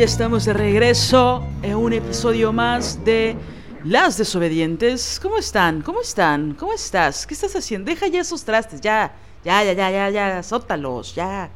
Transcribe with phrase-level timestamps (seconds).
[0.00, 3.36] Ya estamos de regreso en un episodio más de
[3.84, 5.20] Las Desobedientes.
[5.22, 5.82] ¿Cómo están?
[5.82, 6.54] ¿Cómo están?
[6.54, 7.26] ¿Cómo estás?
[7.26, 7.90] ¿Qué estás haciendo?
[7.90, 11.50] Deja ya esos trastes, ya, ya, ya, ya, ya, ya, sótalos, ya.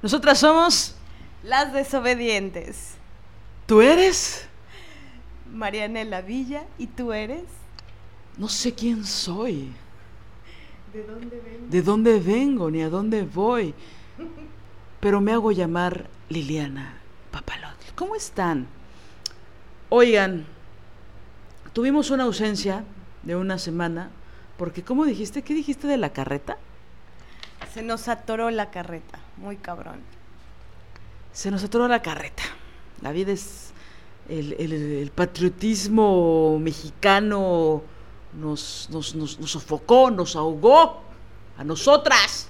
[0.00, 0.94] Nosotras somos
[1.42, 2.94] Las Desobedientes.
[3.66, 4.48] ¿Tú eres?
[5.52, 7.44] Marianela Villa, ¿y tú eres?
[8.38, 9.70] No sé quién soy.
[10.94, 11.66] ¿De dónde vengo?
[11.68, 12.70] ¿De dónde vengo?
[12.70, 13.74] Ni a dónde voy.
[15.00, 16.99] Pero me hago llamar Liliana.
[17.30, 17.86] Papalote.
[17.94, 18.66] ¿Cómo están?
[19.88, 20.46] Oigan,
[21.72, 22.84] tuvimos una ausencia
[23.22, 24.10] de una semana,
[24.56, 25.42] porque ¿cómo dijiste?
[25.42, 26.58] ¿Qué dijiste de la carreta?
[27.72, 30.00] Se nos atoró la carreta, muy cabrón.
[31.32, 32.42] Se nos atoró la carreta.
[33.00, 33.72] La vida es
[34.28, 37.82] el, patriotismo mexicano
[38.32, 41.02] nos, nos, nos, nos sofocó, nos ahogó
[41.56, 42.48] a nosotras.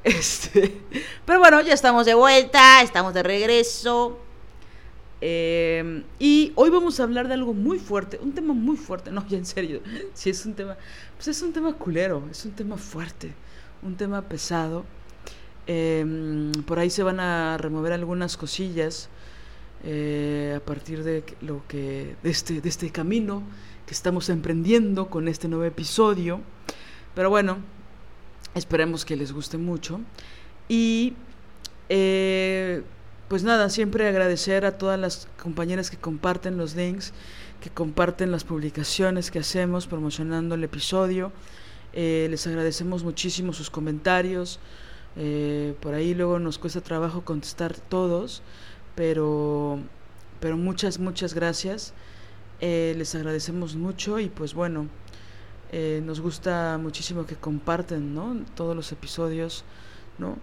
[0.04, 0.80] Este,
[1.26, 4.18] pero bueno, ya estamos de vuelta, estamos de regreso.
[5.20, 9.26] Eh, y hoy vamos a hablar de algo muy fuerte, un tema muy fuerte, no,
[9.28, 9.82] ya en serio,
[10.14, 10.78] si es un tema,
[11.16, 13.34] pues es un tema culero, es un tema fuerte,
[13.82, 14.86] un tema pesado.
[15.66, 19.10] Em, por ahí se van a remover algunas cosillas
[19.84, 23.42] eh, a partir de lo que, de este, de este camino
[23.86, 26.40] que estamos emprendiendo con este nuevo episodio.
[27.14, 27.58] Pero bueno,
[28.54, 30.00] Esperemos que les guste mucho.
[30.68, 31.14] Y
[31.88, 32.82] eh,
[33.28, 37.12] pues nada, siempre agradecer a todas las compañeras que comparten los links,
[37.60, 41.32] que comparten las publicaciones que hacemos promocionando el episodio.
[41.92, 44.60] Eh, les agradecemos muchísimo sus comentarios.
[45.16, 48.42] Eh, por ahí luego nos cuesta trabajo contestar todos,
[48.94, 49.80] pero,
[50.40, 51.92] pero muchas, muchas gracias.
[52.60, 54.86] les agradecemos mucho y pues bueno,
[55.72, 58.36] eh, nos gusta muchísimo que comparten, ¿no?
[58.54, 59.64] Todos los episodios,
[60.18, 60.36] ¿no?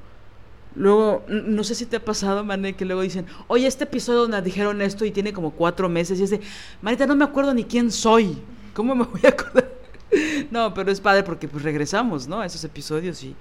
[0.75, 4.43] Luego, no sé si te ha pasado, Mané, que luego dicen, oye, este episodio nos
[4.43, 6.39] dijeron esto y tiene como cuatro meses y es de,
[6.81, 8.37] Marita, no me acuerdo ni quién soy.
[8.73, 9.69] ¿Cómo me voy a acordar?
[10.51, 12.41] no, pero es padre porque pues regresamos, ¿no?
[12.41, 13.35] A esos episodios y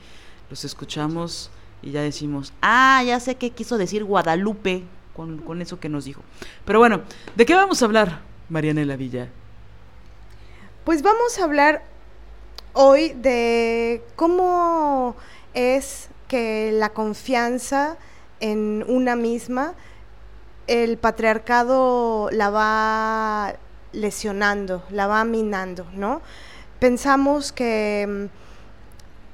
[0.50, 1.50] los escuchamos
[1.82, 4.82] y ya decimos, ah, ya sé qué quiso decir Guadalupe
[5.14, 6.22] con, con eso que nos dijo.
[6.64, 7.02] Pero bueno,
[7.36, 9.28] ¿de qué vamos a hablar, Marianela Villa?
[10.86, 11.82] Pues vamos a hablar
[12.72, 15.16] hoy de cómo
[15.52, 17.97] es que la confianza
[18.38, 19.75] en una misma,
[20.69, 23.56] el patriarcado la va
[23.91, 26.22] lesionando, la va minando, ¿no?
[26.78, 28.28] Pensamos que,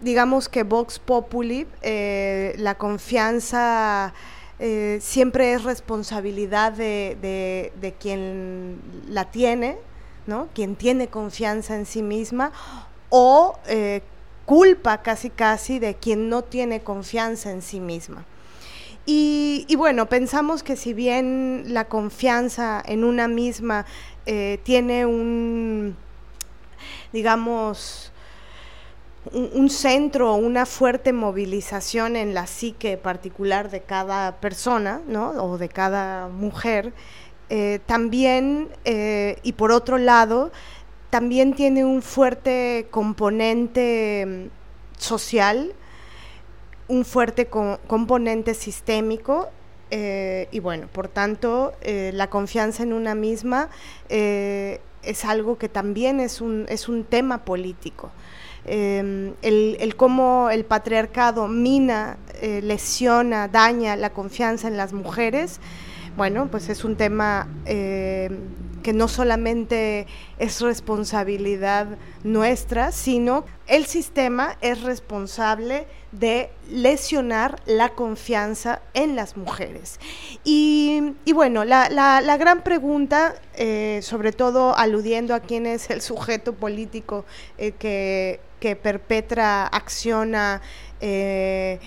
[0.00, 4.14] digamos que Vox Populi, eh, la confianza
[4.58, 9.76] eh, siempre es responsabilidad de, de quien la tiene,
[10.54, 12.52] quien tiene confianza en sí misma
[13.10, 14.02] o eh,
[14.46, 18.24] culpa casi casi de quien no tiene confianza en sí misma.
[19.04, 23.84] Y, bueno, pensamos que si bien la confianza en una misma
[24.26, 25.96] eh, tiene un,
[27.12, 28.12] digamos,
[29.32, 35.30] un, centro, una fuerte movilización en la psique particular de cada persona, ¿no?
[35.30, 36.92] O de cada mujer,
[37.54, 40.52] eh, también, eh, y por otro lado,
[41.10, 45.74] también tiene un fuerte componente mm, social,
[46.88, 49.50] un fuerte componente sistémico,
[49.90, 53.68] eh, y bueno, por tanto, la confianza en una misma
[54.08, 58.10] es algo que también es un, es un tema político.
[58.64, 65.60] el, el, cómo el patriarcado mina, lesiona, daña la confianza en las mujeres,
[66.16, 68.30] bueno, pues es un tema eh,
[68.82, 70.06] que no solamente
[70.38, 71.86] es responsabilidad
[72.24, 79.98] nuestra, sino el sistema es responsable de lesionar la confianza en las mujeres.
[80.44, 87.24] Y, bueno, la, gran pregunta, eh, sobre todo aludiendo a quién es el sujeto político
[87.56, 90.60] eh, que, perpetra, acciona
[91.00, 91.80] eh,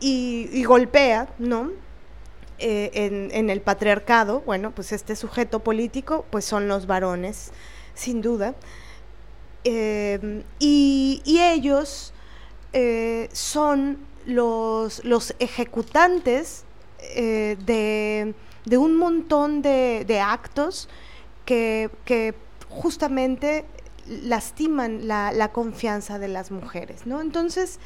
[0.00, 1.85] y golpea, ¿no?
[2.58, 7.52] Eh, en, el patriarcado, bueno, pues este sujeto político, pues son los varones,
[7.94, 8.54] sin duda.
[9.64, 12.14] Eh, y, ellos
[12.72, 16.64] eh, son los, los ejecutantes
[17.14, 18.34] de,
[18.78, 20.88] un montón de, actos
[21.44, 21.90] que,
[22.70, 23.66] justamente
[24.06, 27.20] lastiman la, la, confianza de las mujeres, ¿no?
[27.20, 27.80] Entonces,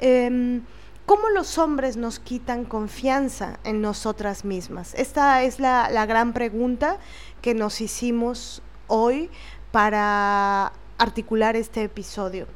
[0.00, 0.62] em,
[1.06, 4.94] ¿Cómo los hombres nos quitan confianza en nosotras mismas?
[4.94, 6.98] Esta es la, gran pregunta
[7.42, 9.30] que nos hicimos hoy
[9.70, 12.46] para articular este episodio.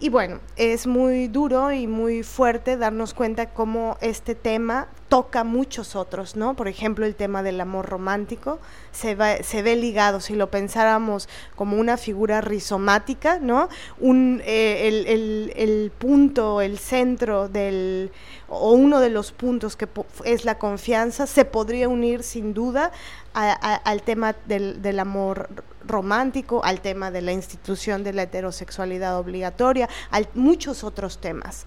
[0.00, 5.94] Y bueno, es muy duro y muy fuerte darnos cuenta cómo este tema toca muchos
[5.94, 6.54] otros, ¿no?
[6.54, 8.58] Por ejemplo, el tema del amor romántico
[8.92, 13.68] se, se ve ligado, si lo pensáramos como una figura rizomática, ¿no?
[14.00, 18.10] Un, eh, el, el, punto, el centro del,
[18.48, 19.88] o uno de los puntos que
[20.24, 22.90] es la confianza, se podría unir sin duda
[23.32, 25.48] al tema del, del amor
[25.86, 31.66] romántico, al tema de la institución de la heterosexualidad obligatoria, a muchos otros temas.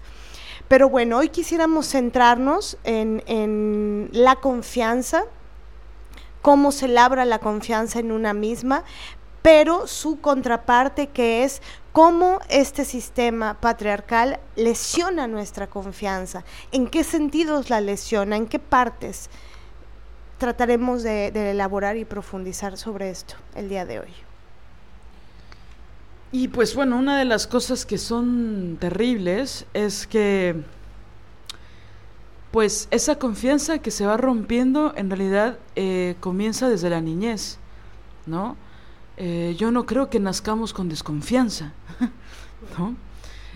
[0.70, 5.24] Pero bueno, hoy quisiéramos centrarnos en, la confianza,
[6.42, 8.84] cómo se labra la confianza en una misma,
[9.42, 17.68] pero su contraparte que es cómo este sistema patriarcal lesiona nuestra confianza, en qué sentidos
[17.68, 19.28] la lesiona, en qué partes.
[20.38, 24.29] Trataremos de, de elaborar y profundizar sobre esto el día de hoy.
[26.32, 30.62] Y pues bueno, una de las cosas que son terribles es que
[32.52, 37.58] pues esa confianza que se va rompiendo en realidad eh, comienza desde la niñez,
[38.26, 38.56] ¿no?
[39.16, 41.72] Eh, yo no creo que nazcamos con desconfianza,
[42.78, 42.94] ¿no?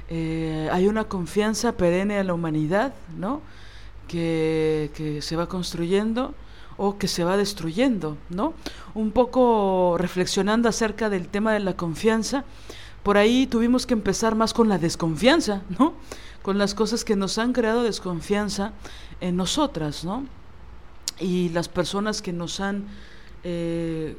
[0.09, 3.41] Eh, hay una confianza perenne a la humanidad, ¿no?
[4.09, 6.35] Que, que se va construyendo
[6.77, 8.55] o que se va destruyendo, ¿no?
[8.95, 12.45] Un poco reflexionando acerca del tema de la confianza,
[13.05, 15.93] por ahí tuvimos que empezar más con la desconfianza, ¿no?
[16.43, 18.73] Con las cosas que nos han creado desconfianza
[19.21, 20.25] en nosotras, ¿no?
[21.21, 22.87] Y las personas que nos han,
[23.45, 24.17] eh,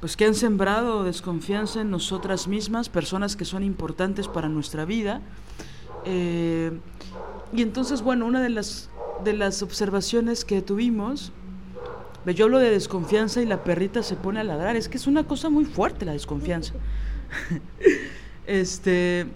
[0.00, 5.20] pues que han sembrado desconfianza en nosotras mismas, personas que son importantes para nuestra vida.
[6.04, 6.78] Eh,
[7.52, 8.88] y entonces, bueno, una de las,
[9.22, 11.32] de las observaciones que tuvimos,
[12.32, 15.24] yo hablo de desconfianza y la perrita se pone a ladrar, es que es una
[15.24, 16.72] cosa muy fuerte la desconfianza.
[18.46, 19.26] este,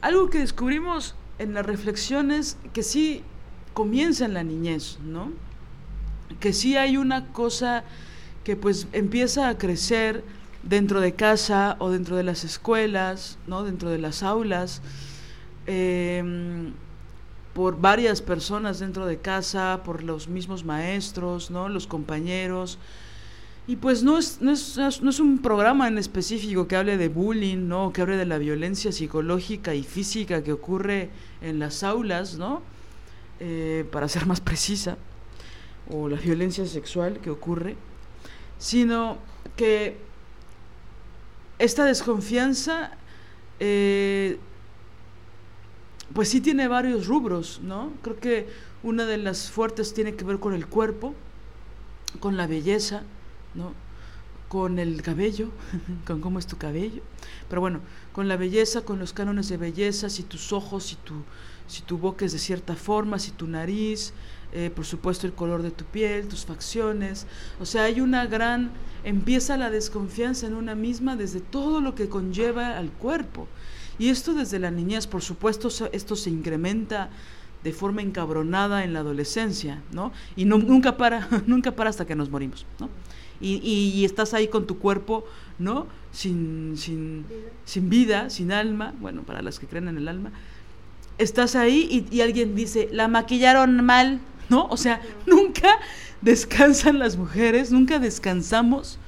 [0.00, 3.22] algo que descubrimos en las reflexiones que sí
[3.74, 5.30] comienza en la niñez, ¿no?
[6.40, 7.84] Que sí hay una cosa
[8.44, 10.24] que pues empieza a crecer
[10.62, 13.62] dentro de casa o dentro de las escuelas, ¿no?
[13.62, 14.82] Dentro de las aulas,
[15.66, 16.72] em,
[17.58, 21.68] por varias personas dentro de casa, por los mismos maestros, ¿no?
[21.68, 22.78] Los compañeros,
[23.66, 27.08] y pues no es, no es, no es un programa en específico que hable de
[27.08, 27.92] bullying, ¿no?
[27.92, 31.10] Que hable de la violencia psicológica y física que ocurre
[31.42, 32.62] en las aulas, ¿no?
[33.40, 34.96] Eh, para ser más precisa,
[35.90, 37.74] o la violencia sexual que ocurre,
[38.58, 39.18] sino
[39.56, 39.96] que
[41.58, 42.92] esta desconfianza,
[43.58, 44.38] eh,
[46.14, 47.92] pues sí tiene varios rubros, ¿no?
[48.02, 48.48] Creo que
[48.82, 51.14] una de las fuertes tiene que ver con el cuerpo,
[52.20, 53.02] con la belleza,
[53.54, 53.72] ¿no?
[54.48, 55.50] Con el cabello,
[56.06, 57.02] con cómo es tu cabello,
[57.48, 57.80] pero bueno,
[58.12, 61.14] con la belleza, con los cánones de belleza, si tus ojos, si tu,
[61.66, 64.14] si tu boca es de cierta forma, si tu nariz,
[64.52, 67.26] eh, por supuesto el color de tu piel, tus facciones,
[67.60, 68.70] o sea, hay una gran,
[69.04, 73.46] empieza la desconfianza en una misma desde todo lo que conlleva al cuerpo.
[73.98, 77.10] Y esto desde la niñez, por supuesto, esto se incrementa
[77.64, 80.12] de forma encabronada en la adolescencia, ¿no?
[80.36, 82.88] Y nunca para, nunca para hasta que nos morimos, ¿no?
[83.40, 85.24] y, estás ahí con tu cuerpo,
[85.58, 85.86] ¿no?
[86.12, 87.24] Sin, sin,
[87.64, 90.32] sin vida, sin alma, bueno, para las que creen en el alma,
[91.18, 94.66] estás ahí y, alguien dice, la maquillaron mal, ¿no?
[94.66, 95.78] O sea, nunca
[96.20, 98.98] descansan las mujeres, nunca descansamos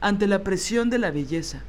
[0.00, 1.62] ante la presión de la belleza,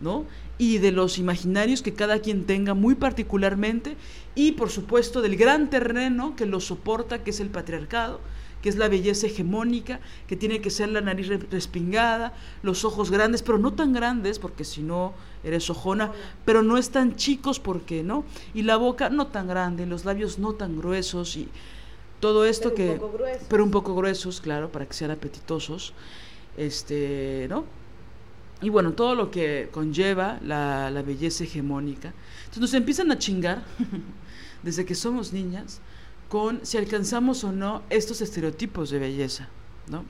[0.00, 0.24] ¿no?
[0.60, 3.96] Y de los imaginarios que cada quien tenga muy particularmente
[4.34, 8.20] y por supuesto del gran terreno que lo soporta, que es el patriarcado,
[8.60, 13.40] que es la belleza hegemónica, que tiene que ser la nariz respingada, los ojos grandes,
[13.42, 15.14] pero no tan grandes, porque si no
[15.44, 16.12] eres ojona,
[16.44, 20.38] pero no es tan chicos, porque no, y la boca no tan grande, los labios
[20.38, 21.48] no tan gruesos, y
[22.20, 22.90] todo esto pero que...
[22.90, 23.18] Un poco.
[23.48, 25.94] Pero un poco gruesos, claro, para que sean apetitosos,
[26.58, 27.79] este, ¿no?
[28.62, 32.12] Y bueno, todo lo que conlleva la, la belleza hegemónica.
[32.40, 33.64] Entonces nos empiezan a chingar
[34.62, 35.80] desde que somos niñas
[36.28, 39.48] con si alcanzamos o no estos estereotipos de belleza,
[39.88, 40.04] ¿no?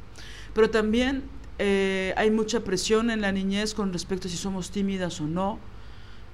[0.53, 1.25] Pero también
[1.59, 5.59] eh, hay mucha presión en la niñez con respecto a si somos tímidas o no,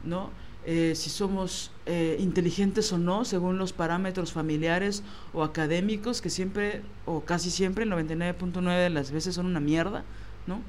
[0.05, 0.31] ¿no?
[0.65, 6.83] Eh, si somos eh, inteligentes o no, según los parámetros familiares o académicos, que siempre,
[7.05, 10.05] o casi siempre, el 99.9 de las veces son una mierda,
[10.47, 10.61] ¿no?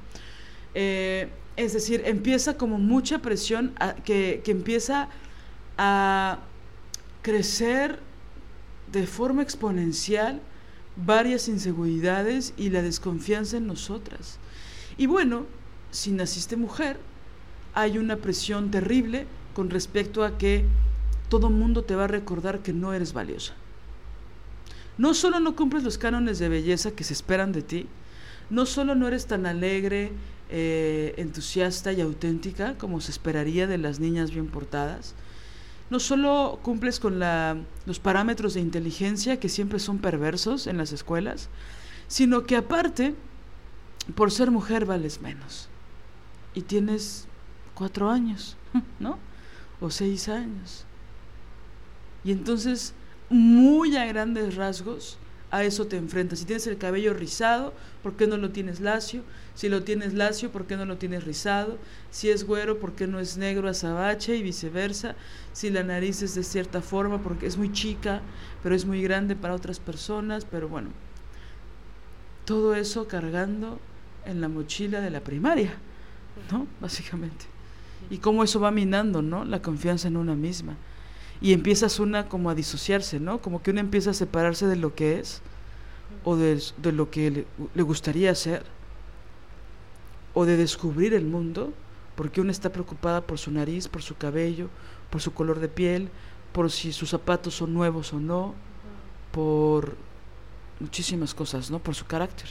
[1.55, 3.73] Es decir, empieza como mucha presión
[4.05, 5.09] que, que empieza
[5.77, 6.39] a
[7.21, 7.99] crecer
[8.91, 10.41] de forma exponencial
[10.95, 14.39] varias inseguridades y la desconfianza en nosotras.
[14.97, 15.45] Y bueno,
[15.91, 16.99] si naciste mujer,
[17.73, 20.65] hay una presión terrible con respecto a que
[21.29, 23.53] todo mundo te va a recordar que no eres valiosa.
[24.97, 27.87] No solo no cumples los cánones de belleza que se esperan de ti,
[28.49, 30.11] no solo no eres tan alegre,
[30.49, 35.13] eh, entusiasta y auténtica como se esperaría de las niñas bien portadas,
[35.89, 37.19] no solo cumples con
[37.85, 41.49] los parámetros de inteligencia que siempre son perversos en las escuelas,
[42.07, 43.15] sino que aparte,
[44.15, 45.69] por ser mujer vales menos.
[46.53, 47.27] Y tienes
[47.73, 48.57] cuatro años,
[48.99, 49.17] ¿no?
[49.79, 50.85] O seis años.
[52.23, 52.93] Y entonces,
[53.29, 55.17] muy a grandes rasgos,
[55.51, 56.39] a eso te enfrentas.
[56.39, 57.73] Si tienes el cabello rizado,
[58.03, 59.23] ¿por qué no lo tienes lacio?
[59.57, 61.79] Si lo tienes lacio, ¿por qué no lo tienes rizado?
[62.11, 65.15] Si es güero, ¿por qué no es negro azabache y viceversa?
[65.51, 68.21] Si la nariz es de cierta forma, porque es muy chica,
[68.61, 70.89] pero es muy grande para otras personas, pero bueno,
[72.45, 73.79] todo eso cargando
[74.25, 75.73] en la mochila de la primaria,
[76.51, 76.67] ¿no?
[76.79, 77.45] Básicamente.
[78.11, 79.43] Y cómo eso va minando, ¿no?
[79.43, 80.75] La confianza en una misma.
[81.41, 83.41] Y empiezas una como a disociarse, ¿no?
[83.41, 85.41] Como que una empieza a separarse de lo que es
[86.23, 88.76] o de, lo que le, le gustaría ser
[90.37, 91.73] o de descubrir el mundo,
[92.15, 94.69] porque uno está preocupada por su nariz, por su cabello,
[95.09, 96.11] por su color de piel,
[96.51, 98.53] por si sus zapatos son nuevos o no,
[99.31, 99.97] por
[100.79, 101.79] muchísimas cosas, ¿no?
[101.79, 102.49] Por su carácter.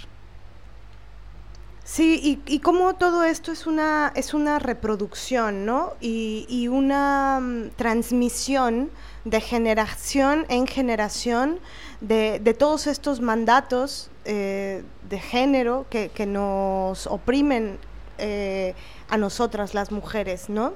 [1.85, 5.93] Sí, y, y cómo todo esto es una, es una reproducción, ¿no?
[6.01, 8.91] Y, y una um, transmisión
[9.25, 11.61] de generación en generación
[12.01, 17.79] de, de todos estos mandatos eh, de género que, que nos oprimen
[18.19, 18.75] eh,
[19.09, 20.75] a nosotras las mujeres, ¿no?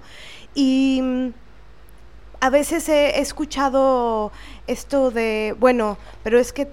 [0.55, 1.29] Y mm,
[2.41, 4.33] a veces he escuchado
[4.67, 6.69] esto de, bueno, pero es que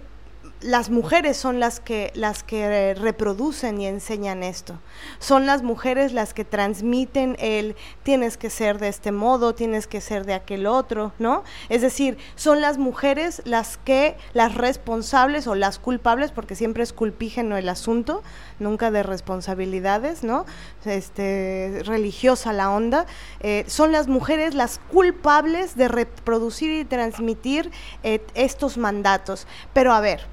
[0.62, 4.80] las mujeres son las que, las que reproducen y enseñan esto.
[5.20, 10.02] Son las mujeres las que transmiten el tienes que ser de este modo, tienes que
[10.02, 11.44] ser de aquel otro, ¿no?
[11.70, 16.92] Es decir, son las mujeres las que, las responsables o las culpables, porque siempre es
[16.92, 18.24] culpígeno el asunto,
[18.60, 20.46] nunca de responsabilidades, ¿no?
[20.86, 23.06] Este, religiosa la onda.
[23.42, 27.72] Eh, son las mujeres las culpables de reproducir y transmitir
[28.02, 29.46] eh, estos mandatos.
[29.74, 30.26] Pero a ver,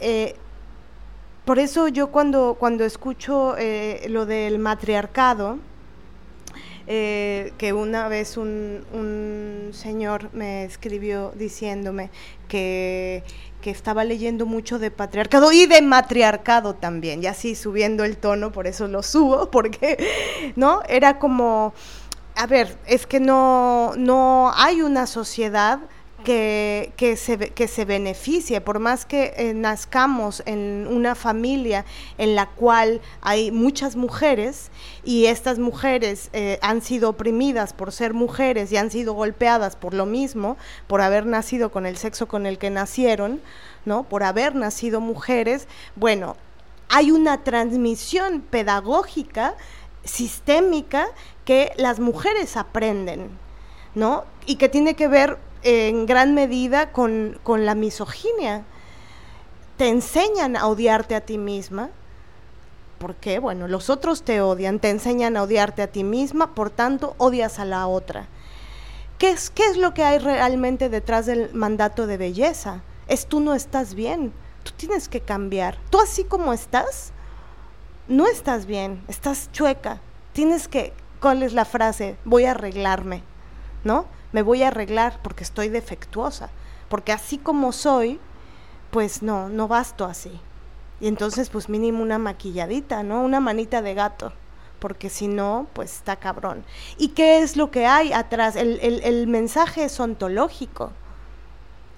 [0.00, 0.34] eh,
[1.44, 5.58] por eso yo cuando, cuando escucho eh, lo del matriarcado,
[6.86, 12.10] eh, que una vez un, un, señor me escribió diciéndome
[12.48, 13.22] que,
[13.60, 18.52] que, estaba leyendo mucho de patriarcado y de matriarcado también, y así subiendo el tono,
[18.52, 20.82] por eso lo subo, porque, ¿no?
[20.88, 21.74] Era como,
[22.34, 25.80] a ver, es que no, no hay una sociedad
[26.24, 31.84] que, que, se, que se beneficie, por más que eh, nazcamos en una familia
[32.18, 34.70] en la cual hay muchas mujeres
[35.04, 39.94] y estas mujeres eh, han sido oprimidas por ser mujeres y han sido golpeadas por
[39.94, 40.56] lo mismo,
[40.86, 43.40] por haber nacido con el sexo con el que nacieron,
[43.84, 44.02] ¿no?
[44.02, 46.36] Por haber nacido mujeres, bueno,
[46.88, 49.54] hay una transmisión pedagógica
[50.04, 51.06] sistémica
[51.44, 53.30] que las mujeres aprenden,
[53.94, 54.24] ¿no?
[54.46, 58.64] Y que tiene que ver en gran medida con, con, la misoginia.
[59.76, 61.90] Te enseñan a odiarte a ti misma.
[62.98, 63.38] ¿Por qué?
[63.38, 67.58] Bueno, los otros te odian, te enseñan a odiarte a ti misma, por tanto, odias
[67.58, 68.26] a la otra.
[69.18, 72.82] ¿Qué es, qué es lo que hay realmente detrás del mandato de belleza?
[73.06, 74.32] Es tú no estás bien,
[74.64, 75.78] tú tienes que cambiar.
[75.90, 77.12] Tú así como estás,
[78.08, 80.00] no estás bien, estás chueca.
[80.32, 82.16] Tienes que, ¿cuál es la frase?
[82.24, 83.22] Voy a arreglarme,
[83.84, 84.06] ¿no?
[84.32, 86.50] Me voy a arreglar porque estoy defectuosa,
[86.88, 88.20] porque así como soy,
[88.90, 90.40] pues no, no basto así,
[91.00, 93.22] Y entonces, pues mínimo una maquilladita, ¿no?
[93.22, 94.32] Una manita de gato,
[94.80, 96.64] porque si no, pues está cabrón.
[96.96, 98.56] ¿Y qué es lo que hay atrás?
[98.56, 100.92] El, el, el mensaje es ontológico.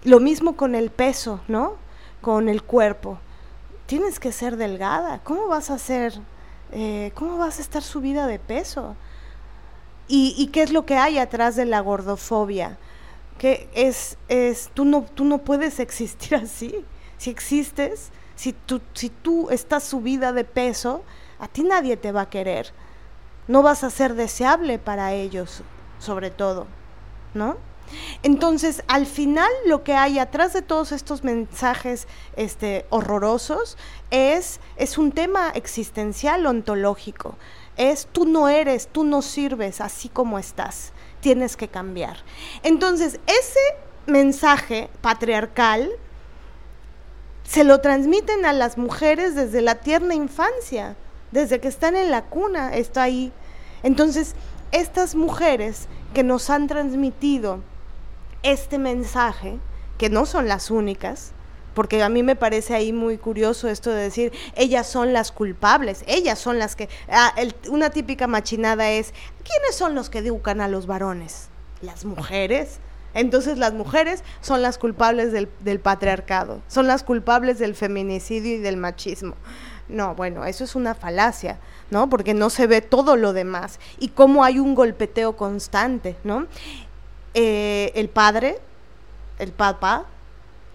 [0.04, 1.76] Lo mismo con el peso, ¿no?
[2.20, 3.18] Con el cuerpo.
[3.87, 5.20] Tienes que ser delgada.
[5.25, 6.14] ¿Cómo vas a ser?
[6.72, 8.96] Eh, ¿Cómo vas a estar subida de peso?
[10.10, 12.78] ¿Y, ¿Y qué es lo que hay atrás de la gordofobia?
[13.38, 16.84] Que es, es tú, no, tú no puedes existir así.
[17.16, 21.04] Si existes, si tú, si tú estás subida de peso,
[21.38, 22.72] a ti nadie te va a querer.
[23.46, 25.62] No vas a ser deseable para ellos,
[26.00, 26.66] sobre todo,
[27.32, 27.56] ¿no?
[28.24, 33.76] Entonces, al final lo que hay atrás de todos estos mensajes este, horrorosos
[34.10, 37.36] es, es un tema existencial ontológico.
[37.80, 42.18] Es tú no eres, tú no sirves así como estás, tienes que cambiar.
[42.62, 43.60] Entonces, ese
[44.06, 45.88] mensaje patriarcal
[47.44, 50.94] se lo transmiten a las mujeres desde la tierna infancia,
[51.32, 53.32] desde que están en la cuna, está ahí.
[53.82, 54.34] Entonces,
[54.72, 57.60] estas mujeres que nos han transmitido
[58.42, 59.58] este mensaje,
[59.96, 61.32] que no son las únicas,
[61.74, 66.04] porque a mí me parece ahí muy curioso esto de decir, ellas son las culpables,
[66.06, 66.88] ellas son las que...
[67.08, 67.34] Ah,
[67.68, 69.12] una típica machinada es,
[69.44, 71.48] ¿quiénes son los que educan a los varones?
[71.82, 72.78] Las mujeres.
[73.14, 78.58] Entonces las mujeres son las culpables del, del, patriarcado, son las culpables del feminicidio y
[78.58, 79.34] del machismo.
[79.88, 81.58] No, bueno, eso es una falacia,
[81.90, 82.08] ¿no?
[82.08, 86.46] Porque no se ve todo lo demás y cómo hay un golpeteo constante, ¿no?
[87.34, 88.58] Eh, el padre,
[89.40, 90.06] el papá,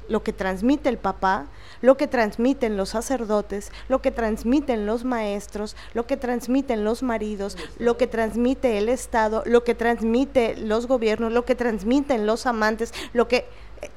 [0.08, 1.48] lo que transmite el papá,
[1.82, 7.58] lo que transmiten los sacerdotes, lo que transmiten los maestros, lo que transmiten los maridos,
[7.78, 12.94] lo que transmite el Estado, lo que transmite los gobiernos, lo que transmiten los amantes,
[13.14, 13.46] lo que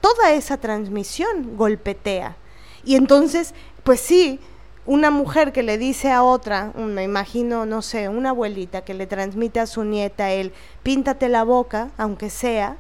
[0.01, 2.37] toda esa transmisión golpetea.
[2.85, 4.41] Y entonces, pues sí,
[4.87, 9.07] una mujer que le dice a otra, me imagino, no sé, una abuelita que le
[9.07, 12.77] transmite a su nieta el píntate la boca, aunque sea,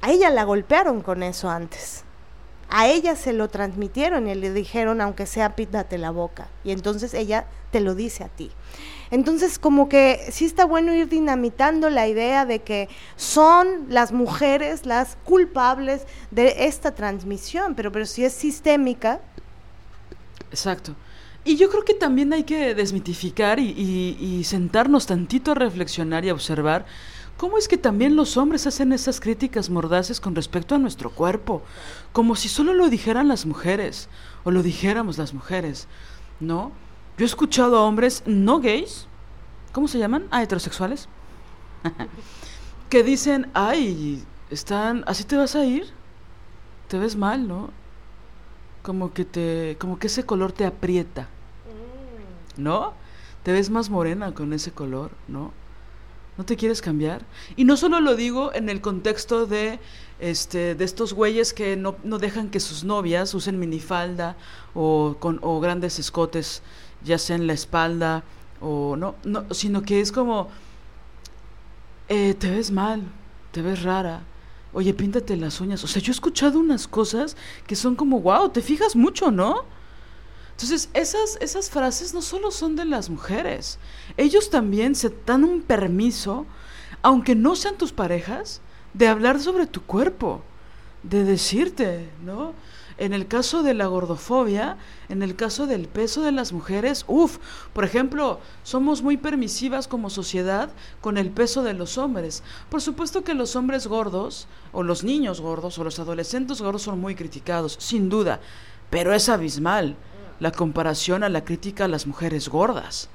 [0.00, 2.04] a ella la golpearon con eso antes
[2.74, 6.48] a ella se lo transmitieron y le dijeron, aunque sea píntate la boca.
[6.64, 8.50] Y entonces ella te lo dice a ti.
[9.10, 14.86] Entonces, como que sí está bueno ir dinamitando la idea de que son las mujeres
[14.86, 19.20] las culpables de esta transmisión, pero, pero si es sistémica.
[20.50, 20.96] Exacto.
[21.44, 23.66] Y yo creo que también hay que desmitificar y,
[24.18, 26.86] y sentarnos tantito a reflexionar y a observar
[27.42, 31.62] ¿Cómo es que también los hombres hacen esas críticas mordaces con respecto a nuestro cuerpo?
[32.12, 34.08] Como si solo lo dijeran las mujeres,
[34.44, 35.88] o lo dijéramos las mujeres,
[36.38, 36.70] ¿no?
[37.18, 39.08] Yo he escuchado a hombres no gays,
[39.72, 40.28] ¿cómo se llaman?
[40.30, 41.08] Ah, heterosexuales,
[42.88, 45.86] que dicen, ay, están, así te vas a ir,
[46.86, 47.70] te ves mal, ¿no?
[48.84, 51.26] Como que te, como que ese color te aprieta,
[52.56, 52.92] ¿no?
[53.42, 55.50] Te ves más morena con ese color, ¿no?
[56.42, 57.24] ¿No te quieres cambiar?
[57.54, 59.78] Y no solo lo digo en el contexto de,
[60.18, 64.34] este, de estos güeyes que no, no dejan que sus novias usen minifalda
[64.74, 66.64] o, con, o grandes escotes,
[67.04, 68.24] ya sea en la espalda
[68.60, 70.48] o no, no sino que es como,
[72.08, 73.04] eh, te ves mal,
[73.52, 74.24] te ves rara,
[74.72, 75.84] oye, píntate las uñas.
[75.84, 77.36] O sea, yo he escuchado unas cosas
[77.68, 79.64] que son como, wow, te fijas mucho, ¿no?
[80.52, 83.78] Entonces, esas, esas frases no solo son de las mujeres,
[84.16, 86.46] ellos también se dan un permiso,
[87.02, 88.60] aunque no sean tus parejas,
[88.94, 90.42] de hablar sobre tu cuerpo,
[91.02, 92.54] de decirte, ¿no?
[92.98, 94.76] En el caso de la gordofobia,
[95.08, 97.38] en el caso del peso de las mujeres, uff,
[97.72, 102.42] por ejemplo, somos muy permisivas como sociedad con el peso de los hombres.
[102.68, 107.00] Por supuesto que los hombres gordos, o los niños gordos, o los adolescentes gordos son
[107.00, 108.40] muy criticados, sin duda,
[108.90, 109.96] pero es abismal
[110.42, 113.08] la comparación a la crítica a las mujeres gordas.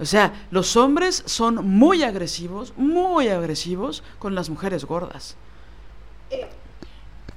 [0.00, 5.36] O sea, los hombres son muy agresivos, muy agresivos con las mujeres gordas.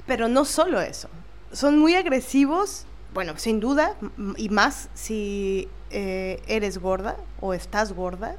[0.07, 1.09] Pero no solo eso,
[1.51, 3.97] son muy agresivos, bueno, sin duda,
[4.37, 8.37] y más si eh, eres gorda o estás gorda,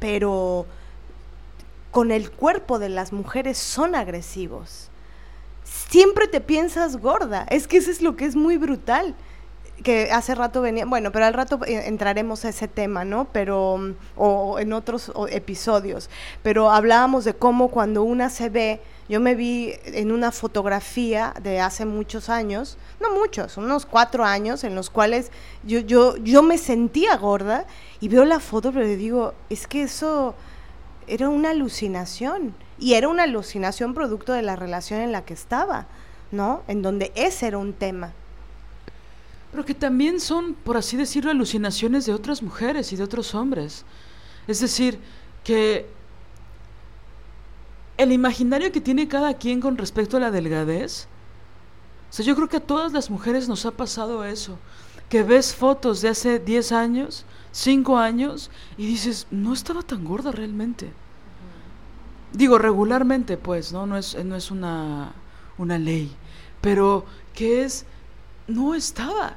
[0.00, 0.66] pero
[1.90, 4.90] con el cuerpo de las mujeres son agresivos.
[5.64, 9.14] Siempre te piensas gorda, es que eso es lo que es muy brutal
[9.82, 13.26] que hace rato venía, bueno, pero al rato eh, entraremos a ese tema, ¿no?
[13.32, 16.08] Pero, o, en otros episodios,
[16.42, 21.60] pero hablábamos de cómo cuando una se ve, yo me vi en una fotografía de
[21.60, 25.30] hace muchos años, no muchos, unos cuatro años, en los cuales
[25.64, 27.66] yo, yo, yo me sentía gorda
[28.00, 30.34] y veo la foto, pero digo, es que eso
[31.08, 35.86] era una alucinación, y era una alucinación producto de la relación en la que estaba,
[36.32, 36.62] ¿no?
[36.66, 38.12] En donde ese era un tema.
[39.52, 43.84] Pero que también son, por así decirlo, alucinaciones de otras mujeres y de otros hombres.
[44.48, 44.98] Es decir,
[45.44, 45.86] que
[47.98, 51.06] el imaginario que tiene cada quien con respecto a la delgadez,
[52.10, 54.58] o sea, yo creo que a todas las mujeres nos ha pasado eso,
[55.10, 60.32] que ves fotos de hace 10 años, 5 años, y dices, no estaba tan gorda
[60.32, 60.90] realmente.
[62.32, 63.86] Digo, regularmente, pues, ¿no?
[63.86, 65.12] No es, no es una,
[65.58, 66.10] una ley,
[66.62, 67.84] pero que es,
[68.46, 69.36] no estaba.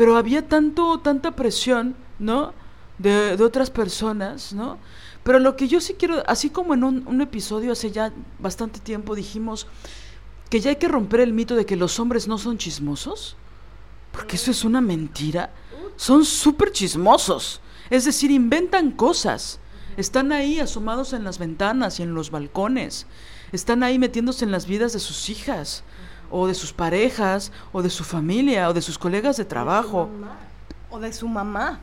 [0.00, 2.54] Pero había tanto, tanta presión, ¿no?
[2.96, 4.78] De, de otras personas, ¿no?
[5.22, 9.14] Pero lo que yo sí quiero, así como en un, episodio hace ya bastante tiempo
[9.14, 9.66] dijimos
[10.48, 13.36] que ya hay que romper el mito de que los hombres no son chismosos,
[14.10, 15.52] porque eso es una mentira,
[15.96, 17.60] son súper chismosos,
[17.90, 19.60] es decir, inventan cosas,
[19.98, 23.06] están ahí asomados en las ventanas y en los balcones,
[23.52, 25.84] están ahí metiéndose en las vidas de sus hijas,
[26.30, 30.08] o de sus parejas, o de su familia, o de sus colegas de trabajo.
[30.90, 31.80] O de su mamá.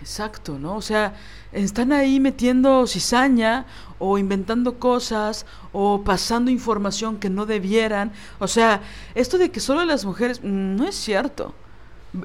[0.00, 0.76] Exacto, ¿no?
[0.76, 1.14] O sea,
[1.52, 3.64] están ahí metiendo cizaña
[3.98, 8.12] o inventando cosas o pasando información que no debieran.
[8.38, 8.82] O sea,
[9.14, 11.54] esto de que solo las mujeres, mm, no es cierto.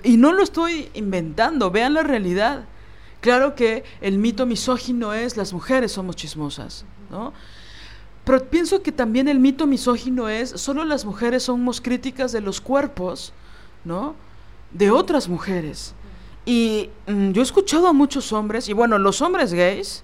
[0.04, 2.66] Y no lo estoy inventando, vean la realidad.
[3.22, 7.34] Claro que el mito misógino es las mujeres somos chismosas, ¿no?
[8.24, 12.62] Pero pienso que también el mito misógino es solo las mujeres somos críticas de los
[12.62, 13.34] cuerpos,
[13.86, 14.16] ¿no?
[14.72, 15.96] De otras mujeres.
[16.46, 20.04] Y mm, yo he escuchado a muchos hombres, y bueno, los hombres gays,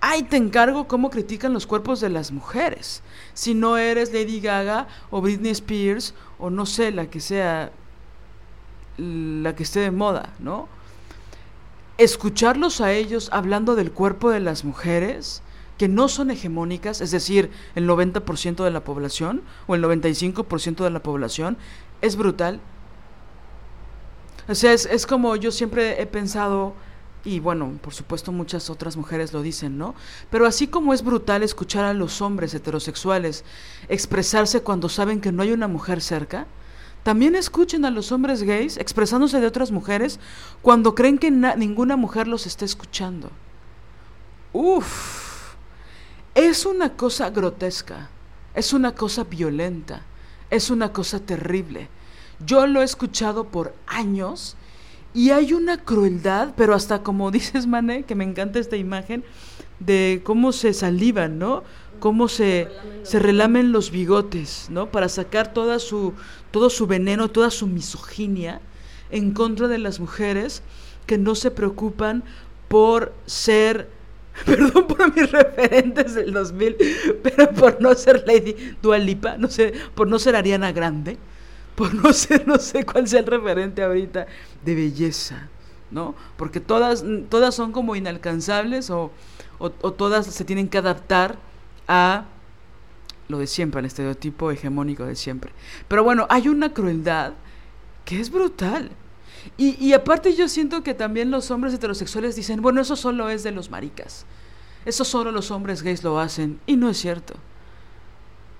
[0.00, 3.02] ay, te encargo cómo critican los cuerpos de las mujeres.
[3.34, 7.72] Si no eres Lady Gaga o Britney Spears o no sé, la que sea,
[8.96, 10.68] la que esté de moda, ¿no?
[11.98, 15.42] Escucharlos a ellos hablando del cuerpo de las mujeres
[15.78, 20.90] que no son hegemónicas, es decir, el 90% de la población o el 95% de
[20.90, 21.56] la población,
[22.02, 22.60] es brutal
[24.48, 26.72] o sea, es, es como yo siempre he pensado,
[27.22, 29.94] y bueno, por supuesto muchas otras mujeres lo dicen, ¿no?
[30.30, 33.44] Pero así como es brutal escuchar a los hombres heterosexuales
[33.90, 36.46] expresarse cuando saben que no hay una mujer cerca,
[37.02, 40.18] también escuchen a los hombres gays expresándose de otras mujeres
[40.62, 43.30] cuando creen que ninguna mujer los está escuchando.
[44.54, 45.27] Uf,
[46.46, 48.10] es una cosa grotesca,
[48.54, 50.02] es una cosa violenta,
[50.50, 51.88] es una cosa terrible.
[52.46, 54.56] Yo lo he escuchado por años
[55.12, 59.24] y hay una crueldad, pero hasta como dices, Mané, que me encanta esta imagen
[59.80, 61.64] de cómo se salivan, ¿no?
[61.98, 62.68] Cómo se,
[63.02, 64.92] se relamen los bigotes, ¿no?
[64.92, 66.14] Para sacar toda su,
[66.52, 68.60] todo su veneno, toda su misoginia
[69.10, 70.62] en contra de las mujeres
[71.06, 72.22] que no se preocupan
[72.68, 73.97] por ser
[74.46, 76.76] perdón por mis referentes del 2000,
[77.22, 81.18] pero por no ser Lady Dualipa, no sé, por no ser Ariana Grande,
[81.74, 84.26] por no sé, no sé cuál sea el referente ahorita
[84.64, 85.48] de belleza,
[85.90, 86.14] ¿no?
[86.36, 89.12] Porque todas, todas son como inalcanzables o,
[89.58, 91.38] o, todas se tienen que adaptar
[91.86, 92.24] a
[93.28, 95.52] lo de siempre, al estereotipo hegemónico de siempre.
[95.86, 97.34] Pero bueno, hay una crueldad
[98.04, 98.90] que es brutal.
[99.56, 103.50] Y, aparte yo siento que también los hombres heterosexuales dicen, bueno, eso solo es de
[103.50, 104.24] los maricas.
[104.84, 106.60] Eso solo los hombres gays lo hacen.
[106.66, 107.34] Y no es cierto.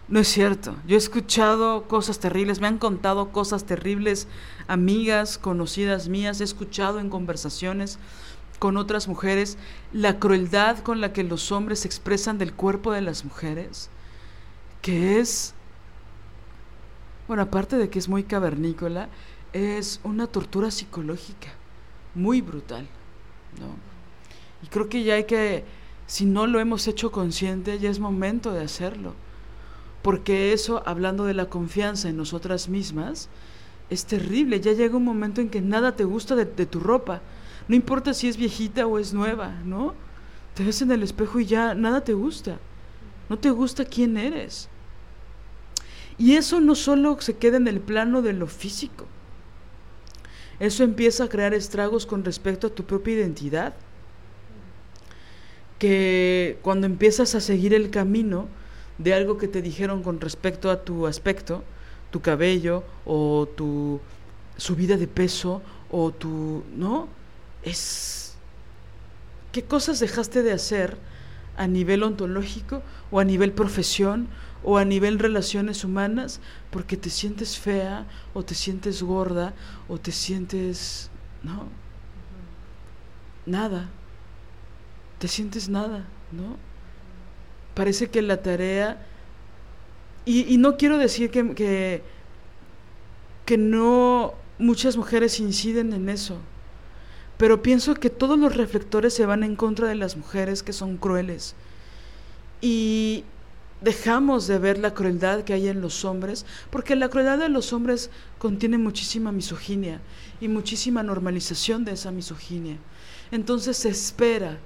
[0.08, 0.76] No es cierto.
[0.86, 4.26] Yo he escuchado cosas terribles, me han contado cosas terribles,
[4.66, 7.98] amigas, conocidas mías, he escuchado en conversaciones
[8.58, 9.56] con otras mujeres
[9.92, 13.88] la crueldad con la que los hombres se expresan del cuerpo de las mujeres,
[14.82, 15.54] que es,
[17.26, 19.08] bueno, aparte de que es muy cavernícola,
[19.78, 21.48] es una tortura psicológica
[22.14, 22.86] muy brutal,
[23.60, 23.76] ¿no?
[24.62, 25.64] Y creo que ya hay que,
[26.06, 29.14] si no lo hemos hecho consciente, ya es momento de hacerlo
[30.02, 33.28] porque eso, hablando de la confianza en nosotras mismas,
[33.90, 34.60] es terrible.
[34.60, 37.20] Ya llega un momento en que nada te gusta de, tu ropa.
[37.66, 39.94] No importa si es viejita o es nueva, ¿no?
[40.54, 42.58] Te ves en el espejo y ya nada te gusta.
[43.28, 44.68] No te gusta quién eres.
[46.16, 49.06] Y eso no solo se queda en el plano de lo físico.
[50.60, 53.74] Eso empieza a crear estragos con respecto a tu propia identidad.
[55.78, 58.48] Que cuando empiezas a seguir el camino,
[58.98, 61.62] de algo que te dijeron con respecto a tu aspecto,
[62.10, 64.00] tu cabello o tu
[64.56, 67.08] subida de peso o tu, ¿no?
[67.62, 68.34] Es
[69.52, 70.96] qué cosas dejaste de hacer
[71.56, 74.28] a nivel ontológico o a nivel profesión
[74.64, 76.40] o a nivel relaciones humanas
[76.70, 79.54] porque te sientes fea o te sientes gorda
[79.88, 81.10] o te sientes,
[81.42, 81.68] ¿no?
[83.46, 83.88] Nada.
[85.18, 86.68] Te sientes nada, ¿no?
[87.78, 89.06] parece que la tarea,
[90.24, 92.02] y, no quiero decir que,
[93.46, 96.38] que, no muchas mujeres inciden en eso.
[97.36, 100.96] Pero pienso que todos los reflectores se van en contra de las mujeres que son
[100.96, 101.54] crueles.
[102.60, 103.22] Y
[103.80, 107.72] dejamos de ver la crueldad que hay en los hombres, porque la crueldad de los
[107.72, 110.00] hombres contiene muchísima misoginia
[110.40, 112.76] y muchísima normalización de esa misoginia.
[113.30, 114.58] Entonces se espera,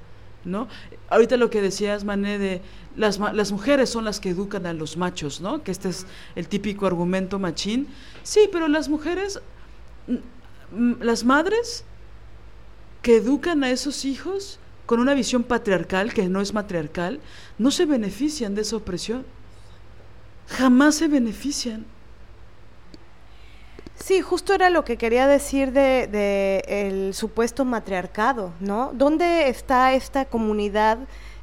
[0.44, 0.68] ¿no?
[1.08, 2.62] Ahorita lo que decías, Mané, de
[2.96, 5.62] las, las mujeres son las que educan a los machos, ¿no?
[5.62, 7.88] Que este es el típico argumento machín.
[8.22, 9.40] Sí, pero las mujeres,
[11.00, 11.84] las madres
[13.02, 17.20] que educan a esos hijos con una visión patriarcal, que no es matriarcal,
[17.58, 19.24] no se benefician de esa opresión.
[20.48, 21.86] Jamás se benefician.
[23.96, 28.90] Sí, justo era lo que quería decir de, el supuesto matriarcado, ¿no?
[28.92, 30.98] ¿Dónde está esta comunidad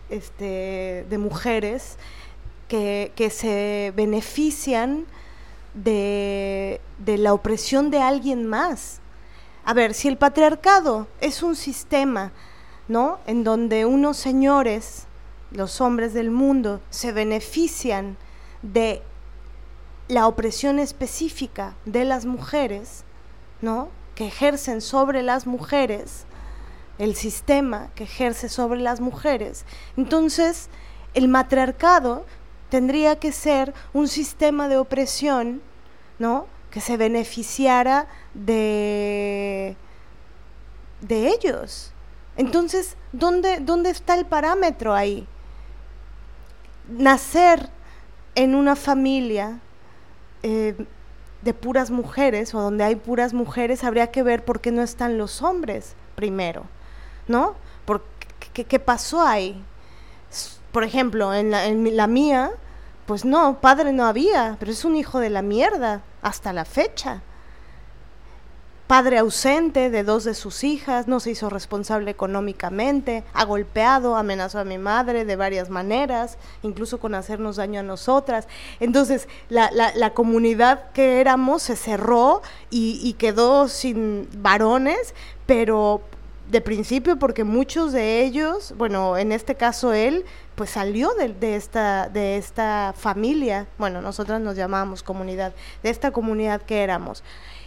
[0.09, 1.97] este, de mujeres
[2.67, 5.05] que, se benefician
[5.73, 8.99] de la opresión de alguien más?
[9.63, 12.31] A ver, si el patriarcado es un sistema,
[12.89, 13.19] ¿no?
[13.27, 15.05] En donde unos señores,
[15.51, 18.17] los hombres del mundo, se benefician
[18.61, 19.01] de
[20.09, 23.05] la opresión específica de las mujeres,
[23.61, 23.89] ¿no?
[24.15, 26.25] Que ejercen sobre las mujeres,
[26.97, 29.65] el sistema que ejerce sobre las mujeres.
[29.95, 30.69] Entonces,
[31.13, 32.25] el matriarcado
[32.69, 35.61] tendría que ser un sistema de opresión,
[36.17, 36.47] ¿no?
[36.71, 39.77] Que se beneficiara de,
[41.01, 41.93] de ellos.
[42.39, 45.27] Entonces, ¿dónde, ¿dónde está el parámetro ahí?
[46.87, 47.69] Nacer
[48.33, 49.59] en una familia
[50.41, 50.73] eh,
[51.41, 55.17] de puras mujeres o donde hay puras mujeres, habría que ver por qué no están
[55.17, 56.63] los hombres primero,
[57.27, 57.55] ¿no?
[57.83, 58.05] Por
[58.53, 59.61] qué, pasó ahí?
[60.71, 62.51] Por ejemplo, en la, en la mía,
[63.05, 67.21] pues no, padre no había, pero es un hijo de la mierda hasta la fecha
[68.89, 74.57] padre ausente de dos de sus hijas, no se hizo responsable económicamente, ha golpeado, amenazó
[74.57, 78.47] a mi madre de varias maneras, incluso con hacernos daño a nosotras.
[78.79, 85.13] Entonces, la, la, comunidad que éramos se cerró y, quedó sin varones,
[85.45, 86.01] pero
[86.49, 90.25] de principio porque muchos de ellos, bueno, en este caso él,
[90.55, 96.09] pues salió de, de, esta, de esta familia, bueno, nosotras nos llamábamos comunidad, de esta
[96.09, 97.23] comunidad que éramos.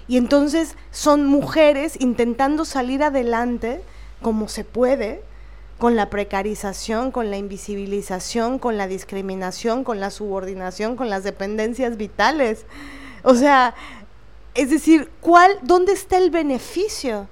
[0.09, 3.83] Y entonces son mujeres intentando salir adelante
[4.21, 5.23] como se puede,
[5.79, 11.97] con la precarización, con la invisibilización, con la discriminación, con la subordinación, con las dependencias
[11.97, 12.67] vitales.
[13.25, 13.75] O sea,
[14.55, 17.29] es decir, ¿cuál, ¿dónde está el beneficio?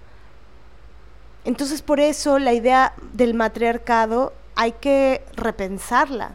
[1.45, 6.33] Entonces, por eso la idea del matriarcado hay que repensarla,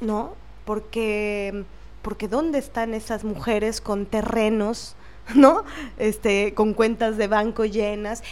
[0.00, 0.34] ¿no?
[0.64, 1.64] Porque
[2.02, 4.96] porque ¿dónde están esas mujeres con terrenos,
[5.34, 5.64] ¿no?
[5.98, 8.22] Este, con cuentas de banco llenas.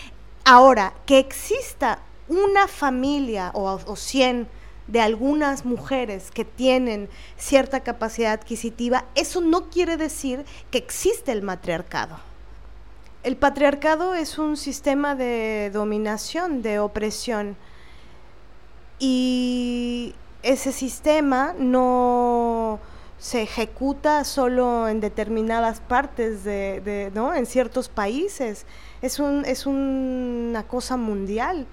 [0.45, 4.49] Ahora, que exista una familia o, o 100
[4.87, 11.43] de algunas mujeres que tienen cierta capacidad adquisitiva, eso no quiere decir que existe el
[11.43, 12.19] matriarcado.
[13.23, 17.57] El patriarcado es un sistema de dominación, de opresión.
[18.99, 22.79] Y ese sistema no,
[23.19, 27.35] se ejecuta solo en determinadas partes de, ¿no?
[27.35, 28.65] En ciertos países.
[29.03, 31.67] Es, un, es una cosa mundial,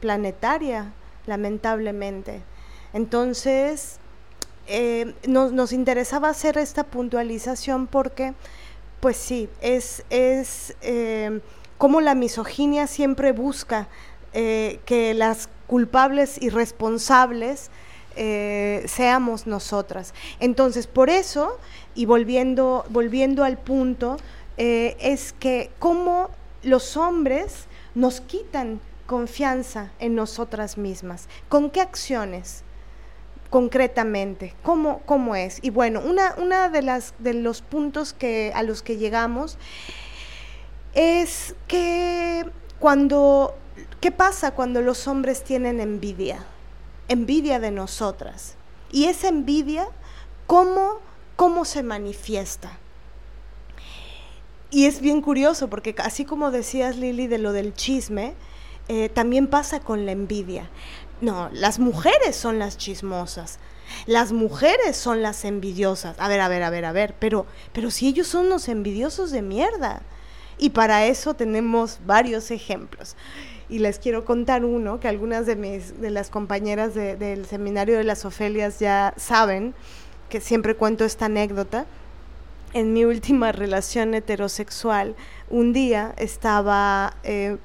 [0.00, 0.92] planetaria,
[1.26, 2.42] lamentablemente.
[2.92, 3.98] Entonces,
[4.66, 8.34] eh, nos, interesaba hacer esta puntualización porque,
[9.00, 11.40] pues sí, es, es eh,
[11.78, 13.88] como la misoginia siempre busca
[14.32, 17.70] eh, que las culpables y responsables
[18.18, 20.12] eh, seamos nosotras.
[20.40, 21.58] Entonces, por eso,
[21.94, 24.16] y volviendo, volviendo al punto,
[24.56, 26.30] eh, es que cómo
[26.62, 31.28] los hombres nos quitan confianza en nosotras mismas.
[31.48, 32.64] ¿Con qué acciones?
[33.50, 35.58] concretamente, ¿cómo, cómo es?
[35.62, 39.56] Y bueno, una, una de, las, de los puntos que, a los que llegamos
[40.92, 42.44] es que
[42.78, 43.54] cuando,
[44.02, 46.44] ¿qué pasa cuando los hombres tienen envidia?
[47.08, 48.54] Envidia de nosotras.
[48.90, 49.88] Y esa envidia,
[50.46, 51.00] ¿cómo,
[51.36, 52.78] cómo se manifiesta?
[54.70, 58.34] Y es bien curioso porque así como decías Lili de lo del chisme,
[58.88, 60.70] eh, también pasa con la envidia.
[61.20, 63.58] No, las mujeres son las chismosas.
[64.06, 66.16] Las mujeres son las envidiosas.
[66.18, 67.14] A ver, a ver, a ver, a ver.
[67.18, 70.02] Pero, pero si ellos son los envidiosos de mierda.
[70.58, 73.16] Y para eso tenemos varios ejemplos
[73.68, 78.04] y les quiero contar uno que algunas de, mis, de las compañeras del seminario de
[78.04, 79.74] las Ofelias ya saben,
[80.28, 81.86] que siempre cuento esta anécdota.
[82.74, 85.16] en mi última relación heterosexual,
[85.48, 87.56] un día estaba, eh,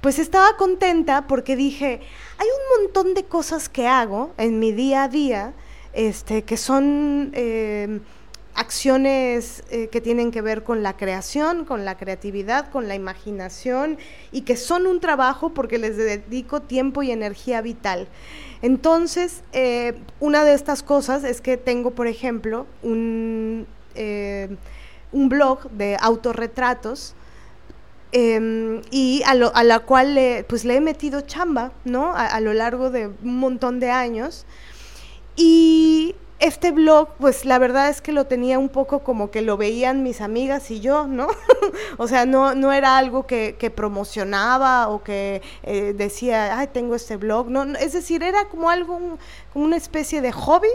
[0.00, 2.00] pues estaba contenta porque dije,
[2.38, 5.52] hay un montón de cosas que hago en mi día a día,
[5.92, 8.00] este, que son eh,
[8.54, 13.98] acciones eh, que tienen que ver con la creación, con la creatividad, con la imaginación
[14.32, 18.08] y que son un trabajo porque les dedico tiempo y energía vital.
[18.62, 19.42] Entonces,
[20.20, 24.48] una de estas cosas es que tengo, por ejemplo, un eh,
[25.12, 27.14] un blog de autorretratos
[28.12, 32.12] em, y a, la cual le, pues le he metido chamba, ¿no?
[32.14, 34.46] A, lo largo de un montón de años.
[35.34, 39.56] Y este blog, pues la verdad es que lo tenía un poco como que lo
[39.56, 41.28] veían mis amigas y yo, ¿no?
[41.98, 47.16] o sea, no, no era algo que, promocionaba o que eh, decía, ay, tengo este
[47.16, 49.18] blog, no, es decir, era como algo,
[49.52, 50.68] como una especie de hobby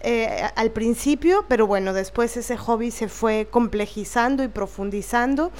[0.00, 5.52] eh, al principio, pero bueno, después ese hobby se fue complejizando y profundizando.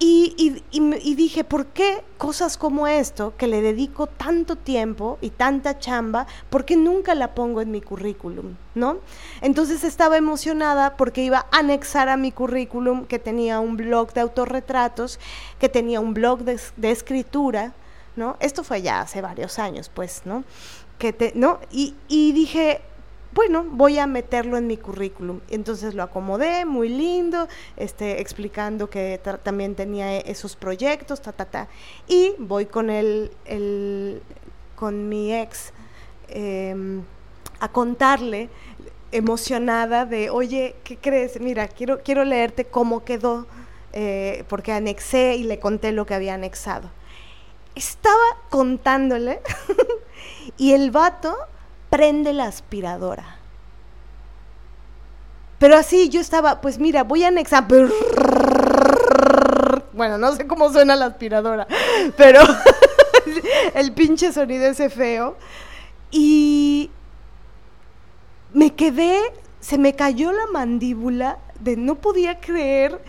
[0.00, 6.26] Y, dije, ¿por qué cosas como esto, que le dedico tanto tiempo y tanta chamba,
[6.50, 8.56] por qué nunca la pongo en mi currículum?
[8.74, 8.98] ¿No?
[9.40, 14.20] Entonces estaba emocionada porque iba a anexar a mi currículum que tenía un blog de
[14.20, 15.20] autorretratos,
[15.58, 17.72] que tenía un blog de, escritura,
[18.16, 18.36] ¿no?
[18.40, 20.44] Esto fue ya hace varios años, pues, ¿no?
[20.98, 21.60] Que te, ¿no?
[21.70, 21.94] Y
[22.32, 22.82] dije,
[23.34, 25.40] bueno, voy a meterlo en mi currículum.
[25.50, 31.68] Entonces lo acomodé, muy lindo, este, explicando que también tenía esos proyectos, ta, ta, ta.
[32.06, 33.32] Y voy con el,
[34.76, 35.72] con mi ex
[36.28, 37.02] em,
[37.58, 38.50] a contarle,
[39.10, 41.40] emocionada de, oye, ¿qué crees?
[41.40, 43.46] Mira, quiero, quiero leerte cómo quedó,
[43.92, 46.88] eh, porque anexé y le conté lo que había anexado.
[47.74, 48.14] Estaba
[48.50, 49.40] contándole
[50.56, 51.36] y el vato
[51.94, 53.36] prende la aspiradora.
[55.60, 57.68] Pero así yo estaba, pues mira, voy a anexar.
[59.92, 61.68] Bueno, no sé cómo suena la aspiradora,
[62.16, 62.40] pero
[63.74, 65.36] el pinche sonido ese feo.
[66.10, 66.90] Y
[68.52, 69.20] me quedé,
[69.60, 73.00] se me cayó la mandíbula de no podía creer,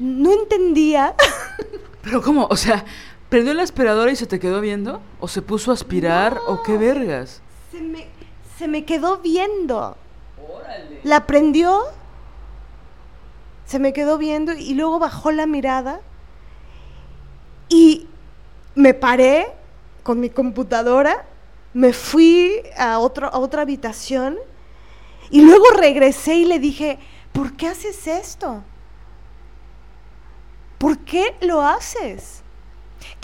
[0.00, 1.14] no entendía.
[2.02, 2.48] Pero ¿cómo?
[2.50, 2.84] O sea,
[3.28, 5.00] ¿perdió la aspiradora y se te quedó viendo?
[5.20, 6.40] ¿O se puso a aspirar?
[6.48, 7.42] ¿O qué vergas?
[8.58, 9.96] Se me, quedó viendo.
[11.02, 11.82] La prendió,
[13.64, 16.00] se me quedó viendo y luego bajó la mirada
[17.68, 18.06] y
[18.74, 19.52] me paré
[20.02, 21.26] con mi computadora,
[21.74, 24.36] me fui a, a otra habitación
[25.30, 26.98] y luego regresé y le dije,
[27.32, 28.62] ¿por qué haces esto?
[30.78, 32.42] ¿Por qué lo haces?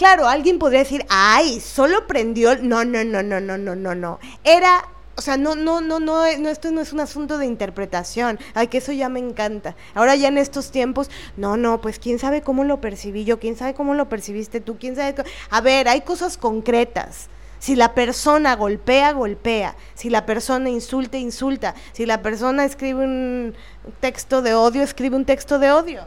[0.03, 2.57] Claro, alguien podría decir, ay, solo prendió.
[2.61, 4.19] No, no, no, no, no, no, no, no.
[4.43, 8.41] Era, o sea, no, no, no, no, no, esto no es un asunto de interpretación.
[8.55, 9.77] Ay, que eso ya me encanta.
[9.95, 13.55] Ahora ya en estos tiempos, no, no, pues quién sabe cómo lo percibí yo, quién
[13.55, 15.15] sabe cómo lo percibiste tú, quién sabe.
[15.51, 17.29] A ver, hay cosas concretas.
[17.61, 19.77] Si la persona golpea, golpea.
[19.95, 21.77] Si la persona insulta, insulta.
[21.93, 23.55] Si la persona escribe un
[24.01, 26.05] texto de odio, escribe un texto de odio.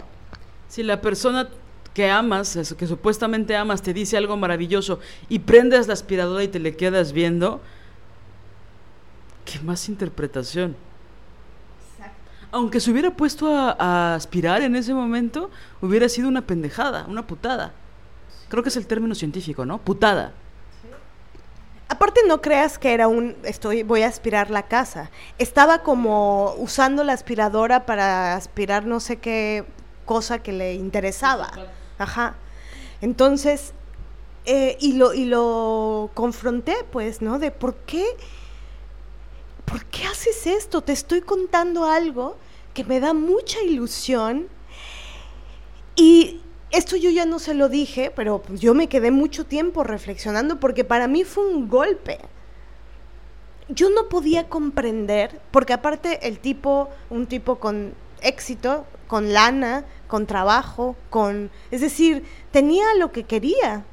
[0.68, 1.48] Si la persona
[1.96, 6.60] que amas, que supuestamente amas, te dice algo maravilloso y prendes la aspiradora y te
[6.60, 7.62] le quedas viendo,
[9.46, 10.76] ¿qué más interpretación?
[12.52, 15.50] Aunque se hubiera puesto a, aspirar en ese momento,
[15.82, 17.72] hubiera sido una pendejada, una putada.
[18.50, 19.78] Creo que es el término científico, ¿no?
[19.78, 20.34] Putada.
[21.88, 25.12] Aparte no creas que era un estoy voy a aspirar la casa.
[25.38, 29.64] Estaba como usando la aspiradora para aspirar no sé qué
[30.06, 31.52] cosa que le interesaba.
[31.98, 32.36] Ajá.
[33.02, 33.74] Entonces,
[34.46, 37.40] eh, y, lo, y lo confronté, pues, ¿no?
[37.40, 38.06] De por qué,
[39.66, 40.82] ¿por qué haces esto?
[40.82, 42.38] Te estoy contando algo
[42.74, 44.48] que me da mucha ilusión.
[45.96, 50.60] Y esto yo ya no se lo dije, pero yo me quedé mucho tiempo reflexionando
[50.60, 52.20] porque para mí fue un golpe.
[53.70, 60.26] Yo no podía comprender, porque aparte el tipo, un tipo con éxito, con lana, con
[60.26, 61.52] trabajo, con...
[61.72, 63.84] Es decir, tenía lo que quería.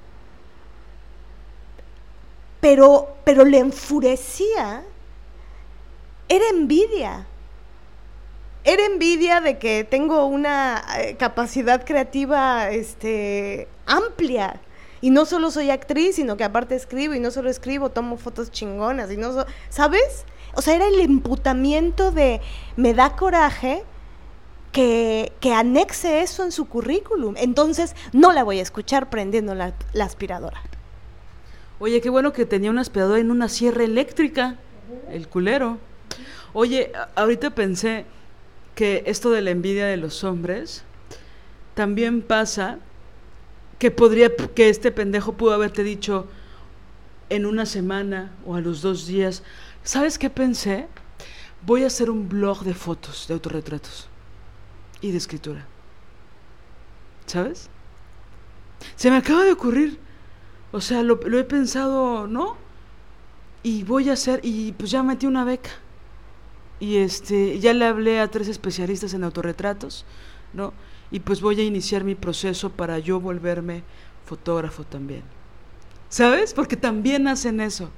[2.60, 4.84] Pero, pero le enfurecía.
[6.28, 7.26] Era envidia.
[8.64, 14.60] Era envidia de que tengo una eh, capacidad creativa este, amplia.
[15.00, 18.52] Y no solo soy actriz, sino que aparte escribo, y no solo escribo, tomo fotos
[18.52, 20.24] chingonas, y no ¿sabes?
[20.54, 22.40] O sea, era el emputamiento de
[22.76, 23.82] me da coraje
[24.72, 27.34] que, anexe eso en su currículum.
[27.36, 30.60] Entonces, no la voy a escuchar prendiendo la, aspiradora.
[31.78, 34.56] Oye, qué bueno que tenía una aspiradora en una sierra eléctrica,
[35.10, 35.78] el culero.
[36.52, 38.06] Oye, ahorita pensé,
[38.74, 40.82] que esto de la envidia de los hombres
[41.74, 42.78] también pasa
[43.78, 46.26] que podría que este pendejo pudo haberte dicho
[47.28, 49.42] en una semana o a los dos días,
[49.84, 50.86] ¿sabes qué pensé?
[51.66, 54.08] Voy a hacer un blog de fotos, de autorretratos
[55.02, 55.66] y de escritura.
[57.26, 57.68] ¿Sabes?
[58.96, 59.98] Se me acaba de ocurrir.
[60.70, 62.56] O sea, lo, he pensado, ¿no?
[63.62, 65.70] Y voy a hacer, y pues ya metí una beca.
[66.80, 70.04] Y este, ya le hablé a tres especialistas en autorretratos,
[70.52, 70.72] ¿no?
[71.10, 73.84] Y pues voy a iniciar mi proceso para yo volverme
[74.24, 75.22] fotógrafo también.
[76.08, 76.54] ¿Sabes?
[76.54, 77.90] Porque también hacen eso.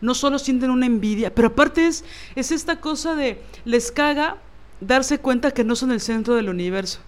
[0.00, 2.04] No solo sienten una envidia, pero aparte es,
[2.36, 4.36] es esta cosa de les caga
[4.80, 7.00] darse cuenta que no son el centro del universo.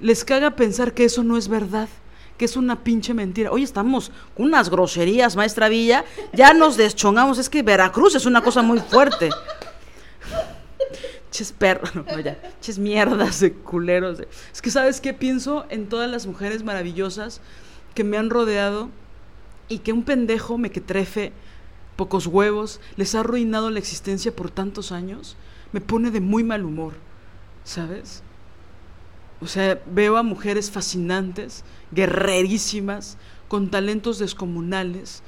[0.00, 1.88] Les caga pensar que eso no es verdad
[2.36, 3.52] que es una pinche mentira.
[3.52, 6.04] Hoy estamos con unas groserías, maestra Villa.
[6.32, 7.38] Ya nos deschongamos.
[7.38, 9.30] Es que Veracruz es una cosa muy fuerte.
[11.30, 12.36] Ches perros, no, ya.
[12.60, 14.18] Ches mierdas de culeros.
[14.52, 15.14] Es que, ¿sabes qué?
[15.14, 17.40] Pienso en todas las mujeres maravillosas
[17.94, 18.88] que me han rodeado
[19.68, 21.32] y que un pendejo me que trefe
[21.96, 25.36] pocos huevos, les ha arruinado la existencia por tantos años,
[25.72, 26.94] me pone de muy mal humor,
[27.64, 28.22] ¿sabes?
[29.40, 33.16] O sea, veo a mujeres fascinantes, guerrerísimas,
[33.48, 35.22] con talentos descomunales,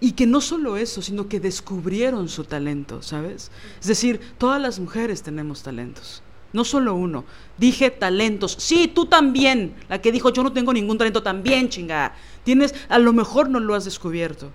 [0.00, 3.50] y que no solo eso, sino que descubrieron su talento, ¿sabes?
[3.80, 6.22] Es decir, todas las mujeres tenemos talentos,
[6.52, 7.24] no solo uno.
[7.56, 12.14] Dije talentos, sí, tú también, la que dijo yo no tengo ningún talento también, chinga.
[12.44, 14.50] Tienes, a lo mejor no lo has descubierto.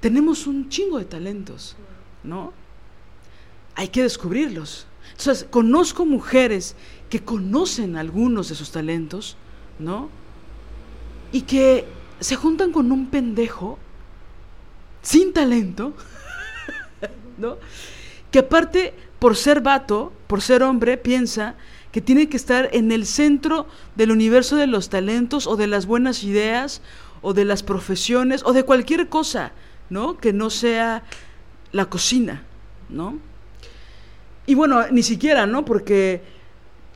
[0.00, 1.76] Tenemos un chingo de talentos,
[2.22, 2.52] ¿no?
[3.76, 4.87] Hay que descubrirlos.
[5.18, 6.76] Entonces, conozco mujeres
[7.10, 9.36] que conocen algunos de sus talentos,
[9.80, 10.10] ¿no?
[11.32, 11.86] Y que
[12.20, 13.80] se juntan con un pendejo
[15.02, 15.92] sin talento,
[17.38, 17.56] ¿no?
[18.30, 21.56] Que aparte, por ser vato, por ser hombre, piensa
[21.90, 23.66] que tiene que estar en el centro
[23.96, 26.80] del universo de los talentos o de las buenas ideas
[27.22, 29.50] o de las profesiones o de cualquier cosa,
[29.90, 30.16] ¿no?
[30.16, 31.02] Que no sea
[31.72, 32.44] la cocina,
[32.88, 33.18] ¿no?
[34.48, 35.66] Y bueno, ni siquiera, ¿no?
[35.66, 36.22] Porque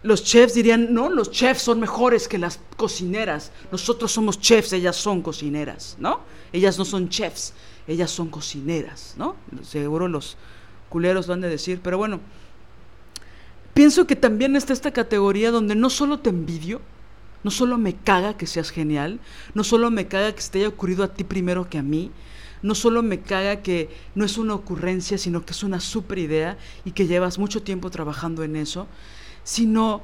[0.02, 3.52] los chefs dirían, no, los chefs son mejores que las cocineras.
[3.70, 6.20] Nosotros somos chefs, ellas son cocineras, ¿no?
[6.50, 7.52] Ellas no son chefs,
[7.86, 9.36] ellas son cocineras, ¿no?
[9.64, 10.38] Seguro los
[10.88, 12.20] culeros van a decir, pero bueno,
[13.74, 16.80] pienso que también está esta categoría donde no solo te envidio,
[17.44, 19.20] no solo me caga que seas genial,
[19.52, 22.12] no solo me caga que se te haya ocurrido a ti primero que a mí,
[22.62, 26.56] no solo me caga que no es una ocurrencia, sino que es una super idea
[26.84, 28.86] y que llevas mucho tiempo trabajando en eso,
[29.44, 30.02] sino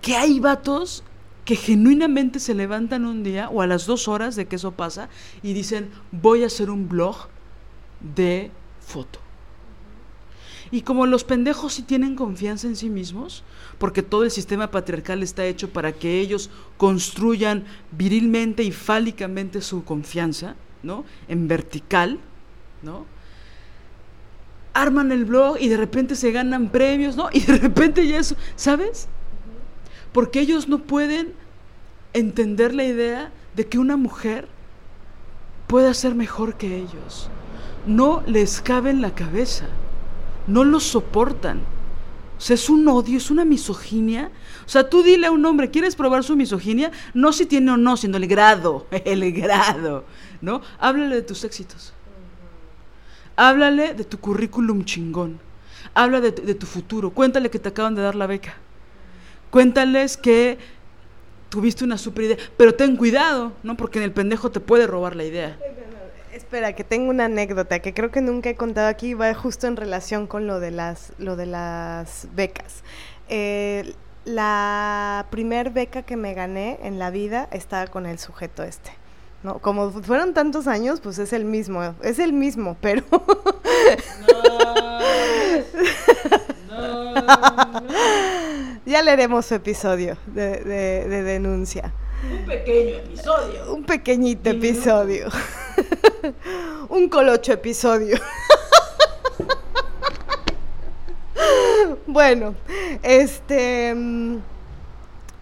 [0.00, 1.02] que hay vatos
[1.44, 5.08] que genuinamente se levantan un día o a las dos horas de que eso pasa
[5.42, 7.16] y dicen, voy a hacer un blog
[8.14, 8.50] de
[8.80, 9.18] foto.
[10.70, 13.44] Y como los pendejos sí tienen confianza en sí mismos,
[13.78, 16.48] porque todo el sistema patriarcal está hecho para que ellos
[16.78, 21.04] construyan virilmente y fálicamente su confianza, ¿no?
[21.28, 22.18] En vertical,
[22.82, 23.06] ¿no?
[24.74, 27.28] arman el blog y de repente se ganan premios, ¿no?
[27.32, 29.08] Y de repente ya eso, ¿sabes?
[30.12, 31.34] Porque ellos no pueden
[32.12, 34.48] entender la idea de que una mujer
[35.66, 37.28] pueda ser mejor que ellos.
[37.86, 39.66] No les cabe en la cabeza,
[40.46, 41.60] no lo soportan.
[42.42, 44.28] O sea, es un odio, es una misoginia.
[44.66, 46.90] O sea, tú dile a un hombre, ¿quieres probar su misoginia?
[47.14, 50.04] No si tiene o no, sino el grado, el grado,
[50.40, 50.60] ¿no?
[50.80, 51.92] Háblale de tus éxitos.
[53.36, 55.38] Háblale de tu currículum chingón.
[55.94, 57.10] Habla de, tu futuro.
[57.10, 58.56] Cuéntale que te acaban de dar la beca.
[59.52, 60.58] Cuéntales que
[61.48, 62.38] tuviste una super idea.
[62.56, 63.76] Pero ten cuidado, ¿no?
[63.76, 65.56] Porque en el pendejo te puede robar la idea.
[66.32, 69.76] Espera, que tengo una anécdota que creo que nunca he contado aquí, va justo en
[69.76, 72.82] relación con lo de las, lo de las becas.
[73.28, 78.92] Eh, la primer beca que me gané en la vida estaba con el sujeto este.
[79.42, 83.04] No, como fueron tantos años, pues es el mismo, es el mismo, pero...
[84.20, 84.92] No,
[88.86, 90.58] ya leeremos su episodio de,
[91.08, 91.92] de, denuncia.
[92.30, 93.74] Un pequeño episodio.
[93.74, 95.28] Un pequeñito episodio.
[96.88, 98.16] Un colocho episodio.
[102.06, 102.54] bueno,
[103.02, 103.94] este...
[103.94, 104.38] Mm,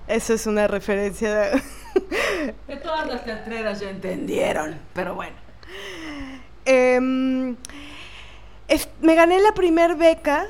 [0.09, 1.62] eso es una referencia de...
[2.66, 5.37] que todas las teatreras ya entendieron, pero bueno.
[6.64, 7.57] Em,
[9.01, 10.47] me gané la primer beca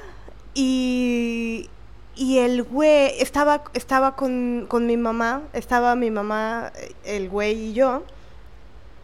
[0.55, 1.69] y,
[2.15, 6.73] y el güey, estaba, estaba con, mi mamá, estaba mi mamá,
[7.05, 8.03] el güey y yo,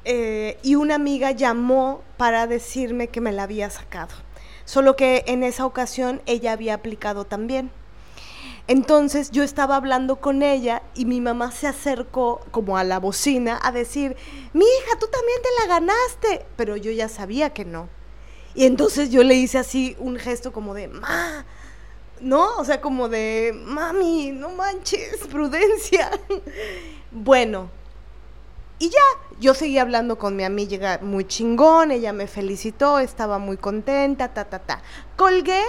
[0.05, 4.15] eh, y una amiga llamó para decirme que me la había sacado.
[4.65, 7.71] Solo que en esa ocasión ella había aplicado también.
[8.69, 13.61] Entonces yo estaba hablando con ella y mi mamá se acercó como a la bocina
[13.63, 14.17] a decir,
[14.53, 16.47] mi hija, tú también te la ganaste.
[16.57, 17.89] Pero yo ya sabía que no.
[18.55, 21.45] Y entonces yo le hice así un gesto como de, ma,
[22.21, 22.57] ¿no?
[22.59, 26.11] O sea, como de, mami, no manches, prudencia.
[27.11, 27.71] bueno,
[28.79, 29.01] y ya,
[29.41, 34.45] yo seguí hablando con mi amiga muy chingón, ella me felicitó, estaba muy contenta, ta,
[34.45, 34.83] ta, ta.
[35.17, 35.62] Colgué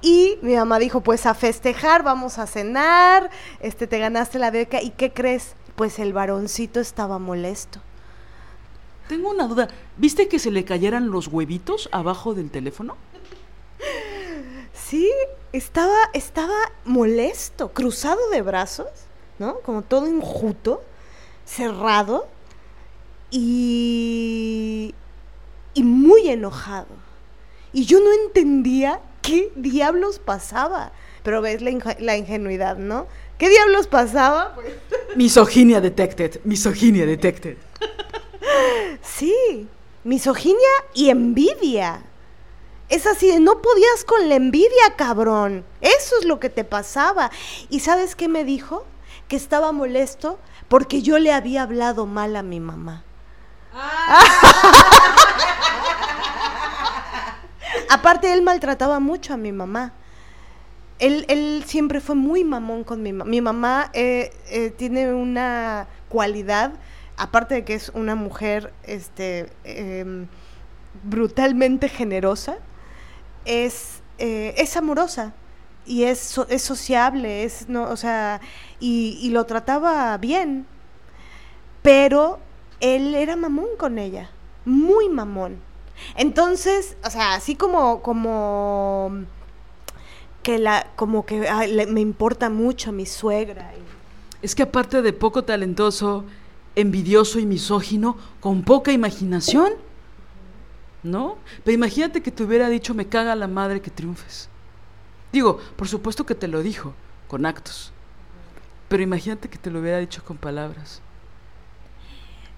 [0.00, 3.30] y mi mamá dijo, pues a festejar, vamos a cenar,
[3.60, 4.80] este, te ganaste la beca.
[4.80, 5.54] ¿Y qué crees?
[5.74, 7.80] Pues el varoncito estaba molesto.
[9.08, 9.68] Tengo una duda.
[9.96, 12.96] ¿Viste que se le cayeran los huevitos abajo del teléfono?
[14.72, 15.10] Sí,
[15.56, 16.54] estaba, estaba
[16.84, 18.88] molesto, cruzado de brazos,
[19.38, 19.60] ¿no?
[19.60, 20.82] Como todo enjuto,
[21.44, 22.26] cerrado
[23.30, 24.94] y,
[25.74, 26.88] y muy enojado.
[27.72, 30.92] Y yo no entendía qué diablos pasaba.
[31.22, 33.06] Pero ves la, ingenuidad, ¿no?
[33.36, 34.54] ¿Qué diablos pasaba?
[34.54, 34.68] Pues...
[35.16, 37.56] Misoginia detected, misoginia detected.
[39.02, 39.66] Sí,
[40.04, 42.02] misoginia y envidia.
[42.88, 45.64] Es así, no podías con la envidia, cabrón.
[45.80, 47.30] Eso es lo que te pasaba.
[47.68, 48.84] ¿Y sabes qué me dijo?
[49.28, 53.02] Que estaba molesto porque yo le había hablado mal a mi mamá.
[57.90, 59.92] Aparte, él maltrataba mucho a mi mamá.
[60.98, 63.28] Él, siempre fue muy mamón con mi mamá.
[63.28, 66.72] Mi mamá eh, eh, tiene una cualidad,
[67.16, 70.28] aparte de que es una mujer este, em,
[71.02, 72.56] brutalmente generosa,
[73.46, 75.32] es, eh, es amorosa
[75.86, 78.40] y es, es sociable, es, no, o sea,
[78.80, 80.66] y, lo trataba bien.
[81.82, 82.40] Pero
[82.80, 84.30] él era mamón con ella,
[84.64, 85.58] muy mamón.
[86.16, 89.12] Entonces, o sea, así como, como
[90.42, 91.48] que la, como que
[91.88, 93.72] me importa mucho mi suegra.
[94.42, 96.24] Es que aparte de poco talentoso,
[96.74, 99.72] envidioso y misógino, con poca imaginación,
[101.06, 101.38] ¿no?
[101.64, 104.48] Pero imagínate que te hubiera dicho, me caga la madre que triunfes.
[105.32, 106.94] Digo, por supuesto que te lo dijo,
[107.28, 107.92] con actos.
[108.88, 111.00] Pero imagínate que te lo hubiera dicho con palabras.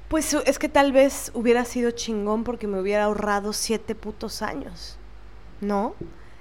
[0.08, 4.96] Pues es que tal vez hubiera sido chingón porque me hubiera ahorrado siete putos años,
[5.60, 5.94] ¿no?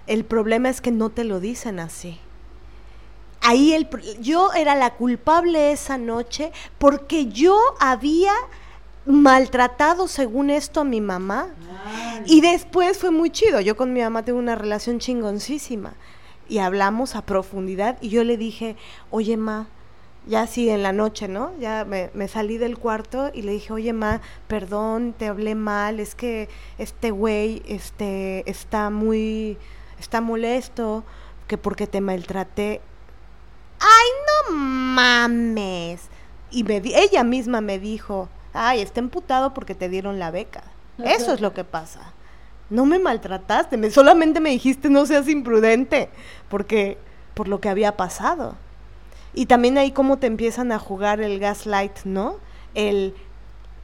[0.08, 2.20] El problema es que no te lo dicen así.
[3.41, 3.89] Ahí el,
[4.20, 8.34] yo era la culpable esa noche porque yo había
[9.08, 11.49] maltratado según esto a mi mamá.
[12.26, 13.62] Y después fue muy chido.
[13.62, 15.93] Yo con mi mamá tengo una relación chingoncísima.
[16.49, 18.76] Y hablamos a profundidad y yo le dije,
[19.12, 19.68] oye, ma,
[20.28, 21.51] ya así en la noche, ¿no?
[21.60, 26.16] Ya me, salí del cuarto y le dije, oye, ma, perdón, te hablé mal, es
[26.16, 29.58] que este güey este, está muy,
[29.99, 31.03] está molesto,
[31.47, 32.82] que porque te maltraté.
[33.80, 34.08] ¡Ay,
[34.49, 36.10] no mames!
[36.49, 40.64] Y me ella misma me dijo, ay, está emputado porque te dieron la beca.
[41.04, 42.14] Eso es lo que pasa.
[42.70, 46.10] No me maltrataste, me, solamente me dijiste no seas imprudente,
[46.50, 46.98] porque
[47.34, 48.56] por lo que había pasado.
[49.34, 52.38] Y también ahí cómo te empiezan a jugar el gaslight, ¿no?
[52.74, 53.14] El,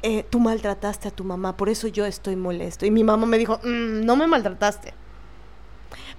[0.02, 2.86] eh, tú maltrataste a tu mamá, por eso yo estoy molesto.
[2.86, 4.94] Y mi mamá me dijo, mm, no me maltrataste.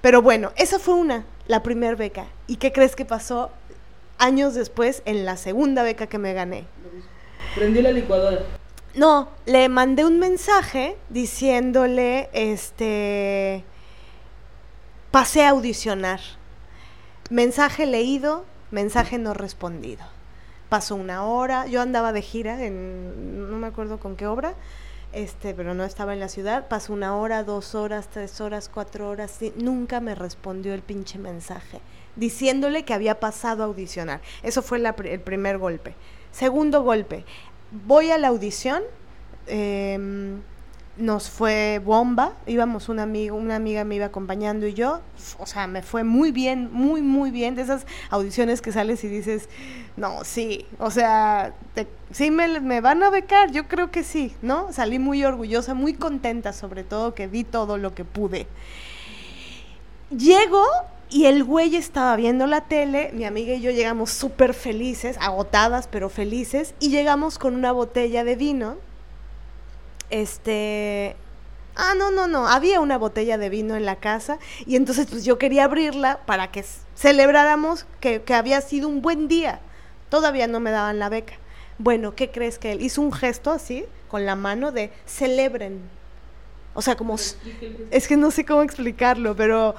[0.01, 2.27] Pero bueno, esa fue una, la primera beca.
[2.47, 3.51] ¿Y qué crees que pasó
[4.19, 6.65] años después en la segunda beca que me gané?
[7.55, 8.41] Prendí la licuadora.
[8.95, 13.65] No, le mandé un mensaje diciéndole, este,
[15.11, 16.21] pasé a audicionar.
[17.29, 20.05] Mensaje leído, mensaje no respondido.
[20.69, 24.55] Pasó una hora, yo andaba de gira en, no me acuerdo con qué obra,
[25.13, 29.09] este, pero no estaba en la ciudad, pasó una hora, dos horas, tres horas, cuatro
[29.09, 31.81] horas, nunca me respondió el pinche mensaje,
[32.17, 34.21] diciéndole que había pasado a audicionar.
[34.43, 35.95] Eso fue el primer golpe.
[36.35, 37.25] Segundo golpe,
[37.87, 38.83] voy a la audición,
[39.47, 40.37] eh,
[40.97, 45.01] nos fue bomba, íbamos una amiga, una amiga me iba acompañando y yo,
[45.39, 49.09] o sea, me fue muy bien, muy, muy bien, de esas audiciones que sales y
[49.09, 49.49] dices,
[49.97, 51.55] no, sí, o sea,
[52.11, 54.73] sí me, me, van a becar, yo creo que sí, ¿no?
[54.73, 58.49] Salí muy orgullosa, muy contenta sobre todo que di todo lo que pude.
[60.11, 60.65] Llego
[61.11, 65.89] y el güey estaba viendo la tele, mi amiga y yo llegamos súper felices, agotadas
[65.89, 68.77] pero felices, y llegamos con una botella de vino
[70.11, 71.17] este,
[71.75, 75.25] ah, no, no, no, había una botella de vino en la casa y entonces pues
[75.25, 79.61] yo quería abrirla para que celebráramos que, había sido un buen día.
[80.11, 81.35] Todavía no me daban la beca.
[81.79, 85.81] Bueno, ¿qué crees que él hizo un gesto así, con la mano de celebren?
[86.75, 87.17] O sea, como...
[87.91, 89.75] Es que no sé cómo explicarlo, pero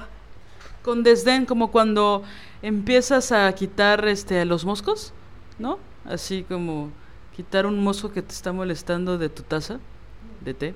[0.86, 2.22] Con desdén, como cuando
[2.62, 5.12] empiezas a quitar este, los moscos,
[5.58, 5.80] ¿no?
[6.04, 6.92] Así como
[7.34, 9.80] quitar un mosco que te está molestando de tu taza
[10.42, 10.74] de té.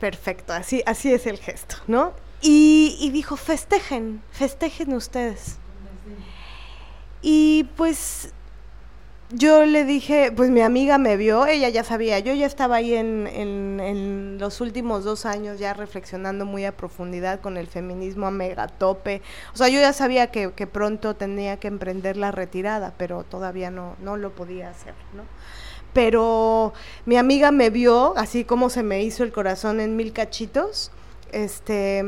[0.00, 2.12] Perfecto, así, así es el gesto, ¿no?
[2.42, 5.58] Y, y dijo, festejen, festejen ustedes.
[7.22, 8.32] Y pues
[9.30, 12.94] yo le dije, pues mi amiga me vio, ella ya sabía, yo ya estaba ahí
[12.94, 18.30] en, en, los últimos dos años ya reflexionando muy a profundidad con el feminismo a
[18.30, 19.20] megatope.
[19.52, 23.70] O sea, yo ya sabía que, que pronto tenía que emprender la retirada, pero todavía
[23.70, 25.24] no, no lo podía hacer, ¿no?
[25.92, 26.72] Pero
[27.04, 30.90] mi amiga me vio, así como se me hizo el corazón en mil cachitos,
[31.32, 32.04] este,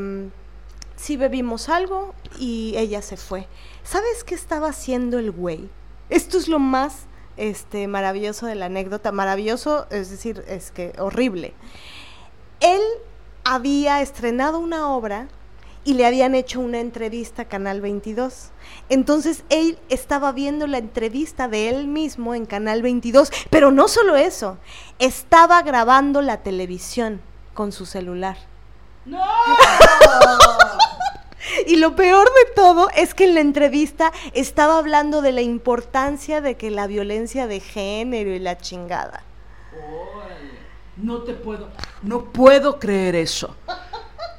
[0.96, 3.46] sí bebimos algo y ella se fue.
[3.82, 5.68] ¿Sabes qué estaba haciendo el güey?
[6.08, 7.09] Esto es lo más
[7.41, 11.55] este, maravilloso de la anécdota, maravilloso, es decir, es que horrible.
[12.61, 12.82] Él
[13.45, 15.28] había estrenado una obra
[15.82, 18.51] y le habían hecho una entrevista a Canal 22.
[18.91, 24.16] Entonces él estaba viendo la entrevista de él mismo en Canal 22, pero no solo
[24.16, 24.59] eso,
[24.99, 27.22] estaba grabando la televisión
[27.55, 28.36] con su celular.
[29.07, 29.18] ¡No!
[31.66, 36.40] Y lo peor de todo es que en la entrevista estaba hablando de la importancia
[36.40, 39.24] de que la violencia de género y la chingada.
[40.96, 41.68] No te puedo,
[42.03, 43.57] no puedo creer eso.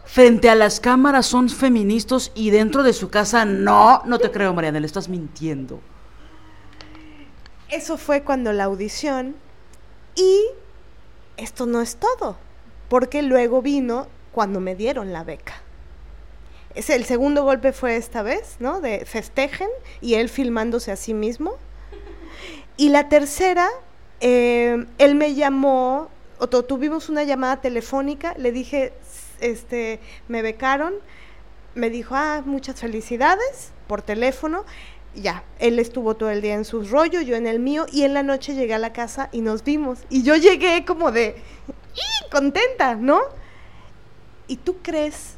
[0.05, 4.53] Frente a las cámaras son feministas y dentro de su casa no, no te creo,
[4.53, 5.79] Mariana, le estás mintiendo.
[7.69, 9.35] Eso fue cuando la audición
[10.15, 10.41] y
[11.37, 12.37] esto no es todo,
[12.89, 15.61] porque luego vino cuando me dieron la beca
[16.75, 18.81] el segundo golpe fue esta vez, ¿no?
[18.81, 19.69] De festejen
[19.99, 21.55] y él filmándose a sí mismo.
[22.77, 23.67] Y la tercera,
[24.21, 26.09] eh, él me llamó,
[26.39, 28.93] o tuvimos una llamada telefónica, le dije,
[29.39, 30.93] este, me becaron,
[31.75, 34.65] me dijo, ah, muchas felicidades por teléfono.
[35.13, 38.13] Ya, él estuvo todo el día en su rollo, yo en el mío, y en
[38.13, 39.99] la noche llegué a la casa y nos vimos.
[40.09, 41.35] Y yo llegué como de,
[42.31, 43.19] contenta, ¿no?
[44.47, 45.35] ¿Y tú crees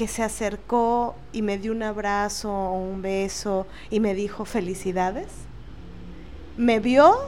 [0.00, 5.26] que se acercó y me dio un abrazo o un beso y me dijo felicidades.
[6.56, 7.18] Me vio,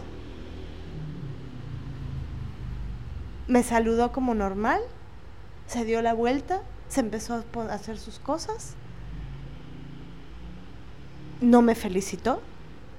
[3.47, 4.81] me saludó como normal,
[5.67, 8.73] se dio la vuelta, se empezó a hacer sus cosas,
[11.43, 12.41] no me felicitó,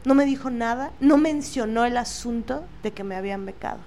[0.05, 3.79] no me dijo nada, no mencionó el asunto de que me habían becado.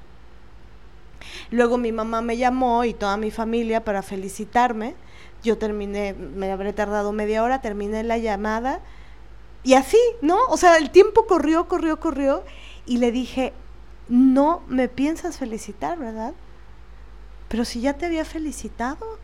[1.52, 4.96] Luego mi mamá me llamó y toda mi familia para felicitarme
[5.42, 8.80] yo terminé, me habré tardado media hora, terminé la llamada
[9.62, 10.38] y así, ¿no?
[10.48, 12.44] O sea, el tiempo corrió, corrió, corrió
[12.86, 13.52] y le dije,
[14.08, 16.34] no me piensas felicitar, ¿verdad?
[17.48, 19.18] Pero si ya te había felicitado.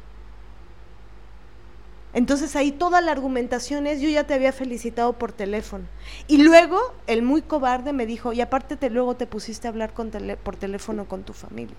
[2.15, 5.85] Entonces ahí toda la argumentación es, yo ya te había felicitado por teléfono.
[6.27, 9.95] Y luego el muy cobarde me dijo, y aparte te, luego te pusiste a hablar
[9.95, 10.11] con
[10.43, 11.77] por teléfono con tu familia.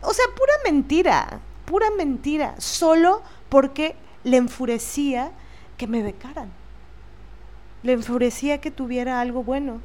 [0.00, 5.32] O sea, pura mentira pura mentira, solo porque le enfurecía
[5.76, 6.50] que me becaran.
[7.82, 9.80] Le enfurecía que tuviera algo bueno,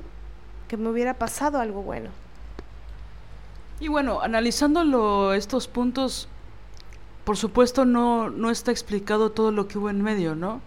[0.68, 2.10] que me hubiera pasado algo bueno.
[3.80, 6.28] Y bueno, analizándolo estos puntos,
[7.24, 10.62] por supuesto no, no está explicado todo lo que hubo en medio, ¿no?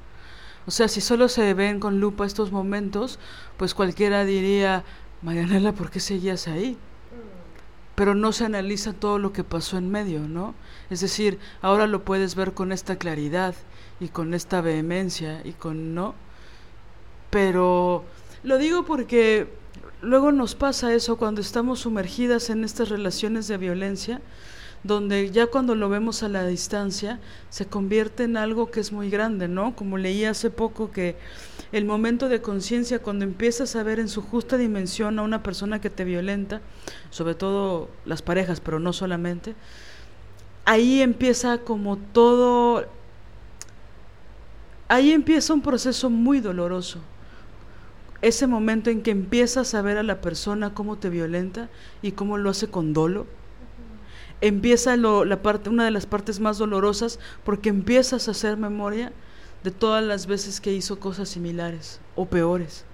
[0.67, 3.19] O sea, si solo se ven con lupa estos momentos,
[3.57, 4.85] pues cualquiera diría,
[5.21, 6.79] Marianela, ¿por qué seguías ahí?
[7.95, 10.55] Pero no se analiza todo lo que pasó en medio, ¿no?
[10.91, 13.55] Es decir, ahora lo puedes ver con esta claridad
[14.01, 16.15] y con esta vehemencia y con no,
[17.31, 18.05] pero
[18.43, 19.49] lo digo porque
[20.01, 24.21] luego nos pasa eso cuando estamos sumergidas en estas relaciones de violencia,
[24.85, 27.21] donde ya cuando lo vemos a la distancia
[27.51, 29.77] se convierte en algo que es muy grande, ¿no?
[29.77, 31.17] Como leí hace poco que
[31.71, 35.81] el momento de conciencia, cuando empiezas a ver en su justa dimensión a una persona
[35.81, 36.61] que te violenta,
[37.11, 39.55] sobre todo las parejas, pero no solamente,
[40.65, 42.87] ahí empieza como todo,
[44.89, 46.99] ahí empieza un proceso muy doloroso.
[48.21, 51.69] Ese momento en que empiezas a ver a la persona cómo te violenta
[52.03, 53.27] y cómo lo hace con dolo
[54.43, 59.13] empieza la parte, una de las partes más dolorosas porque empiezas a hacer memoria
[59.63, 62.85] de todas las veces que hizo cosas similares o peores,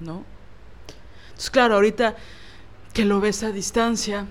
[0.00, 0.24] ¿no?
[1.26, 2.16] Entonces, claro, ahorita
[2.92, 4.26] que lo ves a distancia,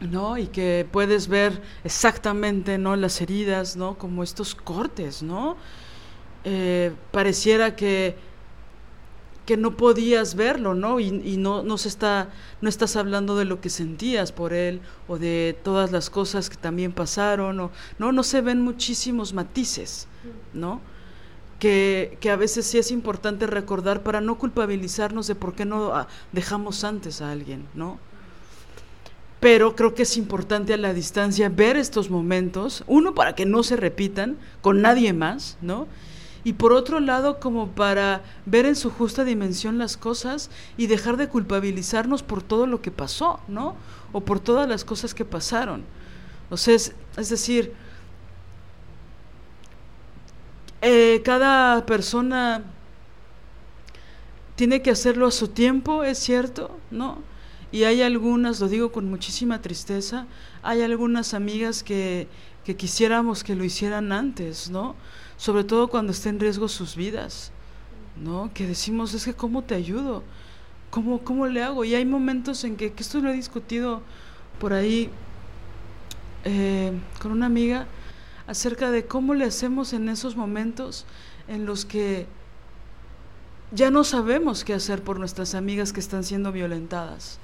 [0.00, 0.38] ¿no?
[0.38, 2.96] Y que puedes ver exactamente, ¿no?
[2.96, 3.98] Las heridas, ¿no?
[3.98, 5.58] Como estos cortes, ¿no?
[6.44, 8.16] Eh, pareciera que
[9.50, 11.00] que no podías verlo, ¿no?
[11.00, 12.28] Y, no, no se está,
[12.60, 16.54] no estás hablando de lo que sentías por él o de todas las cosas que
[16.54, 20.06] también pasaron, o, no, no se ven muchísimos matices,
[20.54, 20.80] ¿no?
[21.58, 25.96] Que, que, a veces sí es importante recordar para no culpabilizarnos de por qué no
[25.96, 27.98] ah, dejamos antes a alguien, ¿no?
[29.40, 33.64] Pero creo que es importante a la distancia ver estos momentos, uno para que no
[33.64, 35.88] se repitan con nadie más, ¿no?
[36.44, 41.16] Y por otro lado como para ver en su justa dimensión las cosas y dejar
[41.16, 43.76] de culpabilizarnos por todo lo que pasó, ¿no?
[44.12, 45.84] O por todas las cosas que pasaron.
[46.48, 47.72] O sea, es, decir,
[50.80, 52.64] eh, cada persona
[54.56, 57.18] tiene que hacerlo a su tiempo, es cierto, ¿no?
[57.72, 60.26] Y hay algunas, lo digo con muchísima tristeza,
[60.62, 62.26] hay algunas amigas que,
[62.64, 64.96] que quisiéramos que lo hicieran antes, ¿no?
[65.40, 67.50] Sobre todo cuando está en riesgo sus vidas,
[68.22, 68.50] ¿no?
[68.52, 70.22] Que decimos, es que ¿cómo te ayudo?
[70.90, 71.82] ¿Cómo, cómo le hago?
[71.86, 74.02] Y hay momentos en que, que esto lo he discutido
[74.58, 75.08] por ahí
[76.44, 77.86] eh, con una amiga
[78.46, 81.06] acerca de cómo le hacemos en esos momentos
[81.48, 82.26] en los que
[83.72, 87.38] ya no sabemos qué hacer por nuestras amigas que están siendo violentadas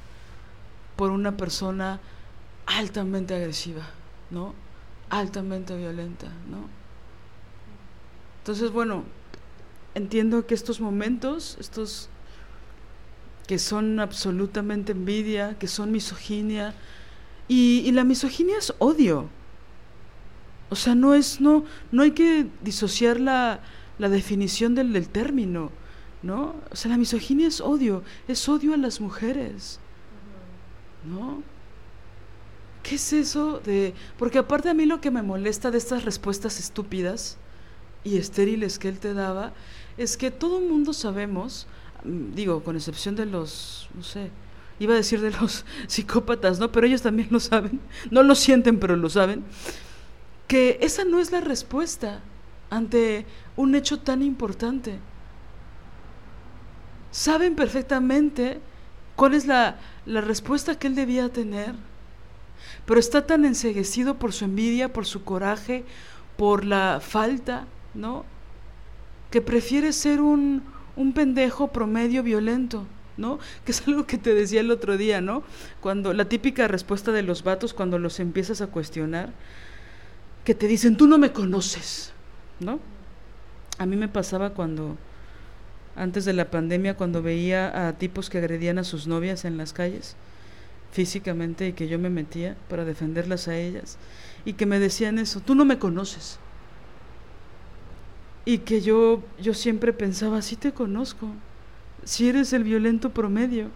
[0.97, 2.01] por una persona
[2.67, 3.85] altamente agresiva,
[4.31, 4.53] ¿no?
[5.09, 6.76] Altamente violenta, ¿no?
[8.47, 9.03] Entonces, bueno,
[9.97, 12.09] entiendo que estos momentos, estos
[13.49, 16.73] que son absolutamente envidia, que son misoginia,
[17.49, 19.29] y, la misoginia es odio.
[20.71, 23.63] O sea, no es, no, no hay que disociar la,
[23.99, 25.73] la definición del, del, término,
[26.23, 26.55] ¿no?
[26.71, 29.81] O sea, la misoginia es odio, es odio a las mujeres,
[31.05, 31.43] ¿no?
[32.85, 33.93] ¿Qué es eso de...?
[34.17, 37.39] Porque aparte a mí lo que me molesta de estas respuestas estúpidas
[38.07, 39.53] y estériles que él te daba,
[39.99, 41.67] es que todo el mundo sabemos,
[42.05, 44.31] mm, digo, con excepción de los, no sé,
[44.79, 46.71] iba a decir de los psicópatas, ¿no?
[46.71, 47.81] Pero ellos también lo saben,
[48.13, 49.43] no lo sienten, pero lo saben,
[50.47, 52.21] que esa no es la respuesta
[52.71, 53.27] ante
[53.57, 55.01] un hecho tan importante.
[57.11, 58.61] Saben perfectamente
[59.17, 61.75] cuál es la, la respuesta que él debía tener,
[62.85, 65.85] pero está tan enseguecido por su envidia, por su coraje,
[66.37, 67.67] por la falta
[67.97, 68.25] ¿no?
[69.31, 70.63] Que prefiere ser un,
[70.97, 72.87] un pendejo promedio violento,
[73.17, 73.39] ¿no?
[73.65, 75.43] Que es algo que te decía el otro día, ¿no?
[75.81, 79.33] Cuando la típica respuesta de los vatos cuando los empiezas a cuestionar,
[80.45, 82.13] que te dicen, tú no me conoces,
[82.61, 82.79] ¿no?
[83.79, 84.97] A mí me pasaba cuando,
[85.97, 89.73] antes de la pandemia, cuando veía a tipos que agredían a sus novias en las
[89.73, 90.17] calles,
[90.93, 93.99] físicamente, y que yo me metía para defenderlas a ellas,
[94.45, 96.39] y que me decían eso, tú no me conoces.
[98.47, 101.29] Y que yo, yo siempre pensaba, sí te conozco,
[102.05, 103.69] si eres el violento promedio,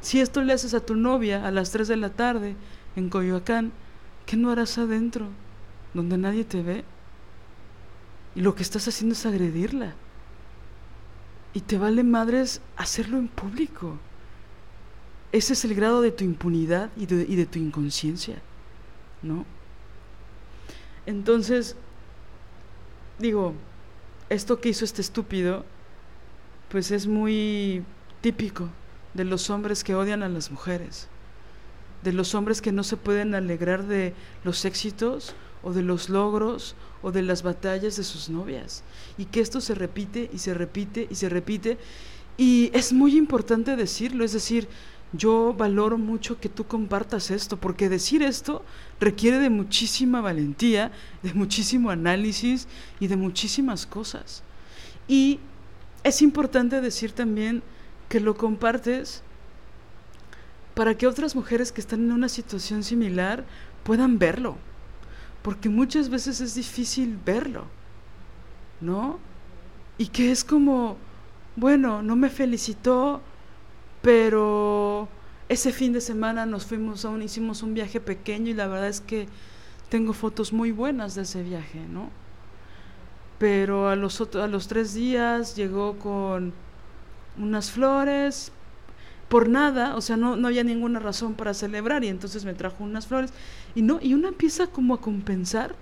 [0.00, 2.56] si esto le haces a tu novia a las 3 de la tarde
[2.96, 3.72] en Coyoacán,
[4.26, 5.28] ¿qué no harás adentro,
[5.94, 6.84] donde nadie te ve?
[8.34, 9.94] Y lo que estás haciendo es agredirla.
[11.54, 13.96] Y te vale madres hacerlo en público.
[15.32, 18.40] Ese es el grado de tu impunidad y de, y de tu inconsciencia,
[19.22, 19.44] ¿no?
[21.06, 21.76] Entonces,
[23.18, 23.54] digo,
[24.28, 25.64] esto que hizo este estúpido,
[26.68, 27.82] pues es muy
[28.20, 28.68] típico
[29.14, 31.08] de los hombres que odian a las mujeres,
[32.02, 34.14] de los hombres que no se pueden alegrar de
[34.44, 38.84] los éxitos o de los logros o de las batallas de sus novias.
[39.16, 41.78] Y que esto se repite y se repite y se repite.
[42.36, 44.68] Y es muy importante decirlo, es decir,
[45.12, 48.64] yo valoro mucho que tú compartas esto, porque decir esto
[49.00, 50.92] requiere de muchísima valentía,
[51.22, 52.68] de muchísimo análisis
[53.00, 54.42] y de muchísimas cosas.
[55.06, 55.40] Y
[56.04, 57.62] es importante decir también
[58.08, 59.22] que lo compartes
[60.74, 63.44] para que otras mujeres que están en una situación similar
[63.82, 64.56] puedan verlo,
[65.42, 67.64] porque muchas veces es difícil verlo,
[68.80, 69.18] ¿no?
[69.96, 70.96] Y que es como,
[71.56, 73.22] bueno, no me felicitó,
[74.02, 75.08] pero
[75.48, 78.88] ese fin de semana nos fuimos a un, hicimos un viaje pequeño y la verdad
[78.88, 79.26] es que
[79.88, 82.10] tengo fotos muy buenas de ese viaje, ¿no?
[83.38, 86.52] Pero a los, a los tres días llegó con
[87.38, 88.52] unas flores,
[89.28, 92.82] por nada, o sea, no, no había ninguna razón para celebrar y entonces me trajo
[92.82, 93.32] unas flores
[93.74, 95.74] y no, y una empieza como a compensar,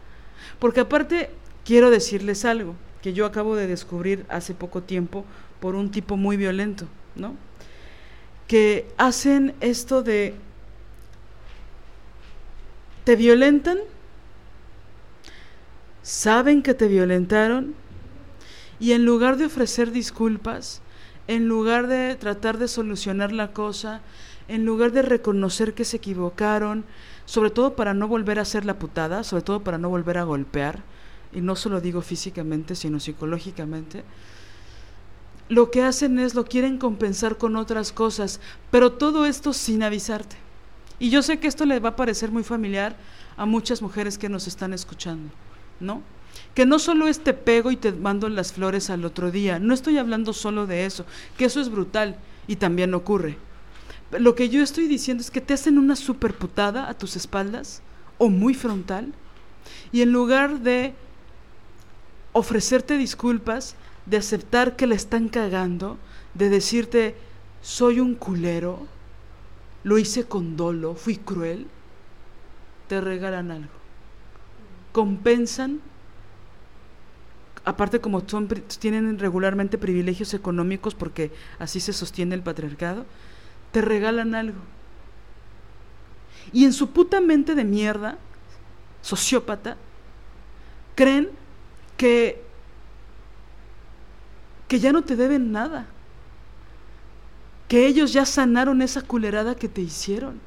[0.59, 1.31] porque aparte
[1.65, 5.25] quiero decirles algo que yo acabo de descubrir hace poco tiempo
[5.61, 7.35] por un tipo muy violento, ¿no?
[8.47, 10.35] Que hacen esto de
[13.05, 13.79] te violentan,
[16.03, 17.75] saben que te violentaron
[18.79, 20.83] y en lugar de ofrecer disculpas,
[21.29, 24.01] en lugar de tratar de solucionar la cosa,
[24.49, 26.85] en lugar de reconocer que se equivocaron,
[27.25, 30.25] sobre todo para no volver a hacer la putada, sobre todo para no volver a
[30.25, 30.83] golpear,
[31.33, 34.05] y no solo digo físicamente, sino psicológicamente,
[35.49, 38.41] lo que hacen es lo quieren compensar con otras cosas,
[38.71, 40.37] pero todo esto sin avisarte.
[40.99, 42.97] Y yo sé que esto le va a parecer muy familiar
[43.37, 45.31] a muchas mujeres que nos están escuchando,
[45.79, 46.03] ¿no?
[46.55, 49.75] Que no solo es te pego y te mando las flores al otro día, no
[49.75, 51.05] estoy hablando solo de eso,
[51.37, 52.17] que eso es brutal
[52.47, 53.39] y también ocurre.
[54.13, 57.83] Lo que yo estoy diciendo es que te hacen una superputada a tus espaldas
[58.19, 59.13] o muy frontal
[59.93, 60.95] y en lugar de
[62.33, 63.77] ofrecerte disculpas,
[64.07, 65.99] de aceptar que le están cagando,
[66.35, 67.17] de decirte,
[67.61, 68.87] soy un culero,
[69.85, 71.67] lo hice con dolo, fui cruel,
[72.89, 73.73] te regalan algo.
[74.93, 75.81] Compensan,
[77.65, 83.05] aparte como tienen regularmente privilegios económicos porque así se sostiene el patriarcado,
[83.73, 84.61] te regalan algo.
[86.53, 88.19] Y en su puta mente de mierda,
[89.03, 89.77] sociópata,
[90.95, 91.31] creen
[91.97, 92.43] que,
[94.69, 95.87] que ya no te deben nada.
[97.69, 100.41] Que ellos ya sanaron esa culerada que te hicieron.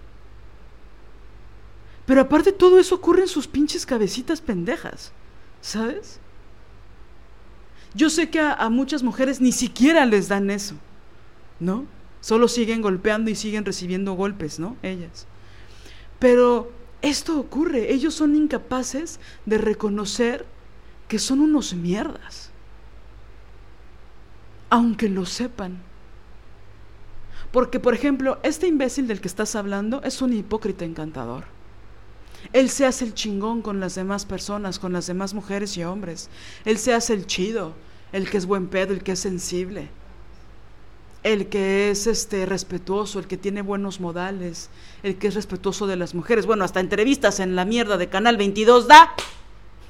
[2.06, 5.12] Pero aparte todo eso ocurre en sus pinches cabecitas pendejas,
[5.62, 6.20] ¿sabes?
[7.94, 10.76] Yo sé que a, muchas mujeres ni siquiera les dan eso,
[11.60, 11.86] ¿no?
[12.22, 14.76] Solo siguen golpeando y siguen recibiendo golpes, ¿no?
[14.82, 15.28] Ellas.
[16.18, 20.46] Pero esto ocurre, ellos son incapaces de reconocer
[21.08, 22.49] que son unos mierdas,
[24.70, 25.82] aunque lo sepan.
[27.52, 31.46] Porque, por ejemplo, este imbécil del que estás hablando es un hipócrita encantador.
[32.54, 36.30] Él se hace el chingón con las demás personas, con las demás mujeres y hombres.
[36.66, 37.74] Él se hace el chido,
[38.12, 39.90] el que es buen pedo, el que es sensible,
[41.24, 44.70] el que es este respetuoso, el que tiene buenos modales,
[45.04, 46.46] el que es respetuoso de las mujeres.
[46.46, 49.14] Bueno, hasta entrevistas en la mierda de Canal 22 da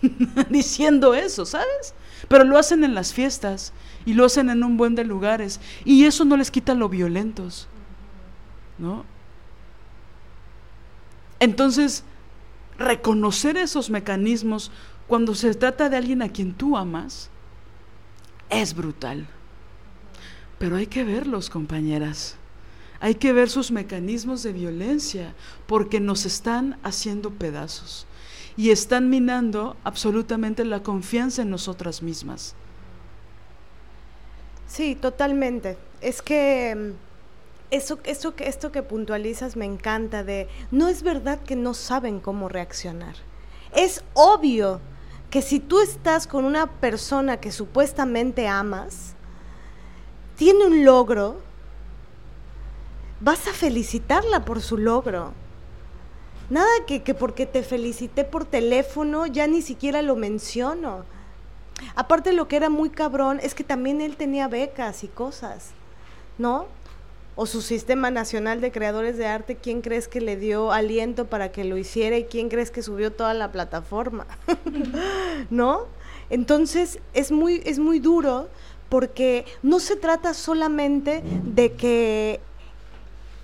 [0.50, 1.94] diciendo eso, ¿sabes?
[2.28, 3.74] Pero lo hacen en las fiestas
[4.10, 7.68] y lo hacen en un buen de lugares y eso no les quita lo violentos.
[8.80, 9.05] ¿No?
[11.39, 12.03] Entonces,
[12.80, 14.72] reconocer esos mecanismos
[15.05, 17.30] cuando se trata de alguien a quien tú amas
[18.49, 19.28] es brutal.
[20.57, 22.36] Pero hay que verlos, compañeras.
[23.01, 25.36] Hay que ver sus mecanismos de violencia
[25.68, 28.07] porque nos están haciendo pedazos
[28.57, 32.55] y están minando absolutamente la confianza en nosotras mismas.
[34.70, 35.78] Sí, totalmente.
[36.00, 36.92] Es que mm,
[37.72, 42.48] eso, eso, esto que puntualizas me encanta de, no es verdad que no saben cómo
[42.50, 43.16] reaccionar.
[43.76, 44.80] Es obvio
[45.32, 49.16] que si tú estás con una persona que supuestamente amas,
[50.36, 51.42] tiene un logro,
[53.20, 55.34] vas a felicitarla por su logro.
[56.50, 61.06] Nada que, que porque te felicité por teléfono ya ni siquiera lo menciono.
[61.96, 65.72] Aparte lo que era muy cabrón es que también él tenía becas y cosas,
[66.38, 66.68] ¿no?
[67.36, 71.52] O su Sistema Nacional de Creadores de Arte, ¿quién crees que le dio aliento para
[71.52, 74.26] que lo hiciera y quién crees que subió toda la plataforma?
[75.50, 75.86] ¿No?
[76.30, 78.50] Entonces es muy, es muy duro
[78.90, 82.40] porque no se trata solamente de que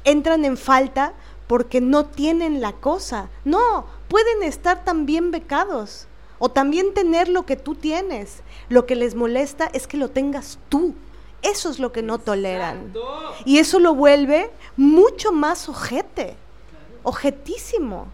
[0.03, 1.13] entran en falta
[1.47, 3.29] porque no tienen la cosa.
[3.43, 6.07] No, pueden estar también becados
[6.39, 8.41] o también tener lo que tú tienes.
[8.69, 10.95] Lo que les molesta es que lo tengas tú.
[11.41, 12.93] Eso es lo que no toleran.
[13.45, 16.35] Y eso lo vuelve mucho más ojete,
[17.03, 18.07] ojetísimo.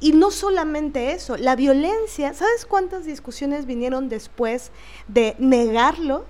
[0.00, 4.70] Y no solamente eso, la violencia, ¿sabes cuántas discusiones vinieron después
[5.06, 6.24] de negarlo?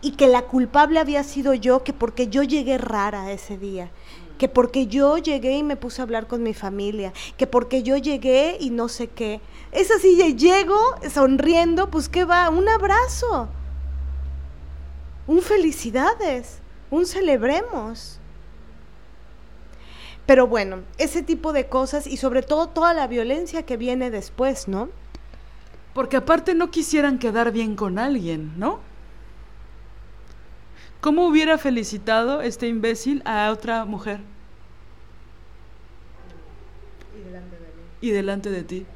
[0.00, 3.90] Y que la culpable había sido yo, que porque yo llegué rara ese día,
[4.38, 7.96] que porque yo llegué y me puse a hablar con mi familia, que porque yo
[7.96, 9.40] llegué y no sé qué.
[9.72, 10.78] Es así, llego
[11.12, 12.48] sonriendo, pues ¿qué va?
[12.48, 13.48] Un abrazo,
[15.26, 16.60] un felicidades,
[16.90, 18.18] un celebremos.
[20.24, 24.68] Pero bueno, ese tipo de cosas y sobre todo toda la violencia que viene después,
[24.68, 24.90] ¿no?
[25.94, 28.80] Porque aparte no quisieran quedar bien con alguien, ¿no?
[31.00, 34.20] ¿Cómo hubiera felicitado este imbécil a otra mujer?
[37.16, 37.82] Y delante de mí.
[38.00, 38.86] Y delante de ti.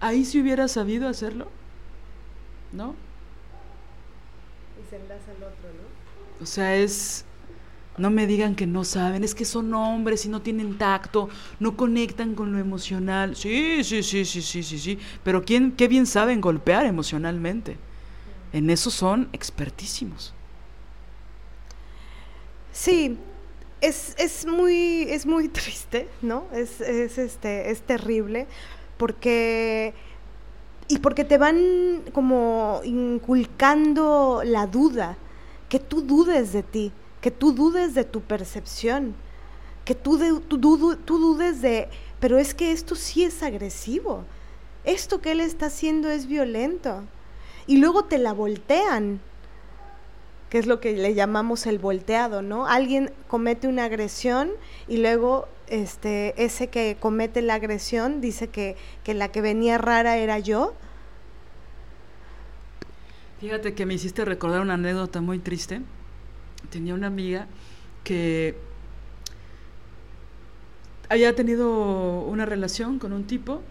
[0.00, 1.48] Ahí si hubiera sabido hacerlo,
[2.72, 2.94] ¿no?
[4.82, 6.42] Y se enlaza al otro, ¿no?
[6.42, 7.24] O sea, es...
[7.98, 11.28] No me digan que no saben, es que son hombres y no tienen tacto,
[11.60, 13.36] no conectan con lo emocional.
[13.36, 14.98] Sí, sí, sí, sí, sí, sí, sí.
[15.22, 17.76] Pero ¿quién, qué bien saben golpear emocionalmente?
[18.52, 20.34] En eso son expertísimos.
[22.72, 23.18] Sí,
[23.80, 26.44] es, es, muy, es muy triste, ¿no?
[26.52, 28.46] Es, es, este, es terrible
[28.96, 29.94] porque...
[30.88, 35.16] Y porque te van como inculcando la duda,
[35.70, 36.92] que tú dudes de ti,
[37.22, 39.14] que tú dudes de tu percepción,
[39.86, 41.88] que tú, de, tú, tú dudes de,
[42.20, 44.24] pero es que esto sí es agresivo,
[44.84, 47.04] esto que él está haciendo es violento.
[47.66, 49.20] Y luego te la voltean,
[50.50, 52.66] que es lo que le llamamos el volteado, ¿no?
[52.66, 54.50] Alguien comete una agresión
[54.88, 60.18] y luego este, ese que comete la agresión dice que, que la que venía rara
[60.18, 60.74] era yo.
[63.40, 65.80] Fíjate que me hiciste recordar una anécdota muy triste.
[66.70, 67.46] Tenía una amiga
[68.04, 68.56] que
[71.08, 73.62] había tenido una relación con un tipo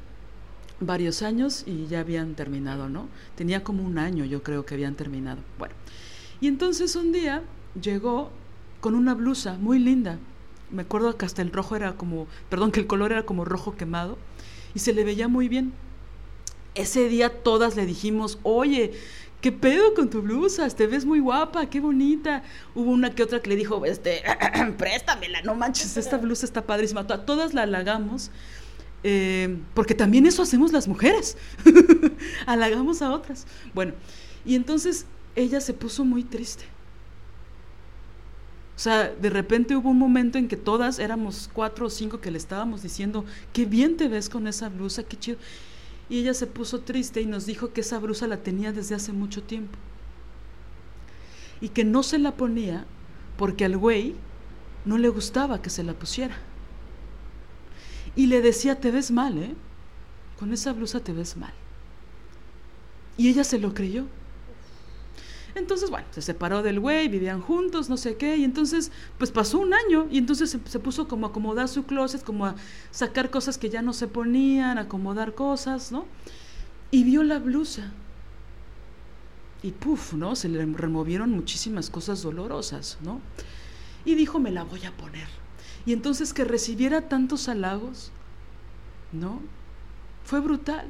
[0.81, 3.07] varios años y ya habían terminado, ¿no?
[3.35, 5.39] Tenía como un año, yo creo que habían terminado.
[5.57, 5.73] Bueno,
[6.41, 7.43] y entonces un día
[7.79, 8.31] llegó
[8.81, 10.17] con una blusa muy linda.
[10.71, 13.75] Me acuerdo que hasta el rojo era como, perdón, que el color era como rojo
[13.75, 14.17] quemado
[14.73, 15.73] y se le veía muy bien.
[16.73, 18.93] Ese día todas le dijimos, oye,
[19.41, 20.67] ¿qué pedo con tu blusa?
[20.69, 22.43] Te ves muy guapa, qué bonita.
[22.73, 24.23] Hubo una que otra que le dijo, este,
[24.77, 27.05] préstamela, no manches, esta blusa está padrísima.
[27.05, 28.31] Todas la halagamos,
[29.03, 31.37] eh, porque también eso hacemos las mujeres,
[32.45, 33.47] halagamos a otras.
[33.73, 33.93] Bueno,
[34.45, 36.65] y entonces ella se puso muy triste.
[38.75, 42.31] O sea, de repente hubo un momento en que todas éramos cuatro o cinco que
[42.31, 45.37] le estábamos diciendo, qué bien te ves con esa blusa, qué chido.
[46.09, 49.13] Y ella se puso triste y nos dijo que esa blusa la tenía desde hace
[49.13, 49.77] mucho tiempo.
[51.61, 52.85] Y que no se la ponía
[53.37, 54.15] porque al güey
[54.83, 56.35] no le gustaba que se la pusiera.
[58.15, 59.55] Y le decía, te ves mal, ¿eh?
[60.39, 61.53] Con esa blusa te ves mal.
[63.17, 64.05] Y ella se lo creyó.
[65.53, 69.59] Entonces, bueno, se separó del güey, vivían juntos, no sé qué, y entonces, pues pasó
[69.59, 72.55] un año, y entonces se, puso como a acomodar su closet, como a
[72.89, 76.05] sacar cosas que ya no se ponían, acomodar cosas, ¿no?
[76.89, 77.91] Y vio la blusa.
[79.61, 80.35] Y puf, ¿no?
[80.35, 83.19] Se le removieron muchísimas cosas dolorosas, ¿no?
[84.05, 85.40] Y dijo, me la voy a poner.
[85.85, 88.11] Y entonces que recibiera tantos halagos,
[89.11, 89.39] ¿no?
[90.23, 90.87] Fue brutal.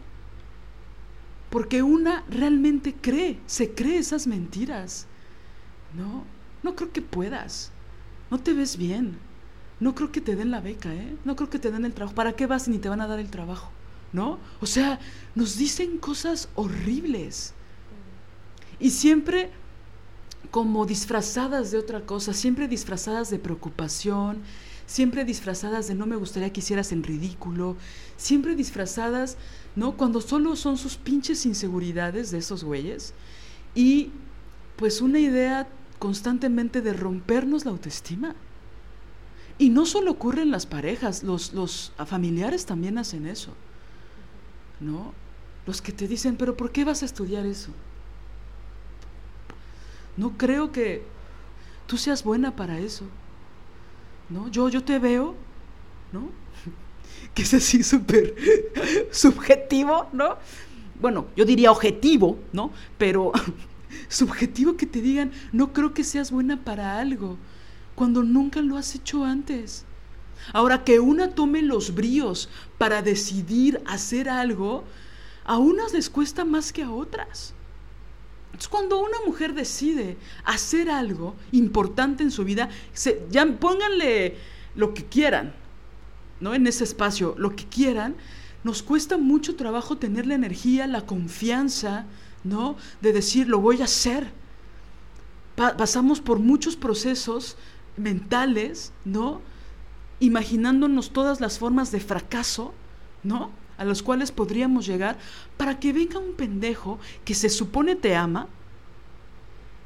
[1.50, 5.08] Porque una realmente cree, se cree esas mentiras.
[5.96, 6.24] No,
[6.64, 7.72] no creo que puedas.
[8.30, 9.18] No te ves bien.
[9.80, 11.18] No creo que te den la beca, ¿eh?
[11.26, 12.16] No creo que te den el trabajo.
[12.16, 13.72] ¿Para qué vas ni te van a dar el trabajo?
[14.14, 14.40] ¿No?
[14.62, 15.00] O sea,
[15.36, 17.54] nos dicen cosas horribles.
[18.80, 19.52] Y siempre
[20.52, 24.42] como disfrazadas de otra cosa, siempre disfrazadas de preocupación,
[24.92, 27.78] siempre disfrazadas de no me gustaría que hicieras en ridículo,
[28.18, 29.38] siempre disfrazadas
[29.76, 29.96] ¿no?
[29.96, 33.14] Cuando solo son sus pinches inseguridades de esos güeyes
[33.74, 34.12] y
[34.76, 35.68] pues una idea
[36.00, 38.36] constantemente de rompernos la autoestima.
[39.58, 43.52] Y no solo ocurre en las parejas, los, los familiares también hacen eso,
[44.80, 45.14] ¿no?
[45.68, 47.70] Los que te dicen, pero ¿por qué vas a estudiar eso?
[50.18, 51.04] No creo que
[51.86, 53.06] tú seas buena para eso,
[54.32, 54.48] ¿no?
[54.50, 55.36] Yo, yo te veo,
[56.12, 56.30] ¿no?
[57.34, 58.36] que es así súper
[59.12, 60.38] subjetivo, ¿no?
[61.00, 62.72] Bueno, yo diría objetivo, ¿no?
[62.98, 63.32] Pero
[64.08, 67.38] subjetivo que te digan, no creo que seas buena para algo,
[67.96, 69.86] cuando nunca lo has hecho antes.
[70.54, 74.84] Ahora, que una tome los bríos para decidir hacer algo,
[75.44, 77.54] a unas les cuesta más que a otras.
[78.52, 84.38] Entonces, cuando una mujer decide hacer algo importante en su vida, se, ya pónganle
[84.76, 85.54] lo que quieran,
[86.40, 86.54] ¿no?
[86.54, 88.16] En ese espacio, lo que quieran,
[88.64, 92.06] nos cuesta mucho trabajo tener la energía, la confianza,
[92.44, 92.76] ¿no?
[93.02, 94.28] De decir, lo voy a hacer.
[95.56, 97.56] pasamos por muchos procesos
[97.98, 99.42] mentales, ¿no?
[100.20, 102.74] Imaginándonos todas las formas de fracaso,
[103.24, 103.52] ¿no?
[103.82, 105.18] A los cuales podríamos llegar
[105.58, 108.48] para que venga un pendejo que se supone te ama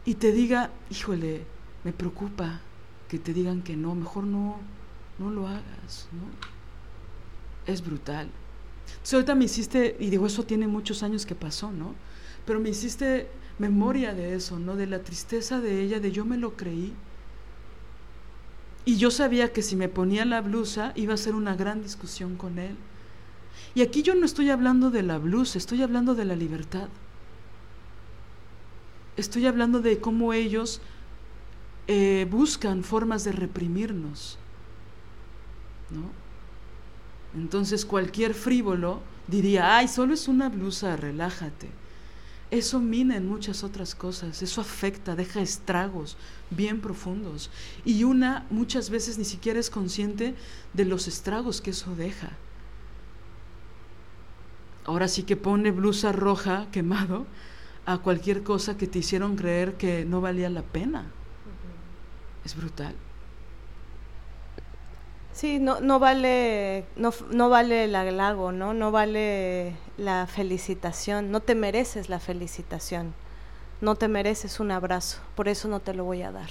[0.03, 1.45] y te diga, híjole,
[1.85, 2.59] me preocupa
[3.07, 4.57] que te digan que no, mejor no,
[5.17, 7.71] no lo hagas, ¿no?
[7.71, 8.27] Es brutal.
[8.85, 11.95] Entonces ahorita me hiciste, y digo, eso tiene muchos años que pasó, ¿no?
[12.45, 13.29] Pero me hiciste
[13.59, 14.75] memoria de eso, ¿no?
[14.75, 16.93] De la tristeza de ella, de yo me lo creí.
[18.83, 22.35] Y yo sabía que si me ponía la blusa iba a ser una gran discusión
[22.35, 22.75] con él.
[23.75, 26.87] Y aquí yo no estoy hablando de la blusa, estoy hablando de la libertad.
[29.17, 30.81] Estoy hablando de cómo ellos
[31.87, 34.39] eh, buscan formas de reprimirnos.
[35.91, 36.09] ¿no?
[37.39, 41.69] Entonces cualquier frívolo diría, ay, solo es una blusa, relájate.
[42.51, 46.15] eso mina en muchas otras cosas, eso afecta, deja estragos
[46.49, 47.49] bien profundos.
[47.83, 50.33] Y una muchas veces ni siquiera es consciente
[50.73, 52.31] de los estragos que eso deja.
[54.85, 57.25] Ahora sí que pone blusa roja quemado
[57.85, 61.05] a cualquier cosa que te hicieron creer que no valía la pena.
[62.43, 62.95] Es brutal.
[65.33, 68.73] Sí, no, no vale, no, no vale el halago, ¿no?
[68.73, 73.13] No vale la felicitación, no te mereces la felicitación,
[73.81, 76.49] no te mereces un abrazo, por eso no te lo voy a dar.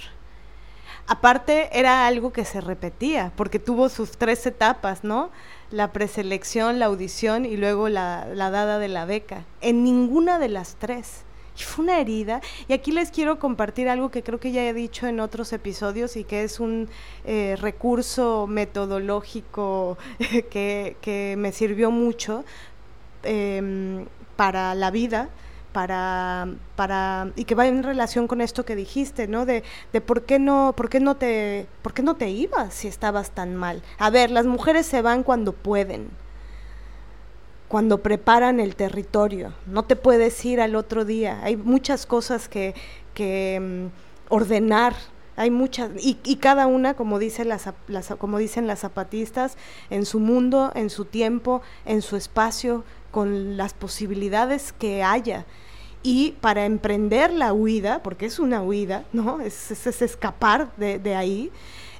[1.07, 5.31] Aparte, era algo que se repetía, porque tuvo sus tres etapas, ¿no?
[5.71, 9.45] La preselección, la audición y luego la, la dada de la beca.
[9.61, 11.25] En ninguna de las tres
[11.57, 12.41] y fue una herida.
[12.67, 16.17] Y aquí les quiero compartir algo que creo que ya he dicho en otros episodios
[16.17, 16.89] y que es un
[17.25, 19.97] eh, recurso metodológico
[20.49, 22.43] que, que, me sirvió mucho
[23.23, 24.05] em,
[24.35, 25.29] para la vida.
[25.75, 26.47] Para,
[26.77, 29.45] para, y que va en relación con esto que dijiste, ¿no?
[29.45, 29.61] De,
[29.91, 33.31] de por qué no, por qué no te, por qué no te ibas si estabas
[33.31, 33.83] tan mal.
[33.97, 36.07] A ver, las mujeres se van cuando pueden,
[37.67, 39.51] cuando preparan el territorio.
[39.65, 41.41] No te puedes ir al otro día.
[41.43, 42.73] Hay muchas cosas que,
[43.13, 44.93] que mm, ordenar.
[45.35, 49.57] Hay muchas, y, y, cada una, como, dice las, las, como dicen las zapatistas,
[49.89, 55.45] en su mundo, en su tiempo, en su espacio, con las posibilidades que haya.
[56.07, 59.41] Y para emprender la huida, porque es una huida, ¿no?
[59.41, 61.51] Es, es, es escapar de, de ahí,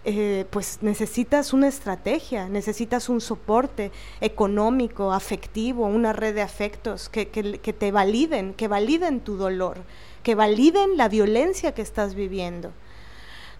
[0.03, 3.91] eh, pues necesitas una estrategia, necesitas un soporte
[4.21, 9.79] económico, afectivo, una red de afectos que, que, que te validen, que validen tu dolor,
[10.21, 12.71] que validen la violencia que estás viviendo.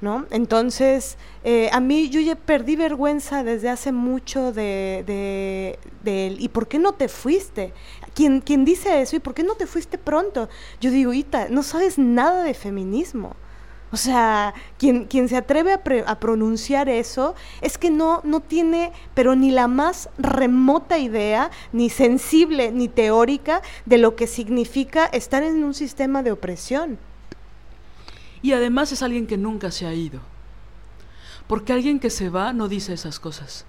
[0.01, 0.25] ¿No?
[0.29, 6.35] Entonces, eh, a mí yo ya perdí vergüenza desde hace mucho de, de, de.
[6.37, 7.73] ¿Y por qué no te fuiste?
[8.15, 9.17] ¿Quién, ¿Quién dice eso?
[9.17, 10.49] ¿Y por qué no te fuiste pronto?
[10.79, 13.35] Yo digo, Ita, no sabes nada de feminismo.
[13.91, 18.93] O sea, quien, quien se atreve a, a, pronunciar eso es que no, no tiene,
[19.13, 25.43] pero ni la más remota idea, ni sensible, ni teórica, de lo que significa estar
[25.43, 26.97] en un sistema de opresión.
[28.41, 30.21] Y además es alguien que nunca se ha ido.
[31.47, 33.65] Porque alguien que se va no dice esas cosas.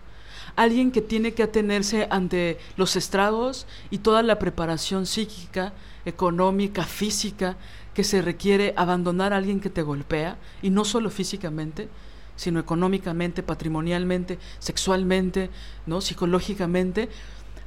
[0.56, 7.56] Alguien que tiene que atenerse ante los estragos y toda la preparación psíquica, económica, física
[7.94, 11.88] que se requiere abandonar a alguien que te golpea, y no solo físicamente,
[12.36, 15.50] sino económicamente, patrimonialmente, sexualmente,
[15.86, 16.00] ¿no?
[16.00, 17.08] psicológicamente.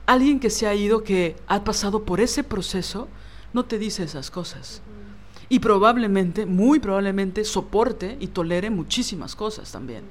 [0.05, 3.07] Alguien que se ha ido, que ha pasado por ese proceso,
[3.53, 4.81] no te dice esas cosas.
[5.49, 10.03] Y probablemente, muy probablemente, soporte y tolere muchísimas cosas también.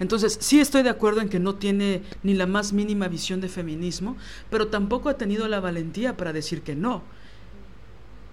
[0.00, 3.48] Entonces, sí estoy de acuerdo en que no tiene ni la más mínima visión de
[3.48, 4.16] feminismo,
[4.50, 7.02] pero tampoco ha tenido la valentía para decir que no.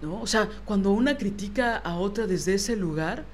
[0.02, 0.22] ¿no?
[0.22, 3.26] O sea, cuando una critica a otra desde ese lugar,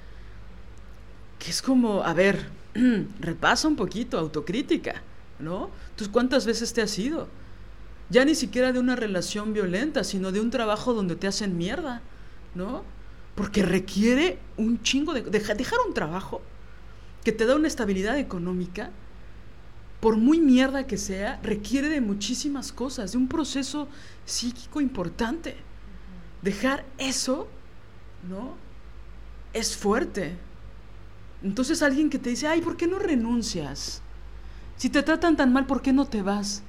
[1.40, 2.50] que es como, a ver,
[3.20, 5.02] repasa un poquito, autocrítica,
[5.40, 5.70] ¿no?
[5.96, 7.28] ¿Tú cuántas veces te has ido?
[8.10, 12.02] Ya ni siquiera de una relación violenta, sino de un trabajo donde te hacen mierda,
[12.56, 12.84] ¿no?
[13.36, 15.22] Porque requiere un chingo de...
[15.22, 16.42] dejar un trabajo
[17.28, 18.90] que te da una estabilidad económica,
[20.00, 23.90] por muy mierda que sea, requiere de muchísimas cosas, de un proceso
[24.24, 25.58] psíquico importante
[26.42, 27.50] dejar eso,
[28.30, 28.56] ¿no?
[29.52, 30.38] Es fuerte.
[31.44, 34.02] Entonces alguien que te dice, ay, ¿por qué no renuncias?
[34.78, 36.64] Si te tratan tan mal, ¿por qué no te vas?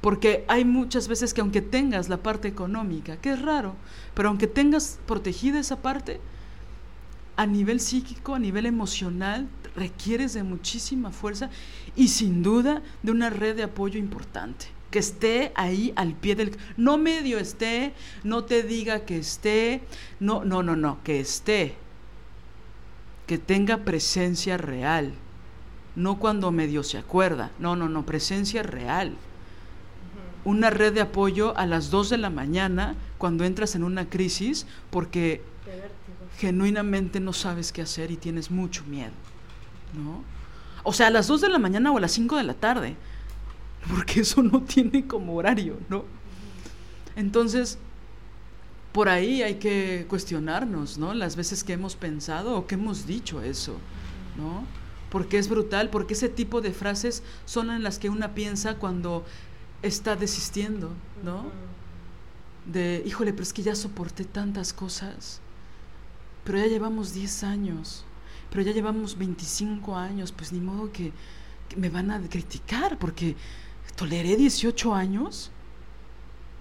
[0.00, 3.74] Porque hay muchas veces que aunque tengas la parte económica, que es raro,
[4.14, 6.20] pero aunque tengas protegida esa parte,
[7.38, 11.50] a nivel psíquico, a nivel emocional, requieres de muchísima fuerza
[11.94, 16.56] y sin duda de una red de apoyo importante que esté ahí al pie del
[16.76, 17.92] no medio esté,
[18.24, 19.82] no te diga que esté,
[20.18, 21.76] no, no, no, no, que esté.
[23.28, 25.12] Que tenga presencia real.
[25.94, 27.50] No cuando medio se acuerda.
[27.58, 29.14] No, no, no, presencia real.
[30.44, 34.66] Una red de apoyo a las 2 de la mañana cuando entras en una crisis
[34.90, 35.42] porque
[36.38, 39.12] genuinamente no sabes qué hacer y tienes mucho miedo.
[39.94, 40.22] ¿No?
[40.84, 42.96] O sea, a las 2 de la mañana o a las 5 de la tarde
[43.88, 46.04] porque eso no tiene como horario, ¿no?
[47.16, 47.78] Entonces,
[48.92, 51.14] por ahí hay que cuestionarnos, ¿no?
[51.14, 53.76] Las veces que hemos pensado o que hemos dicho eso,
[54.36, 54.64] ¿no?
[55.10, 59.24] Porque es brutal, porque ese tipo de frases son en las que una piensa cuando
[59.82, 60.90] está desistiendo,
[61.24, 61.46] ¿no?
[62.66, 65.40] De, híjole, pero es que ya soporté tantas cosas,
[66.48, 68.06] pero ya llevamos 10 años,
[68.48, 71.12] pero ya llevamos 25 años, pues ni modo que,
[71.76, 73.36] me van a criticar, porque
[73.96, 75.50] toleré 18 años.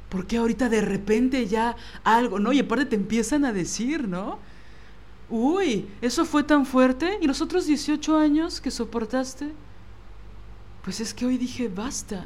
[0.10, 2.52] ¿Por qué ahorita de repente ya algo, no?
[2.52, 4.40] Y aparte te empiezan a decir, ¿no?
[5.30, 7.20] Uy, eso fue tan fuerte.
[7.22, 9.54] ¿Y los otros 18 años que soportaste?
[10.84, 12.26] Pues es que hoy dije, basta.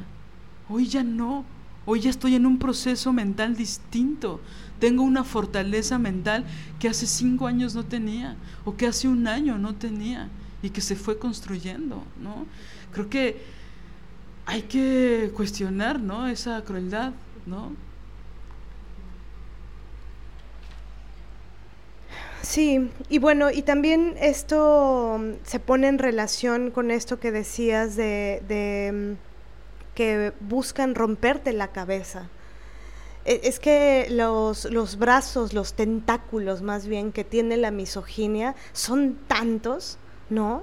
[0.68, 1.44] Hoy ya no.
[1.84, 4.40] Hoy ya estoy en un proceso mental distinto.
[4.78, 6.44] Tengo una fortaleza mental
[6.78, 10.28] que hace cinco años no tenía o que hace un año no tenía
[10.62, 12.46] y que se fue construyendo, ¿no?
[12.92, 13.42] Creo que
[14.46, 16.28] hay que cuestionar, ¿no?
[16.28, 17.12] Esa crueldad,
[17.46, 17.72] ¿no?
[22.42, 27.96] Sí, y bueno, y también esto mm, se pone en relación con esto que decías
[27.96, 29.31] de, de mm,
[29.94, 32.28] que buscan romperte la cabeza.
[33.24, 39.18] E, es que los, los brazos, los tentáculos más bien que tiene la misoginia son
[39.26, 39.98] tantos,
[40.30, 40.62] ¿no?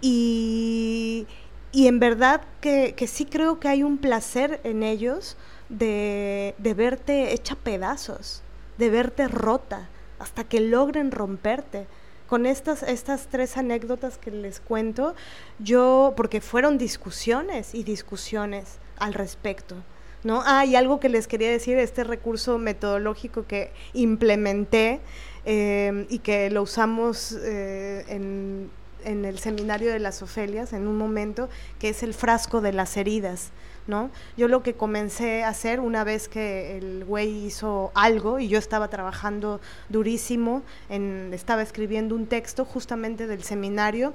[0.00, 1.26] Y,
[1.72, 5.36] y en verdad que, que, sí creo que hay un placer en ellos
[5.68, 8.42] de, de verte hecha pedazos,
[8.78, 11.86] de verte rota, hasta que logren romperte.
[12.30, 15.16] Con estas, estas tres anécdotas que les cuento,
[15.58, 19.74] yo, porque fueron discusiones y discusiones al respecto.
[20.22, 20.40] ¿no?
[20.46, 25.00] Ah, y algo que les quería decir, este recurso metodológico que implementé
[25.44, 28.70] eh, y que lo usamos eh, en,
[29.04, 31.48] en, el seminario de las Ofelias en un momento,
[31.80, 33.50] que es el frasco de las heridas.
[33.86, 34.10] ¿No?
[34.36, 38.58] Yo lo que comencé a hacer una vez que el güey hizo algo y yo
[38.58, 44.14] estaba trabajando durísimo, en, estaba escribiendo un texto justamente del seminario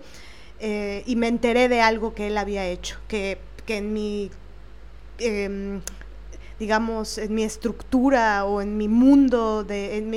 [0.60, 4.32] eh, y me enteré de algo que él había hecho, que, que en mi...
[5.20, 5.80] Eh,
[6.58, 10.14] digamos, en mi estructura o en mi mundo, de, en,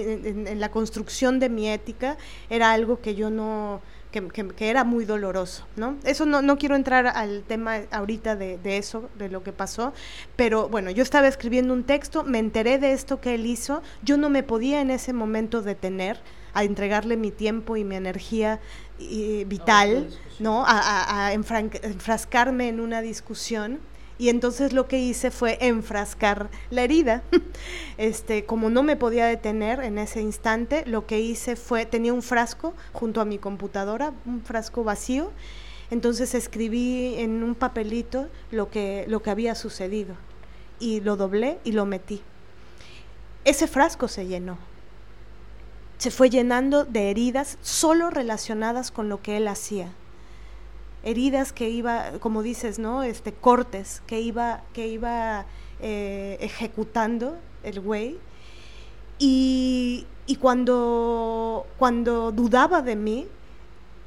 [0.46, 2.16] en, la construcción de mi ética,
[2.48, 3.80] era algo que yo no,
[4.10, 5.97] que, era muy doloroso, ¿no?
[6.05, 9.93] Eso no, no quiero entrar al tema ahorita de, de, eso, de lo que pasó,
[10.36, 14.16] pero bueno, yo estaba escribiendo un texto, me enteré de esto que él hizo, yo
[14.16, 16.20] no me podía en ese momento detener
[16.55, 18.60] a entregarle mi tiempo y mi energía
[18.98, 20.09] y, vital,
[20.39, 20.64] ¿no?
[20.66, 23.80] A, a, a enfrascarme en una discusión
[24.18, 27.22] y entonces lo que hice fue enfrascar la herida.
[27.96, 32.22] Este, como no me podía detener en ese instante, lo que hice fue tenía un
[32.22, 35.32] frasco junto a mi computadora, un frasco vacío.
[35.90, 40.14] Entonces escribí en un papelito lo que lo que había sucedido
[40.78, 42.22] y lo doblé y lo metí.
[43.44, 44.58] Ese frasco se llenó.
[45.96, 49.92] Se fue llenando de heridas solo relacionadas con lo que él hacía
[51.02, 53.02] heridas que iba, como dices, ¿no?
[53.02, 55.46] Este, cortes que iba, que iba
[55.80, 58.18] eh, ejecutando el güey.
[59.18, 63.26] Y, y, cuando, cuando dudaba de mí,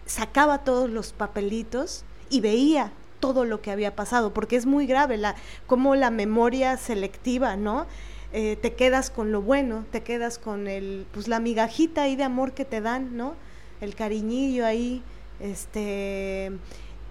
[0.05, 5.17] sacaba todos los papelitos y veía todo lo que había pasado, porque es muy grave
[5.17, 5.35] la,
[5.67, 7.85] como la memoria selectiva, ¿no?
[8.33, 12.23] Eh, te quedas con lo bueno, te quedas con el, pues la migajita ahí de
[12.23, 13.35] amor que te dan, ¿no?
[13.81, 15.03] El cariñillo ahí,
[15.41, 16.51] este,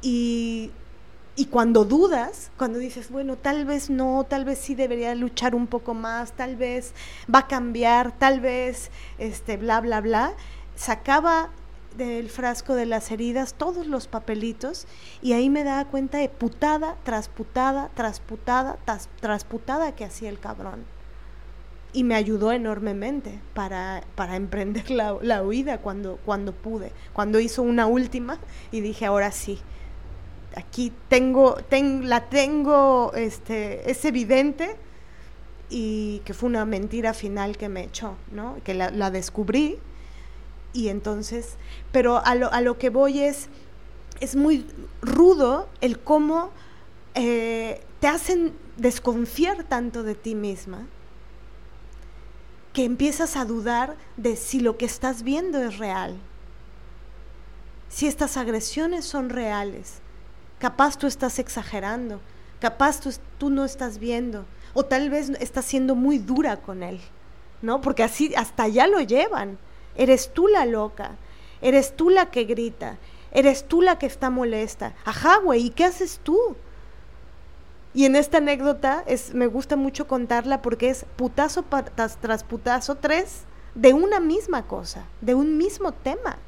[0.03, 0.71] y,
[1.37, 5.67] y cuando dudas, cuando dices, bueno, tal vez no, tal vez sí debería luchar un
[5.67, 6.93] poco más, tal vez
[7.33, 10.35] va a cambiar, tal vez, este, bla, bla, bla,
[10.77, 11.51] sacaba
[11.97, 14.87] del frasco de las heridas todos los papelitos
[15.23, 18.79] y ahí me daba cuenta de putada tras putada, tras putada,
[19.21, 20.85] tras, putada que hacía el cabrón.
[21.93, 27.63] Y me ayudó enormemente para, para emprender la, la huida cuando, cuando pude, cuando hizo
[27.63, 28.39] una última
[28.71, 29.59] y dije, ahora sí,
[30.57, 31.57] aquí tengo,
[32.03, 34.77] la tengo, este, es evidente
[35.69, 38.57] y que fue una mentira final que me echó, ¿no?
[38.65, 39.79] Que la, descubrí
[40.73, 41.57] y entonces,
[41.93, 43.49] pero a lo, a lo, que voy es,
[44.21, 44.67] es muy
[45.01, 46.51] rudo el cómo
[47.15, 50.87] eh, te hacen desconfiar tanto de ti misma
[52.73, 56.17] que empiezas a dudar de si lo que estás viendo es real,
[57.89, 60.01] si estas agresiones son reales,
[60.61, 62.21] Capaz tú estás exagerando,
[62.61, 63.01] capaz
[63.39, 64.45] tú, no estás viendo,
[64.75, 67.01] o tal vez estás siendo muy dura con él,
[67.63, 67.81] ¿no?
[67.81, 69.59] Porque así hasta allá lo llevan.
[69.97, 71.13] Eres tú la loca,
[71.63, 72.99] eres tú la que grita,
[73.33, 74.93] eres tú la que está molesta.
[75.07, 76.39] Ajá, güey, ¿y qué haces tú?
[77.93, 81.65] Y en esta anécdota es, me gusta mucho contarla porque es putazo
[82.21, 83.43] tras putazo tres
[83.75, 86.39] de una misma cosa, de un mismo tema.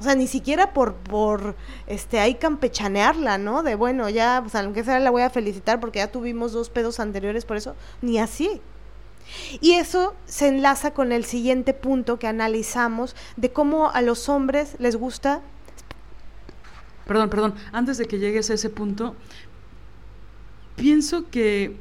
[0.00, 1.56] O sea, ni siquiera por, por,
[1.86, 3.62] este, ahí campechanearla, ¿no?
[3.62, 7.00] De, bueno, ya, pues aunque sea la voy a felicitar porque ya tuvimos dos pedos
[7.00, 8.60] anteriores por eso, ni así.
[9.60, 14.76] Y eso se enlaza con el siguiente punto que analizamos de cómo a los hombres
[14.78, 15.40] les gusta...
[17.06, 19.16] Perdón, perdón, antes de que llegues a ese punto,
[20.78, 21.76] pienso que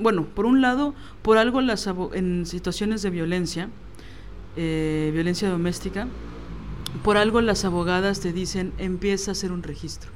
[0.00, 1.60] bueno, por un lado, por algo
[2.14, 3.68] en situaciones de violencia,
[4.56, 6.08] eh, violencia doméstica,
[7.04, 10.10] por algo las abogadas te dicen, empieza a hacer un registro.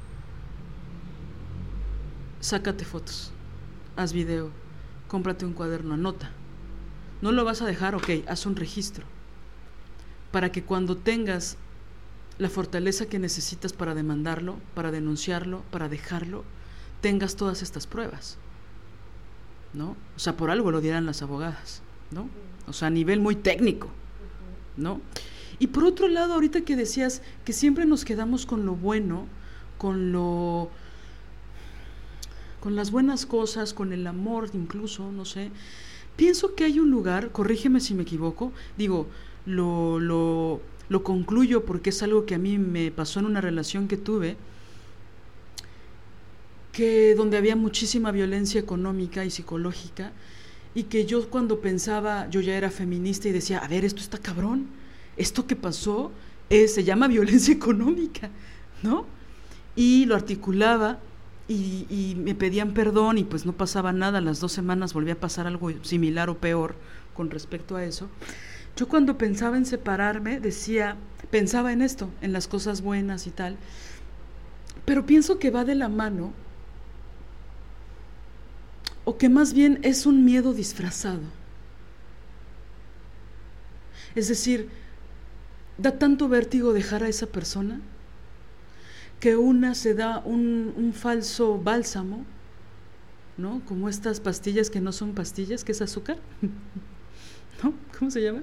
[2.39, 3.31] Sácate fotos,
[3.95, 4.49] haz video,
[5.07, 6.31] cómprate un cuaderno, anota.
[7.21, 9.05] No lo vas a dejar, ok, haz un registro.
[10.31, 11.57] Para que cuando tengas
[12.39, 16.43] la fortaleza que necesitas para demandarlo, para denunciarlo, para dejarlo,
[17.05, 18.39] tengas todas estas pruebas.
[19.73, 19.95] ¿No?
[20.15, 22.27] O sea, por algo lo dirán las abogadas, ¿no?
[22.67, 23.89] O sea, a nivel muy técnico,
[24.75, 25.01] ¿no?
[25.59, 29.27] Y por otro lado, ahorita que decías que siempre nos quedamos con lo bueno,
[29.77, 30.71] con lo
[32.59, 35.51] con las buenas cosas, con el amor incluso, no sé.
[36.15, 39.05] Pienso que hay un lugar, corrígeme si me equivoco, digo,
[39.45, 40.59] lo, lo,
[40.89, 44.37] lo concluyo porque es algo que a mí me pasó en una relación que tuve,
[46.75, 50.11] que donde había muchísima violencia económica y psicológica,
[50.73, 54.17] y que yo cuando pensaba, yo ya era feminista y decía, a ver, esto está
[54.17, 54.67] cabrón,
[55.15, 56.11] esto que pasó
[56.49, 58.29] se llama violencia económica,
[58.83, 59.05] ¿no?
[59.77, 60.99] Y lo articulaba
[61.47, 65.19] y, y, me pedían perdón y pues no pasaba nada, las dos semanas volvía a
[65.19, 66.75] pasar algo similar o peor
[67.13, 68.09] con respecto a eso.
[68.75, 70.97] Yo cuando pensaba en separarme decía,
[71.31, 73.55] pensaba en esto, en las cosas buenas y tal,
[74.83, 76.33] pero pienso que va de la mano,
[79.05, 81.21] o que más bien es un miedo disfrazado.
[84.15, 84.69] Es decir,
[85.77, 87.79] da tanto vértigo dejar a esa persona
[89.19, 92.25] que una se da un, falso bálsamo,
[93.37, 93.61] ¿no?
[93.65, 96.17] Como estas pastillas que no son pastillas, que es azúcar,
[97.63, 97.73] ¿no?
[97.97, 98.41] ¿Cómo se llama?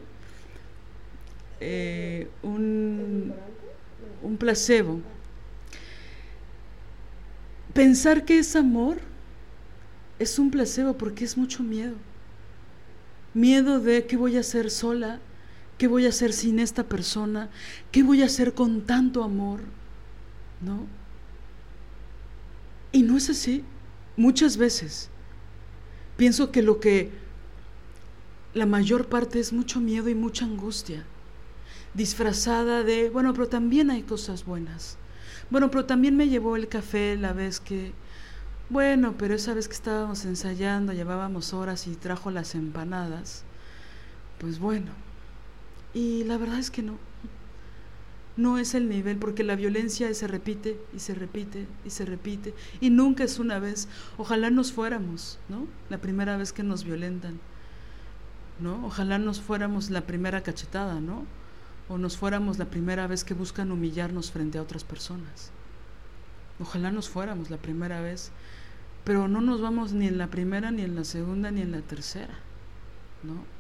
[1.61, 3.33] Eh, un,
[4.23, 5.01] un placebo.
[7.73, 9.12] Pensar que es amor
[10.23, 11.95] es un placebo porque es mucho miedo.
[13.35, 15.21] Miedo de qué voy a hacer sola,
[15.79, 17.51] qué voy a hacer sin esta persona,
[17.91, 19.61] qué voy a hacer con tanto amor.
[20.63, 20.87] ¿no?
[22.93, 23.65] Y no es así.
[24.17, 25.11] Muchas veces
[26.17, 27.11] pienso que lo que
[28.55, 31.05] la mayor parte es mucho miedo y mucha angustia,
[31.95, 34.99] disfrazada de, bueno, pero también hay cosas buenas.
[35.51, 37.93] Bueno, pero también me llevó el café la vez que,
[38.73, 43.45] bueno, pero esa vez que estábamos ensayando, llevábamos horas y trajo las empanadas,
[44.39, 44.93] pues bueno.
[45.95, 46.99] Y la verdad es que no
[48.37, 52.55] no es el nivel, porque la violencia se repite y se repite y se repite,
[52.81, 53.89] y nunca es una vez.
[54.17, 55.67] Ojalá nos fuéramos, ¿no?
[55.91, 57.41] La primera vez que nos violentan,
[58.59, 58.87] ¿no?
[58.87, 61.27] Ojalá nos fuéramos la primera cachetada, ¿no?
[61.89, 65.51] O nos fuéramos la primera vez que buscan humillarnos frente a otras personas.
[66.61, 68.31] Ojalá nos fuéramos la primera vez,
[69.05, 71.81] pero no nos vamos ni en la primera, ni en la segunda, ni en la
[71.81, 72.35] tercera,
[73.23, 73.53] ¿no?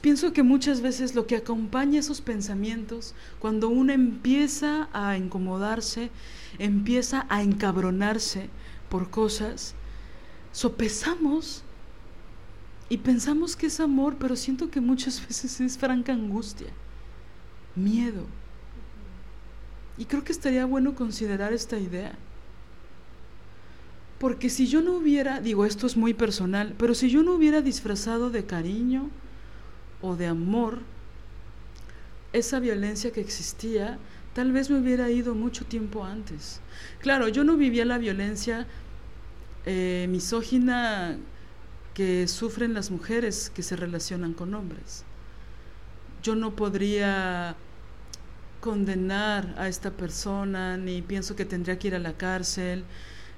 [0.00, 6.10] pienso que muchas veces lo que acompaña esos pensamientos, cuando uno empieza a incomodarse,
[6.58, 8.48] empieza a encabronarse
[8.88, 9.74] por cosas,
[10.52, 11.62] sopesamos
[12.88, 16.68] y pensamos que es amor, pero siento que muchas veces es franca angustia,
[17.76, 18.24] miedo.
[19.96, 22.16] Y creo que estaría bueno considerar esta idea.
[24.24, 27.60] Porque si yo no hubiera, digo esto es muy personal, pero si yo no hubiera
[27.60, 29.10] disfrazado de cariño,
[30.00, 30.78] o de amor,
[32.32, 33.98] esa violencia que existía
[34.32, 36.62] tal vez me hubiera ido mucho tiempo antes.
[37.00, 38.66] Claro, yo no vivía la violencia
[39.66, 41.18] eh, misógina
[41.92, 45.04] que sufren las mujeres que se relacionan con hombres.
[46.22, 47.56] Yo no podría
[48.62, 52.86] condenar a esta persona, ni pienso que tendría que ir a la cárcel,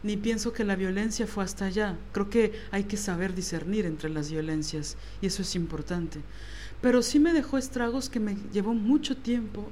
[0.02, 1.96] ni pienso que la violencia fue hasta allá.
[2.12, 6.20] Creo que hay que saber discernir entre las violencias y eso es importante
[6.80, 9.68] pero sí me dejó estragos que me llevó mucho tiempo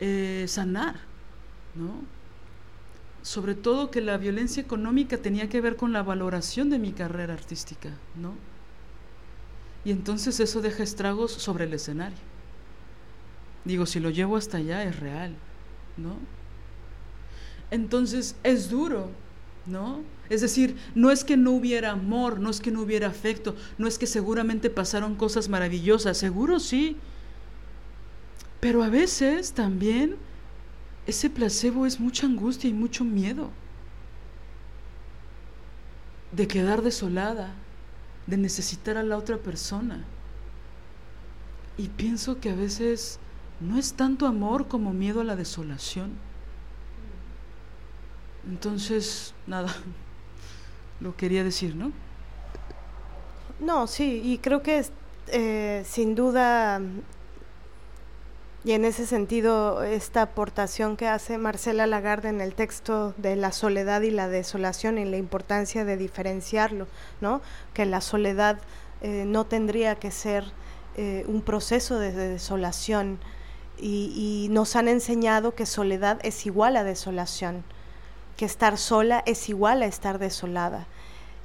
[0.00, 0.96] eh, sanar,
[1.74, 1.94] ¿no?
[3.22, 7.34] Sobre todo que la violencia económica tenía que ver con la valoración de mi carrera
[7.34, 7.90] artística,
[8.20, 8.34] ¿no?
[9.84, 12.18] Y entonces eso deja estragos sobre el escenario.
[13.64, 15.34] Digo, si lo llevo hasta allá es real,
[15.96, 16.16] ¿no?
[17.72, 19.08] Entonces es duro,
[19.64, 20.02] ¿no?
[20.28, 23.88] Es decir, no es que no hubiera amor, no es que no hubiera afecto, no
[23.88, 26.98] es que seguramente pasaron cosas maravillosas, seguro sí.
[28.60, 30.16] Pero a veces también
[31.06, 33.50] ese placebo es mucha angustia y mucho miedo
[36.32, 37.54] de quedar desolada,
[38.26, 40.04] de necesitar a la otra persona.
[41.78, 43.18] Y pienso que a veces
[43.60, 46.10] no es tanto amor como miedo a la desolación.
[48.48, 49.74] Entonces, nada,
[51.00, 51.92] lo quería decir, ¿no?
[53.60, 54.84] No, sí, y creo que
[55.28, 56.80] eh, sin duda,
[58.64, 63.52] y en ese sentido, esta aportación que hace Marcela Lagarde en el texto de la
[63.52, 66.86] soledad y la desolación y la importancia de diferenciarlo,
[67.20, 67.40] ¿no?
[67.74, 68.60] Que la soledad
[69.00, 70.44] eh, no tendría que ser
[70.96, 73.18] eh, un proceso de, desolación
[73.78, 77.64] y, nos han enseñado que soledad es igual a desolación,
[78.42, 80.88] que estar sola es igual a estar desolada.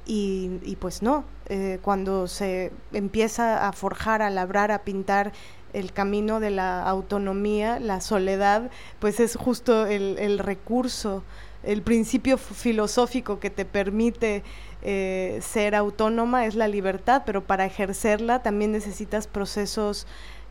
[0.04, 5.30] Y, pues no, eh, cuando se empieza a forjar, a labrar, a pintar
[5.72, 11.22] el camino de la autonomía, la soledad, pues es justo el recurso,
[11.62, 14.42] el principio filosófico que te permite
[14.82, 20.06] eh, ser autónoma es la libertad, pero para ejercerla también necesitas procesos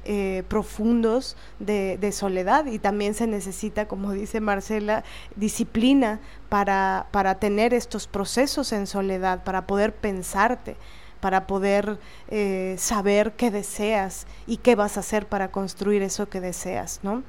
[0.06, 5.04] eh, profundos de, soledad y también se necesita, como dice Marcela,
[5.36, 6.20] disciplina
[6.50, 10.76] para, para tener estos procesos en soledad, para poder pensarte
[11.20, 11.98] para poder
[12.30, 17.24] eh, saber qué deseas y qué vas a hacer para construir eso que deseas, ¿no?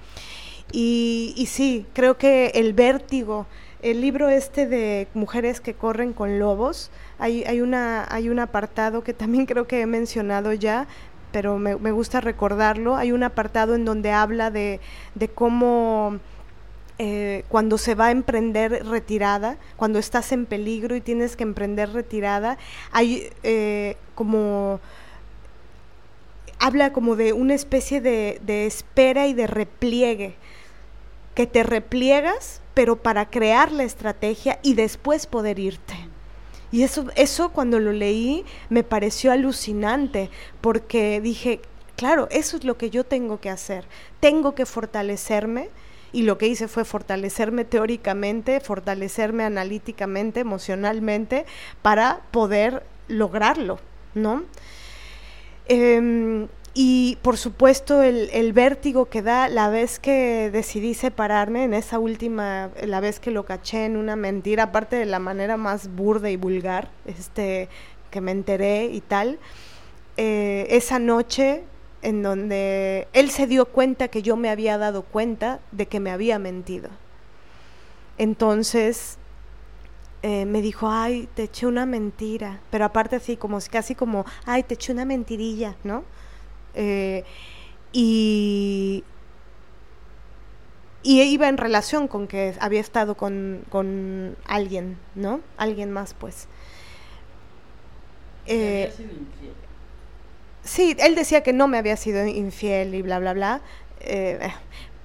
[0.71, 3.47] Y, y sí, creo que el vértigo
[3.83, 9.05] el libro este de Mujeres que corren con lobos, hay, hay, una, hay un apartado
[9.05, 10.89] que también creo que he mencionado ya,
[11.33, 12.97] pero me, gusta recordarlo.
[12.97, 14.81] Hay un apartado en donde habla de,
[15.35, 16.19] cómo
[16.99, 21.93] eh, cuando se va a emprender retirada, cuando estás en peligro y tienes que emprender
[21.93, 22.59] retirada,
[22.93, 24.81] hay eh, como
[26.61, 30.35] habla como de una especie de, de espera y de repliegue,
[31.35, 36.08] que te repliegas pero para crear la estrategia y después poder irte.
[36.71, 40.31] Y eso, eso cuando lo leí me pareció alucinante,
[40.61, 41.61] porque dije,
[41.97, 43.87] claro, eso es lo que yo tengo que hacer.
[44.21, 45.71] Tengo que fortalecerme,
[46.13, 51.45] y lo que hice fue fortalecerme teóricamente, fortalecerme analíticamente, emocionalmente,
[51.83, 53.79] para poder lograrlo,
[54.15, 54.45] ¿no?
[55.67, 56.49] Em,
[56.81, 62.71] y por supuesto el, vértigo que da la vez que decidí separarme, en esa última,
[62.81, 66.37] la vez que lo caché en una mentira, aparte de la manera más burda y
[66.37, 67.69] vulgar, este,
[68.13, 69.41] que me enteré y tal,
[70.19, 71.65] eh, esa noche
[72.03, 76.13] en donde él se dio cuenta que yo me había dado cuenta de que me
[76.13, 76.91] había mentido.
[78.19, 79.19] Entonces
[80.23, 84.63] eh, me dijo, ay, te eché una mentira, pero aparte así, como casi como, ay,
[84.63, 86.05] te eché una mentirilla, ¿no?
[86.75, 87.25] Eh,
[87.93, 89.05] y,
[91.03, 95.41] y iba en relación con que había estado con, con alguien, ¿no?
[95.57, 96.49] Alguien más, pues.
[98.47, 98.93] Eh,
[100.63, 103.61] sí, él decía que no me había sido infiel y bla, bla, bla.
[104.01, 104.39] Eh,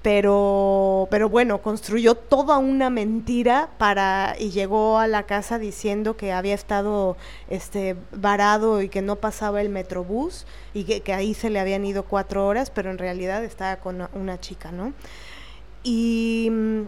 [0.04, 6.34] pero, pero bueno, construyó toda una mentira para y llegó a la casa diciendo que
[6.34, 7.16] había estado
[7.50, 12.04] este varado y que no pasaba el metrobús y que, ahí se le habían ido
[12.04, 14.94] cuatro horas, pero en realidad estaba con una chica, ¿no?
[15.84, 16.82] Y mm,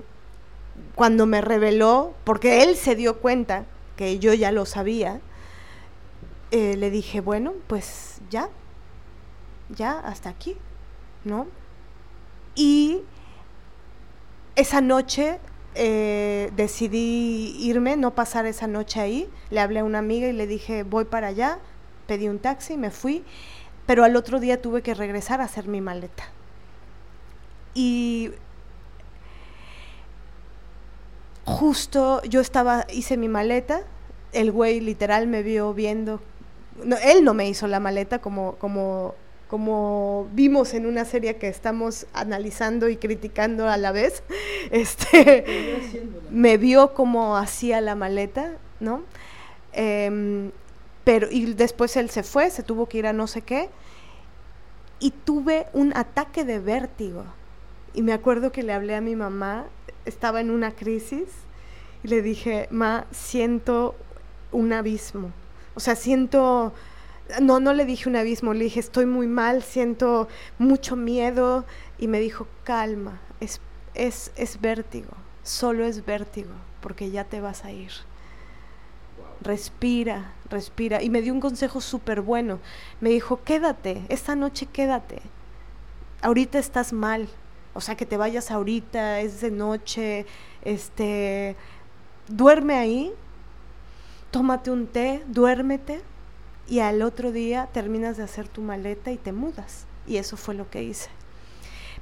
[0.94, 3.64] cuando me reveló, porque él se dio cuenta
[3.96, 5.22] que yo ya lo sabía,
[6.52, 8.50] eh, le dije, bueno, pues ya,
[9.70, 10.58] ya, hasta aquí,
[11.24, 11.48] ¿no?
[12.56, 13.02] Y
[14.56, 15.40] esa noche
[15.76, 19.30] eh, decidí irme, no pasar esa noche ahí.
[19.50, 21.60] Le hablé a una amiga y le dije, voy para allá.
[22.08, 23.24] Pedí un taxi, me fui.
[23.86, 26.24] Pero al otro día tuve que regresar a hacer mi maleta.
[27.74, 28.32] Y
[31.44, 33.82] justo yo estaba, hice mi maleta.
[34.32, 36.22] El güey literal me vio viendo.
[37.04, 39.14] él no me hizo la maleta como, como
[39.48, 44.24] como vimos en una serie que estamos analizando y criticando a la vez,
[44.72, 45.46] este,
[46.32, 49.04] me vio como hacía la maleta, ¿no?
[49.74, 50.52] Em,
[51.04, 53.70] pero, y después él se fue, se tuvo que ir a no sé qué,
[55.00, 57.26] y tuve un ataque de vértigo.
[57.94, 59.66] Y me acuerdo que le hablé a mi mamá,
[60.06, 61.28] estaba en una crisis,
[62.04, 63.96] y le dije, ma, siento
[64.52, 65.32] un abismo.
[65.76, 66.74] O sea, siento
[67.42, 70.28] no, no le dije un abismo, le dije, estoy muy mal, siento
[70.58, 71.66] mucho miedo.
[71.98, 73.60] Y me dijo, calma, es,
[73.94, 75.12] es, es vértigo,
[75.44, 77.92] solo es vértigo, porque ya te vas a ir.
[79.42, 81.02] Respira, respira.
[81.02, 82.60] Y me dio un consejo súper bueno.
[83.00, 85.22] Me dijo, quédate, esta noche quédate.
[86.22, 87.28] Ahorita estás mal.
[87.74, 90.26] O sea, que te vayas ahorita, es de noche,
[90.64, 91.58] este,
[92.30, 93.12] duerme ahí,
[94.32, 96.02] tómate un té, duérmete
[96.68, 99.86] y al otro día terminas de hacer tu maleta y te mudas.
[100.08, 101.10] Y eso fue lo que hice.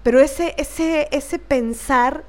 [0.03, 2.23] Pero ese, ese, ese pensar,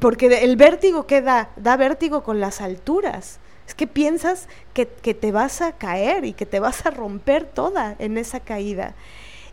[0.00, 3.38] porque el vértigo que da, da vértigo con las alturas.
[3.66, 7.44] Es que piensas que, que, te vas a caer y que te vas a romper
[7.44, 8.94] toda en esa caída.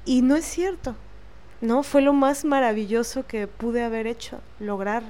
[0.05, 0.95] Y no es cierto,
[1.59, 1.83] ¿no?
[1.83, 5.03] Fue lo más maravilloso que pude haber hecho, lograr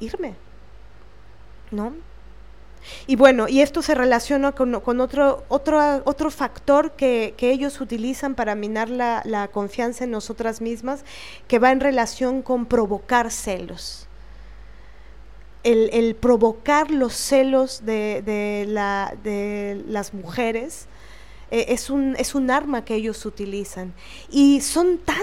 [0.00, 0.34] irme,
[1.70, 1.94] ¿no?
[3.06, 8.54] Y bueno, y esto se relaciona con, otro, otro, otro factor que, ellos utilizan para
[8.54, 11.04] minar la, confianza en nosotras mismas,
[11.48, 14.08] que va en relación con provocar celos.
[15.62, 20.88] El, provocar los celos de, de las mujeres
[21.50, 23.94] eh, es, un, es un arma que ellos utilizan.
[24.28, 25.16] Y son tan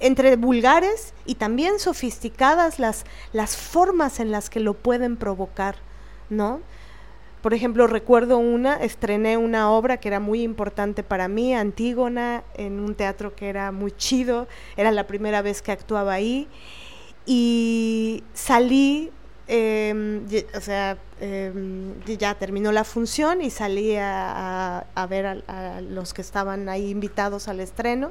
[0.00, 5.74] entre vulgares y también sofisticadas las, las formas en las que lo pueden provocar,
[6.30, 6.60] ¿no?
[7.42, 12.80] Por ejemplo, recuerdo una, estrené una obra que era muy importante para mí, Antígona, en
[12.80, 16.48] un teatro que era muy chido, era la primera vez que actuaba ahí,
[17.26, 19.12] y salí,
[19.46, 20.24] em,
[20.56, 26.68] o sea, em, ya terminó la función y salí a, ver a, los que estaban
[26.68, 28.10] ahí invitados al estreno,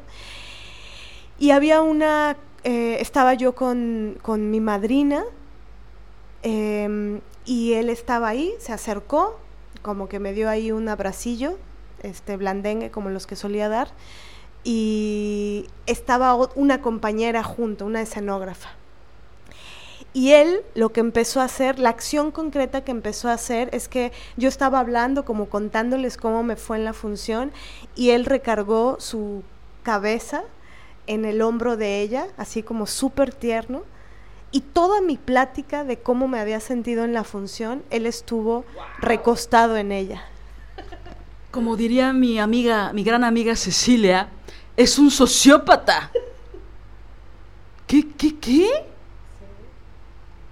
[1.37, 5.25] y había una, eh, estaba yo con, con mi madrina,
[6.43, 9.39] eh, y él estaba ahí, se acercó,
[9.81, 11.57] como que me dio ahí un abracillo,
[12.03, 13.87] este blandengue como los que solía dar,
[14.65, 18.71] y estaba una compañera junto, una escenógrafa.
[20.13, 23.87] Y él lo que empezó a hacer, la acción concreta que empezó a hacer es
[23.87, 27.53] que yo estaba hablando, como contándoles cómo me fue en la función,
[27.95, 29.43] y él recargó su
[29.83, 30.43] cabeza
[31.05, 33.83] en el hombro de ella, así como súper tierno,
[34.51, 38.65] y toda mi plática de cómo me había sentido en la función, él estuvo
[38.99, 40.23] recostado en ella.
[41.51, 44.29] Como diría mi amiga, mi gran amiga Cecilia,
[44.75, 46.11] es un sociópata.
[47.87, 48.69] ¿Qué, qué, qué?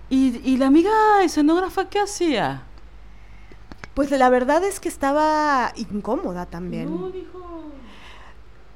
[0.10, 0.92] ¿Y, ¿Y la amiga
[1.24, 2.64] escenógrafa qué hacía?
[3.94, 7.00] Pues la verdad es que estaba incómoda también.
[7.00, 7.72] No, dijo.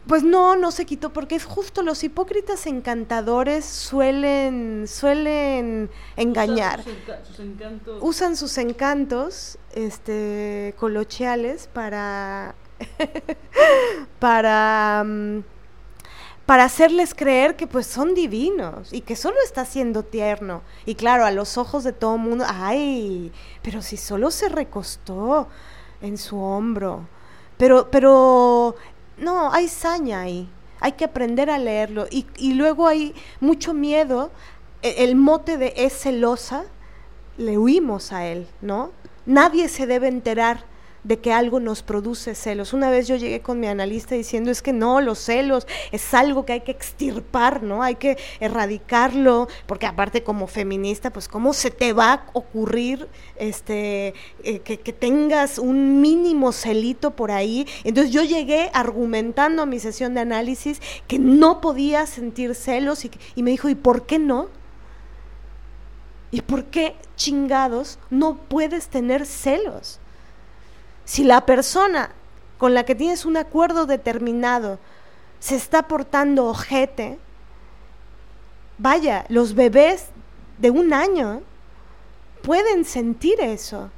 [0.09, 6.79] Pues no, no se quitó, porque es justo los hipócritas encantadores suelen, suelen engañar.
[6.79, 7.99] Usan sus, encantos.
[8.01, 12.55] Usan sus encantos este, coloquiales para,
[14.19, 15.43] para, mm,
[16.47, 20.63] para hacerles creer que pues son divinos y que solo está siendo tierno.
[20.87, 23.31] Y claro, a los ojos de todo el mundo, ay,
[23.61, 25.47] pero si solo se recostó
[26.01, 27.07] en su hombro.
[27.59, 28.75] Pero, pero
[29.21, 30.49] no, hay saña ahí.
[30.79, 32.07] Hay que aprender a leerlo.
[32.09, 34.31] Y, y luego hay mucho miedo.
[34.81, 36.65] E, el mote de es celosa,
[37.37, 38.91] le huimos a él, ¿no?
[39.25, 40.65] Nadie se debe enterar
[41.03, 42.73] de que algo nos produce celos.
[42.73, 46.45] Una vez yo llegué con mi analista diciendo es que no, los celos es algo
[46.45, 47.83] que hay que extirpar, ¿no?
[47.83, 53.07] Hay que erradicarlo, porque aparte como feminista, pues cómo se te va a ocurrir
[53.37, 54.13] este
[54.43, 57.65] eh, que, tengas un mínimo celito por ahí.
[57.83, 63.05] Entonces yo llegué argumentando a mi sesión de análisis que no podía sentir celos
[63.35, 64.47] y me dijo, ¿y por qué no?
[66.31, 69.99] ¿Y por qué chingados no puedes tener celos?
[71.09, 72.11] Si la persona
[72.59, 74.77] con la que tienes un acuerdo determinado
[75.39, 77.17] se está portando ojete,
[78.77, 80.09] vaya, los bebés
[80.59, 81.41] de un año
[82.43, 83.89] pueden sentir eso.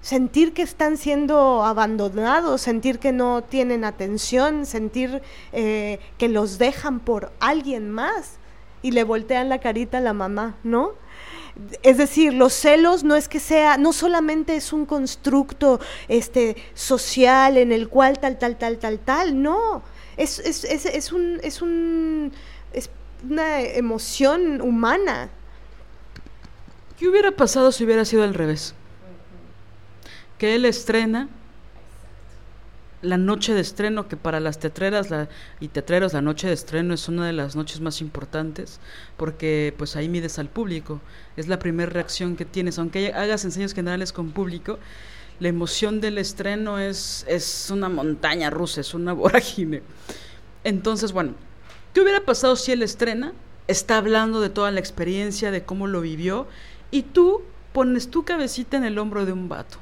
[0.00, 5.20] Sentir que están siendo abandonados, sentir que no tienen atención, sentir
[5.52, 8.38] eh, que los dejan por alguien más
[8.80, 10.92] y le voltean la carita a la mamá, ¿no?
[11.82, 17.58] Es decir, los celos no es que sea, no solamente es un constructo este, social
[17.58, 19.82] en el cual tal, tal, tal, tal, tal, no.
[20.16, 22.32] Es, es, es, es un, es, un,
[22.72, 22.88] es
[23.28, 25.28] una emoción humana.
[26.98, 28.74] ¿Qué hubiera pasado si hubiera sido al revés?
[30.38, 31.28] Que él estrena
[33.02, 35.08] la noche de estreno, que para las teatreras
[35.58, 38.78] y teatreros la noche de estreno es una de las noches más importantes,
[39.16, 41.00] porque pues ahí mides al público,
[41.36, 44.78] es la primera reacción que tienes, aunque hagas enseños generales con público,
[45.40, 49.82] la emoción del estreno es, es una montaña rusa, es una vorágine.
[50.62, 51.34] Entonces, bueno,
[51.92, 53.32] ¿qué hubiera pasado si él estrena?
[53.66, 56.46] Está hablando de toda la experiencia, de cómo lo vivió,
[56.92, 57.42] y tú
[57.72, 59.81] pones tu cabecita en el hombro de un vato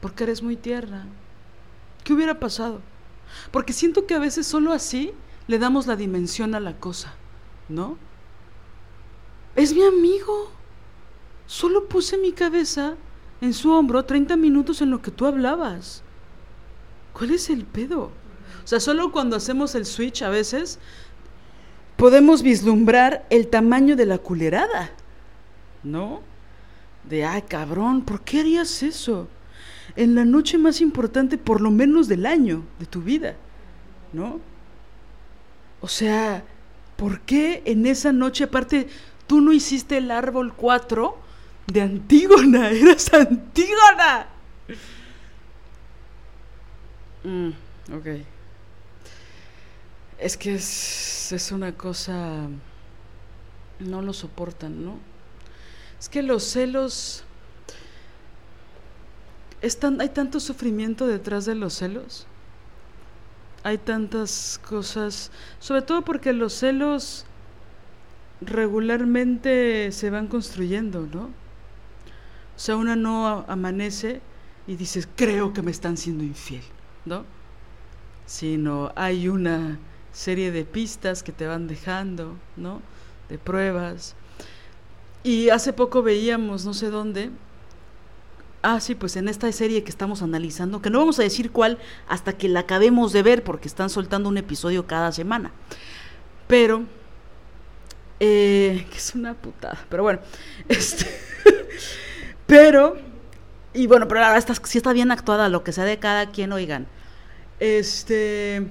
[0.00, 1.06] porque eres muy tierna.
[2.04, 2.80] ¿Qué hubiera pasado?
[3.50, 5.12] Porque siento que a veces solo así
[5.46, 7.14] le damos la dimensión a la cosa,
[7.68, 7.96] ¿no?
[9.56, 10.50] Es mi amigo.
[11.46, 12.94] Solo puse mi cabeza
[13.40, 16.02] en su hombro 30 minutos en lo que tú hablabas.
[17.12, 18.12] ¿Cuál es el pedo?
[18.64, 20.78] O sea, solo cuando hacemos el switch a veces
[21.96, 24.90] podemos vislumbrar el tamaño de la culerada,
[25.82, 26.22] ¿no?
[27.04, 29.28] De, ay, cabrón, ¿por qué harías eso?
[30.00, 33.36] En la noche más importante, por lo menos del año, de tu vida,
[34.14, 34.40] ¿no?
[35.82, 36.42] O sea,
[36.96, 38.88] ¿por qué en esa noche, aparte,
[39.26, 41.18] tú no hiciste el árbol 4
[41.66, 42.70] de Antígona?
[42.70, 44.26] Eras Antígona.
[47.22, 47.50] Mm,
[47.92, 48.06] ok.
[50.18, 52.48] Es que es, es una cosa...
[53.80, 54.98] No lo soportan, ¿no?
[55.98, 57.24] Es que los celos...
[59.62, 62.26] Hay tanto sufrimiento detrás de los celos.
[63.62, 67.26] Hay tantas cosas, sobre todo porque los celos
[68.40, 71.24] regularmente se van construyendo, ¿no?
[71.24, 74.22] O sea, una no amanece
[74.66, 76.62] y dices, creo que me están siendo infiel,
[77.04, 77.24] ¿no?
[78.24, 79.78] Sino hay una
[80.12, 82.80] serie de pistas que te van dejando, ¿no?
[83.28, 84.14] De pruebas.
[85.22, 87.30] Y hace poco veíamos, no sé dónde,
[88.62, 91.78] ah, sí, pues en esta serie que estamos analizando, que no vamos a decir cuál
[92.08, 95.52] hasta que la acabemos de ver, porque están soltando un episodio cada semana.
[96.46, 96.84] Pero,
[98.20, 100.20] eh, que es una putada, pero bueno,
[100.68, 101.06] este,
[102.46, 102.96] pero,
[103.72, 106.52] y bueno, pero verdad está, sí está bien actuada, lo que sea de cada quien,
[106.52, 106.86] oigan.
[107.60, 108.66] Este,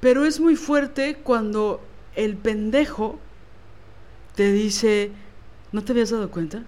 [0.00, 1.80] pero es muy fuerte cuando
[2.16, 3.18] el pendejo
[4.34, 5.12] te dice,
[5.72, 6.64] ¿no te habías dado cuenta?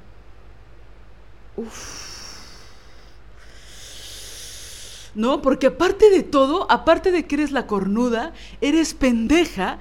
[5.14, 9.78] No, porque aparte de todo, aparte de que eres la cornuda, eres pendeja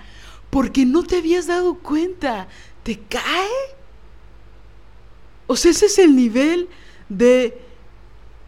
[0.49, 2.48] porque no te habías dado cuenta.
[2.84, 3.48] ¿Te cae?
[5.48, 6.69] O sea, ese es el nivel
[7.07, 7.57] de,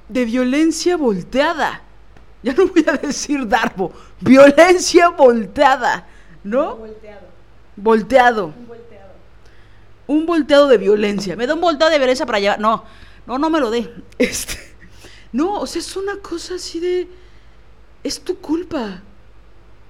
[0.10, 1.82] de violencia volteada.
[2.42, 6.06] Ya no voy a decir darbo, violencia volteada,
[6.44, 6.76] ¿no?
[6.76, 7.28] Volteado.
[7.76, 8.46] Volteado.
[8.48, 9.14] Un volteado.
[10.08, 11.38] Un volteado de violencia.
[11.38, 12.60] Me da un volteado de violencia para llevar.
[12.60, 12.84] No,
[13.28, 13.94] no, no me lo dé.
[14.18, 14.58] Este.
[15.32, 17.08] No, o sea, es una cosa así de.
[18.04, 19.02] Es tu culpa.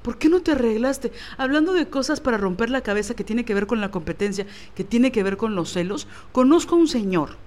[0.02, 1.12] ¿Por qué no te arreglaste?
[1.38, 4.46] Hablando de cosas para romper la cabeza que tiene que ver con la competencia,
[4.76, 7.38] que tiene que ver con los celos, conozco a un señor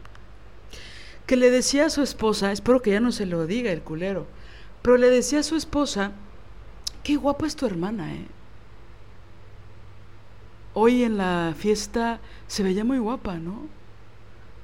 [1.27, 4.27] que le decía a su esposa, espero que ya no se lo diga el culero,
[4.81, 6.13] pero le decía a su esposa,
[7.03, 8.27] qué guapa es tu hermana, ¿eh?
[10.73, 13.63] Hoy en la fiesta se veía muy guapa, ¿no?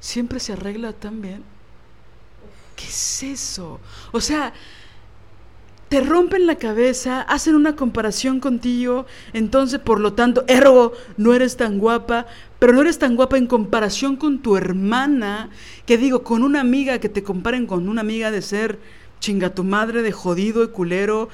[0.02, 1.44] Siempre se arregla tan bien.
[2.74, 3.78] ¿Qué es eso?
[4.10, 4.52] O sea,
[5.88, 11.56] te rompen la cabeza, hacen una comparación contigo, entonces por lo tanto, ergo, no eres
[11.56, 12.26] tan guapa,
[12.58, 15.50] pero no eres tan guapa en comparación con tu hermana,
[15.86, 18.80] que digo, con una amiga, que te comparen con una amiga de ser
[19.20, 21.28] chinga tu madre, de jodido y culero,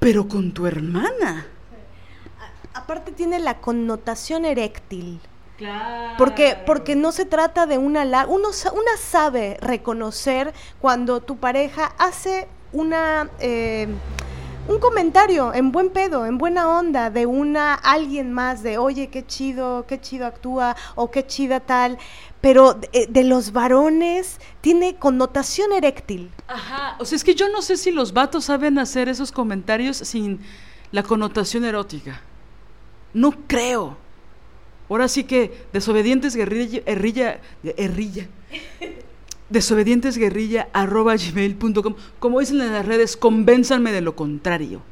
[0.00, 1.46] pero con tu hermana.
[2.74, 5.20] Aparte tiene la connotación eréctil.
[5.56, 6.14] Claro.
[6.18, 8.04] Porque, porque no se trata de una...
[8.04, 13.30] la- Uno, sa- una sabe reconocer cuando tu pareja hace una...
[13.40, 13.88] eh,
[14.66, 19.26] un comentario en buen pedo, en buena onda, de una alguien más, de oye, qué
[19.26, 21.98] chido, qué chido actúa, o qué chida tal,
[22.40, 26.30] pero de, de los varones tiene connotación eréctil.
[26.48, 29.98] Ajá, o sea, es que yo no sé si los vatos saben hacer esos comentarios
[29.98, 30.40] sin
[30.92, 32.22] la connotación erótica.
[33.12, 33.98] No creo.
[34.88, 37.40] Ahora sí que desobedientes guerrilla, herrilla,
[37.76, 38.28] herrilla,
[39.48, 44.82] desobedientes guerrilla arroba gmail.com, como dicen en las redes, convénzanme de lo contrario.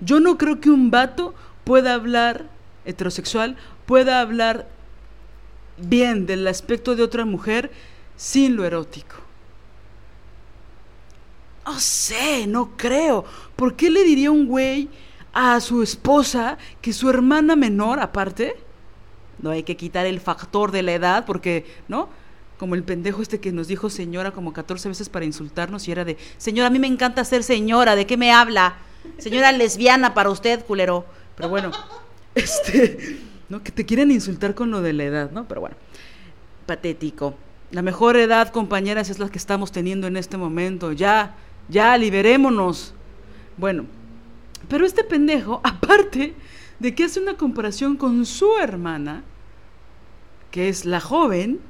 [0.00, 2.46] Yo no creo que un vato pueda hablar
[2.84, 3.56] heterosexual,
[3.86, 4.68] pueda hablar
[5.78, 7.70] bien del aspecto de otra mujer
[8.16, 9.16] sin lo erótico.
[11.66, 13.24] No sé, no creo.
[13.54, 14.88] ¿Por qué le diría un güey
[15.34, 18.56] a su esposa que su hermana menor, aparte,
[19.40, 22.08] no hay que quitar el factor de la edad, porque, ¿no?
[22.58, 26.04] Como el pendejo este que nos dijo señora como 14 veces para insultarnos y era
[26.04, 28.76] de, señora, a mí me encanta ser señora, ¿de qué me habla?
[29.18, 31.06] Señora lesbiana para usted, culero.
[31.36, 31.70] Pero bueno,
[32.34, 33.62] este, ¿no?
[33.62, 35.46] Que te quieren insultar con lo de la edad, ¿no?
[35.46, 35.76] Pero bueno,
[36.66, 37.34] patético.
[37.70, 40.92] La mejor edad, compañeras, es la que estamos teniendo en este momento.
[40.92, 41.36] Ya,
[41.68, 42.94] ya, liberémonos.
[43.56, 43.84] Bueno,
[44.68, 46.34] pero este pendejo, aparte
[46.78, 49.24] de que hace una comparación con su hermana,
[50.50, 51.60] que es la joven,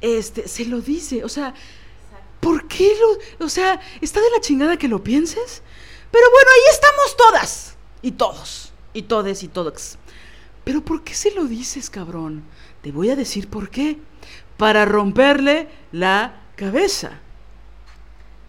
[0.00, 1.54] este, se lo dice, o sea,
[2.40, 5.62] ¿por qué lo, o sea, está de la chingada que lo pienses?
[6.10, 9.98] Pero bueno, ahí estamos todas y todos y todes y todos.
[10.64, 12.44] Pero ¿por qué se lo dices, cabrón?
[12.82, 13.98] Te voy a decir por qué.
[14.56, 17.20] Para romperle la cabeza.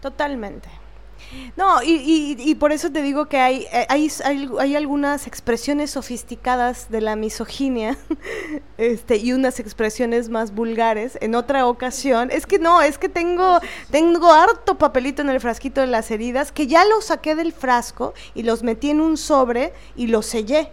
[0.00, 0.77] Totalmente.
[1.56, 4.10] No, y, y, por eso te digo que hay, eh, hay,
[4.58, 7.98] hay, algunas expresiones sofisticadas de la misoginia
[8.78, 11.18] este, y unas expresiones más vulgares.
[11.20, 13.60] En otra ocasión, es que no, es que tengo,
[13.90, 18.14] tengo harto papelito en el frasquito de las heridas que ya los saqué del frasco
[18.34, 20.70] y los metí en un sobre y los sellé.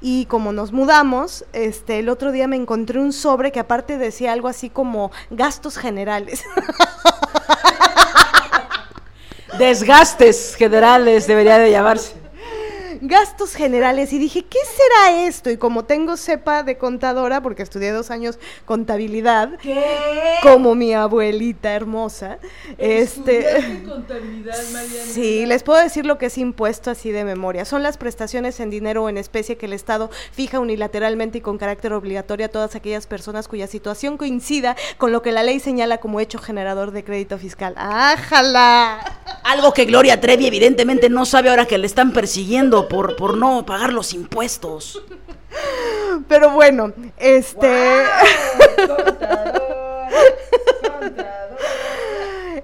[0.00, 4.32] Y como nos mudamos, este, el otro día me encontré un sobre que aparte decía
[4.32, 6.44] algo así como gastos generales.
[9.58, 12.14] Desgastes generales debería de llamarse
[13.00, 15.50] gastos generales y dije, ¿qué será esto?
[15.50, 19.58] Y como tengo cepa de contadora, porque estudié dos años contabilidad,
[20.42, 22.38] como mi abuelita hermosa,
[22.78, 23.82] este...
[23.86, 24.54] contabilidad,
[25.12, 27.64] Sí, les puedo decir lo que es impuesto así de memoria.
[27.64, 31.58] Son las prestaciones en dinero o en especie que el Estado fija unilateralmente y con
[31.58, 35.98] carácter obligatorio a todas aquellas personas cuya situación coincida con lo que la ley señala
[35.98, 37.74] como hecho generador de crédito fiscal.
[37.76, 39.00] ¡Ájala!
[39.44, 43.92] Algo que Gloria Trevi evidentemente no sabe ahora que le están persiguiendo por, no pagar
[43.92, 45.02] los impuestos.
[46.28, 48.04] Pero bueno, este...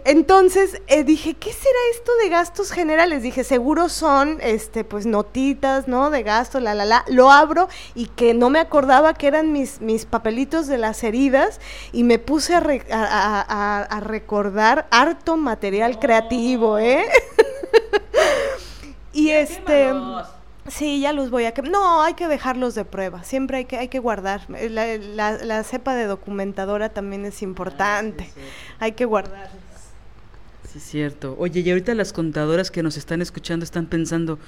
[0.07, 3.23] Entonces eh, dije, ¿qué será esto de gastos generales?
[3.23, 6.11] Dije, seguro son, este, pues notitas, ¿no?
[6.11, 7.07] De gasto, la, la, la.
[7.09, 11.59] Lo abro y que no me acordaba que eran mis, mis papelitos de las heridas
[11.91, 17.07] y me puse a, a recordar harto material creativo, ¿eh?
[19.15, 19.93] Y este...
[20.67, 21.53] Sí, ya los voy a...
[21.71, 23.23] No, hay que dejarlos de prueba.
[23.23, 24.49] Siempre hay que, hay que guardar.
[24.49, 28.31] La, cepa de documentadora también es importante.
[28.79, 29.51] hay que guardar.
[30.71, 31.37] Sí, es cierto.
[31.39, 34.39] Oye, y ahorita las contadoras que nos están escuchando están pensando,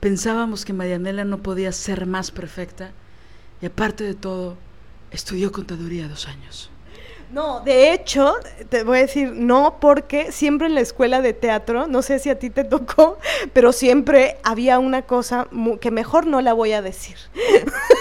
[0.00, 2.92] pensábamos que Marianela no podía ser más perfecta
[3.60, 4.56] y aparte de todo,
[5.10, 6.70] estudió contaduría dos años.
[7.32, 8.34] No, de hecho,
[8.68, 12.28] te voy a decir no, porque siempre en la escuela de teatro, no sé si
[12.28, 13.18] a ti te tocó,
[13.52, 15.46] pero siempre había una cosa
[15.80, 17.16] que mejor no la voy a decir.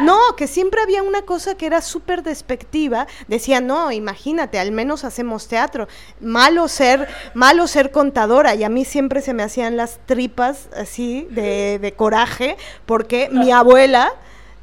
[0.00, 3.06] No, que siempre había una cosa que era súper despectiva.
[3.28, 5.86] Decía, no, imagínate, al menos hacemos teatro.
[6.20, 8.54] Malo ser, malo ser contadora.
[8.54, 12.56] Y a mí siempre se me hacían las tripas así de, de coraje,
[12.86, 14.12] porque mi abuela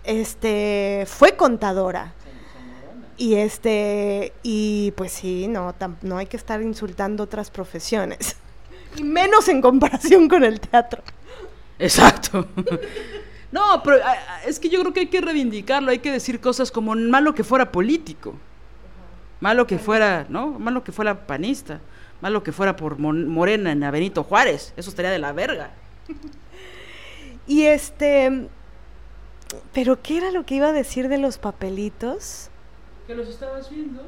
[0.03, 2.13] este, fue contadora.
[3.19, 8.37] Y este, y pues sí, no, no hay que estar insultando otras profesiones.
[8.95, 11.03] Y menos en comparación con el teatro.
[11.77, 12.47] Exacto.
[13.51, 13.97] No, pero
[14.45, 17.43] es que yo creo que hay que reivindicarlo, hay que decir cosas como malo que
[17.43, 18.35] fuera político,
[19.39, 20.59] malo que fuera, ¿no?
[20.59, 21.79] Malo que fuera panista,
[22.21, 25.71] malo que fuera por Morena en Benito Juárez, eso estaría de la verga.
[27.47, 28.49] Y este,
[29.73, 32.48] pero ¿qué era lo que iba a decir de los papelitos?
[33.09, 34.03] Que los estabas viendo.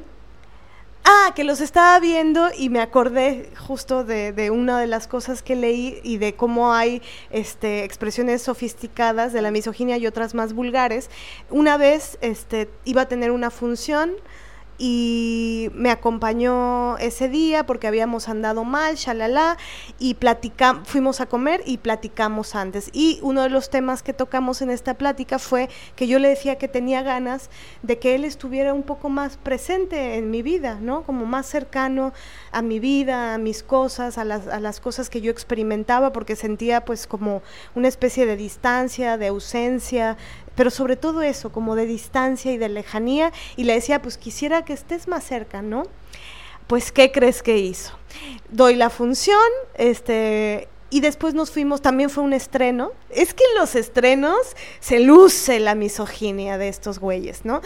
[1.02, 5.56] Ah, que los estaba viendo y me acordé justo de, una de las cosas que
[5.56, 11.10] leí y de cómo hay este, expresiones sofisticadas de la misoginia y otras más vulgares.
[11.50, 14.12] Una vez este, iba a tener una función
[14.84, 19.56] y me acompañó ese día porque habíamos andado mal, shalala,
[20.00, 22.90] y platicamos, fuimos a comer y platicamos antes.
[22.92, 26.58] Y uno de los temas que tocamos en esta plática fue que yo le decía
[26.58, 27.48] que tenía ganas
[27.84, 31.04] de que él estuviera un poco más presente en mi vida, ¿no?
[31.04, 32.12] Como más cercano
[32.50, 36.34] a mi vida, a mis cosas, a las, a las cosas que yo experimentaba, porque
[36.34, 37.42] sentía pues como
[37.76, 40.16] una especie de distancia, de ausencia,
[40.54, 44.64] pero sobre todo eso, como de distancia y de lejanía, y le decía, pues quisiera
[44.64, 45.84] que estés más cerca, ¿no?
[46.66, 47.92] Pues, ¿qué crees que hizo?
[48.50, 49.38] Doy la función,
[49.74, 52.92] este, y después nos fuimos, también fue un estreno.
[53.08, 54.36] Es que en los estrenos
[54.78, 57.62] se luce la misoginia de estos güeyes, ¿no?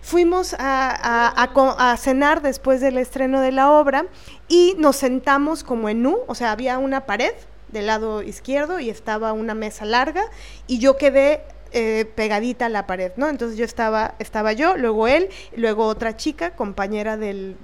[0.00, 4.06] Fuimos a, cenar después del estreno de la obra
[4.48, 7.34] y nos sentamos como en U, o sea, había una pared
[7.68, 10.24] del lado izquierdo y estaba una mesa larga
[10.66, 13.28] y yo quedé eh, pegadita a la pared, ¿no?
[13.28, 17.56] Entonces yo estaba, estaba yo, luego él, luego otra chica, compañera del,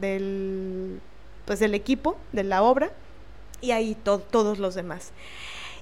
[1.44, 2.90] pues del equipo, de la obra,
[3.60, 5.12] y ahí todos los demás.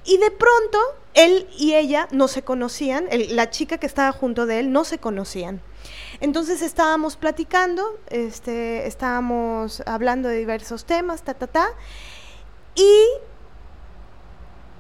[0.05, 0.79] Y de pronto,
[1.15, 4.99] él y ella no se conocían, la chica que estaba junto de él no se
[4.99, 5.61] conocían.
[6.21, 11.69] Entonces estábamos platicando, este, estábamos hablando de diversos temas, ta, ta, ta,
[12.75, 13.07] y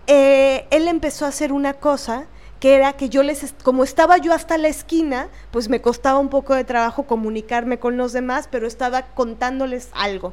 [0.06, 2.26] eh, él empezó a hacer una cosa
[2.64, 6.30] que era que yo les, como estaba yo hasta la esquina, pues me costaba un
[6.30, 10.32] poco de trabajo comunicarme con los demás, pero estaba contándoles algo.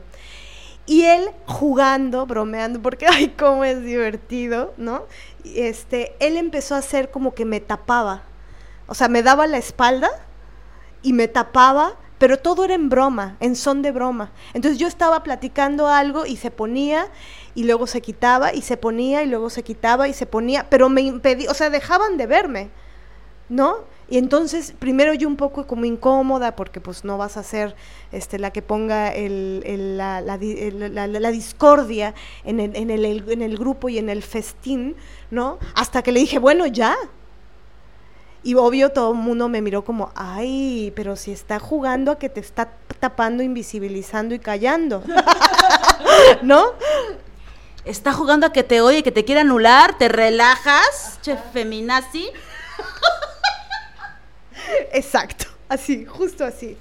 [0.86, 5.08] Y él jugando, bromeando, porque ay, cómo es divertido, ¿no?
[5.44, 8.24] Este, él empezó a hacer como que me tapaba.
[8.88, 10.10] O sea, me daba la espalda
[11.02, 14.30] y me tapaba pero todo era en broma, en son de broma.
[14.53, 17.08] Entonces yo estaba platicando algo y se ponía
[17.56, 20.90] y luego se quitaba y se ponía y luego se quitaba y se ponía, pero
[20.90, 22.69] me impedía, o sea, dejaban de verme,
[23.49, 23.90] ¿no?
[24.10, 27.76] Y entonces, primero yo un poco como incómoda, porque pues no vas a ser
[28.11, 32.14] este, la que ponga el, la, la, discordia
[32.44, 34.98] en el, en, el, en el grupo y en el festín,
[35.30, 35.60] ¿no?
[35.76, 36.98] Hasta que le dije, bueno, ya,
[38.44, 42.28] y obvio todo el mundo me miró como, ay, pero si está jugando a que
[42.28, 45.03] te está tapando, invisibilizando y callando.
[46.41, 46.65] ¿No?
[47.86, 52.30] Está jugando a que te oye, que te quiere anular, te relajas, che feminazi.
[54.91, 56.78] Exacto, así, justo así.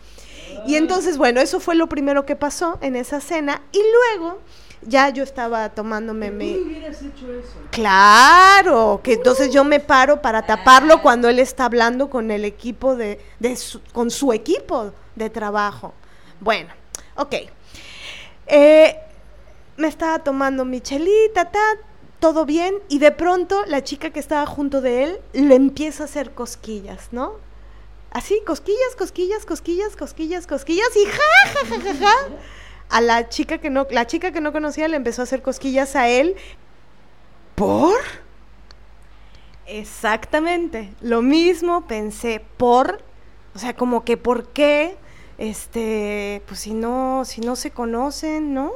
[0.67, 3.63] Y entonces, bueno, eso fue lo primero que pasó en esa cena.
[3.73, 4.41] Y luego
[4.83, 6.31] ya yo estaba tomándome...
[6.31, 6.57] Me...
[6.57, 7.55] hubieras hecho eso?
[7.71, 12.97] Claro, que entonces yo me paro para taparlo cuando él está hablando con el equipo
[12.97, 13.21] de,
[13.93, 15.95] con su equipo de trabajo.
[16.41, 16.73] Bueno,
[17.17, 17.35] ok.
[18.47, 18.99] Eh,
[19.81, 21.51] me estaba tomando mi chelita,
[22.21, 26.07] todo bien, y de pronto la chica que estaba junto de él le empieza a
[26.07, 27.33] hacer cosquillas, ¿no?
[28.13, 31.21] Así, cosquillas, cosquillas, cosquillas, cosquillas, cosquillas, y ja,
[31.53, 32.15] ja, ja, ja, ja
[32.91, 35.97] a la chica que no, la chica que no conocía le empezó a hacer cosquillas
[35.97, 36.37] a él.
[37.55, 37.97] ¿Por?
[39.67, 40.93] Exactamente.
[41.01, 43.03] Lo mismo pensé, por,
[43.55, 44.97] o sea, como que por qué,
[45.39, 48.73] este, pues si no, si no se conocen, ¿no?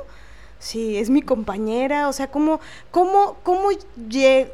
[0.65, 2.59] Si es mi compañera, o sea, cómo,
[2.91, 3.69] cómo, cómo,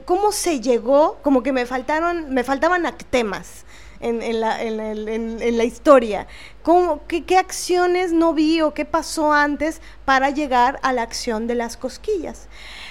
[0.04, 3.64] cómo se llegó, como que me faltaron, me faltaban temas
[4.00, 6.26] en, la, en, la, historia.
[6.64, 11.54] ¿Cómo, qué, acciones no vi o qué pasó antes para llegar a la acción de
[11.54, 12.48] las cosquillas?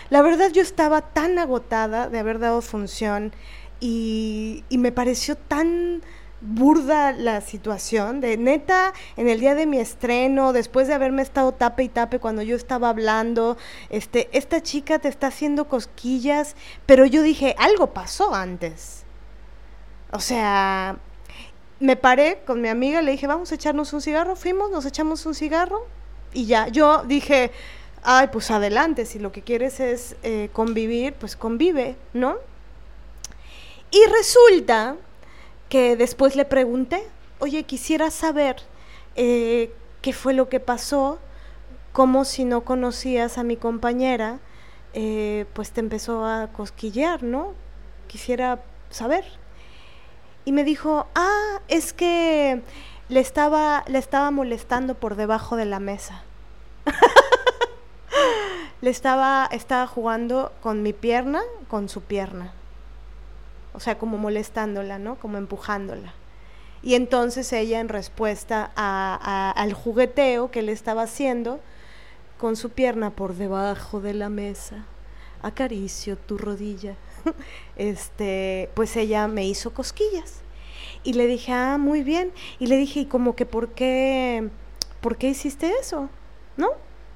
[0.10, 3.34] La verdad yo estaba tan agotada de haber dado función
[3.82, 6.04] y, y me pareció tan
[6.41, 11.52] burda la situación, de neta, en el día de mi estreno, después de haberme estado
[11.52, 13.57] tape y tape cuando yo estaba hablando,
[13.90, 16.56] este, esta chica te está haciendo cosquillas,
[16.86, 19.03] pero yo dije, algo pasó antes.
[20.11, 20.98] O sea,
[21.80, 25.26] me paré con mi amiga, le dije, vamos a echarnos un cigarro, fuimos, nos echamos
[25.26, 25.86] un cigarro
[26.34, 26.68] y ya.
[26.68, 27.52] Yo dije,
[28.03, 32.38] ay, pues adelante, si lo que quieres es eh, convivir, pues convive, ¿no?
[33.91, 34.95] Y resulta
[35.70, 37.08] que después le pregunté,
[37.40, 38.58] oye, quisiera saber
[39.16, 39.72] eh,
[40.02, 41.20] qué fue lo que pasó,
[41.94, 44.40] como si no conocías a mi compañera,
[44.94, 47.54] eh, pues te empezó a cosquillear, ¿no?
[48.08, 48.60] Quisiera
[48.90, 49.26] saber
[50.46, 52.64] y me dijo, ah, es que
[53.08, 56.24] le estaba, le estaba molestando por debajo de la mesa.
[58.82, 62.54] le estaba, estaba jugando con mi pierna, con su pierna.
[63.74, 65.16] O sea, como molestándola, ¿no?
[65.16, 66.14] Como empujándola.
[66.82, 71.60] Y entonces ella en respuesta al jugueteo que le estaba haciendo
[72.38, 74.86] con su pierna por debajo de la mesa,
[75.41, 76.96] acaricio tu rodilla.
[77.76, 80.41] este, pues ella me hizo cosquillas.
[81.04, 82.32] Y le dije, ah, muy bien.
[82.60, 84.50] Y le dije, ¿y como que por qué,
[85.02, 86.10] por qué hiciste eso?
[86.56, 86.70] ¿No?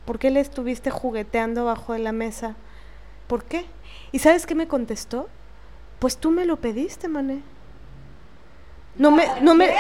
[0.06, 2.56] ¿Por qué le estuviste jugueteando bajo de la mesa?
[3.28, 3.66] ¿Por qué?
[4.12, 5.30] ¿Y sabes qué me contestó?
[6.04, 7.42] Pues tú me lo pediste, mané.
[8.98, 9.74] No me, no me,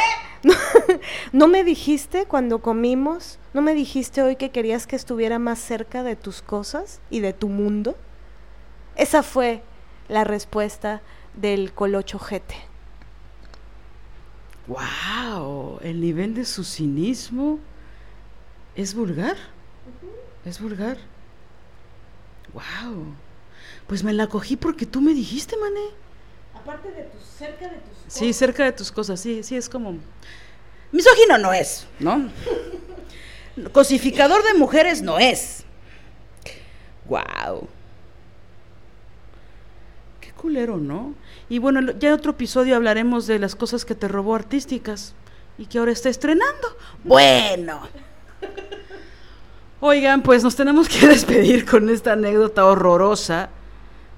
[1.34, 6.02] no me dijiste cuando comimos, no me dijiste hoy que querías que estuviera más cerca
[6.02, 7.98] de tus cosas y de tu mundo.
[8.96, 9.64] Esa fue
[10.08, 11.02] la respuesta
[11.34, 12.56] del colocho jete.
[14.68, 15.80] ¡Wow!
[15.82, 17.60] El nivel de su cinismo
[18.78, 19.36] es vulgar.
[20.46, 21.00] Es vulgar.
[22.54, 23.08] ¡Wow!
[23.88, 26.02] Pues me la cogí porque tú me dijiste, mané.
[26.64, 28.14] Aparte de tus, cerca de tus cosas.
[28.14, 29.98] Sí, cerca de tus cosas, sí, sí, es como...
[30.92, 32.30] Misógino no es, ¿no?
[33.72, 35.64] Cosificador de mujeres no es.
[37.06, 37.68] ¡Wow!
[40.44, 41.16] culero, ¿no?
[41.48, 45.16] Y bueno, ya en otro episodio hablaremos de las cosas que te robó artísticas
[45.58, 46.68] y que ahora está estrenando.
[47.06, 47.88] Bueno.
[49.80, 53.52] Oigan, pues nos tenemos que despedir con esta anécdota horrorosa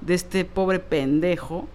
[0.01, 1.67] de este pobre pendejo.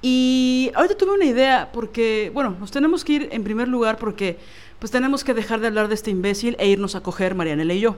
[0.00, 4.38] Y ahorita tuve una idea, porque, bueno, nos tenemos que ir en primer lugar porque
[4.78, 7.80] pues tenemos que dejar de hablar de este imbécil e irnos a coger Marianela y
[7.80, 7.96] yo.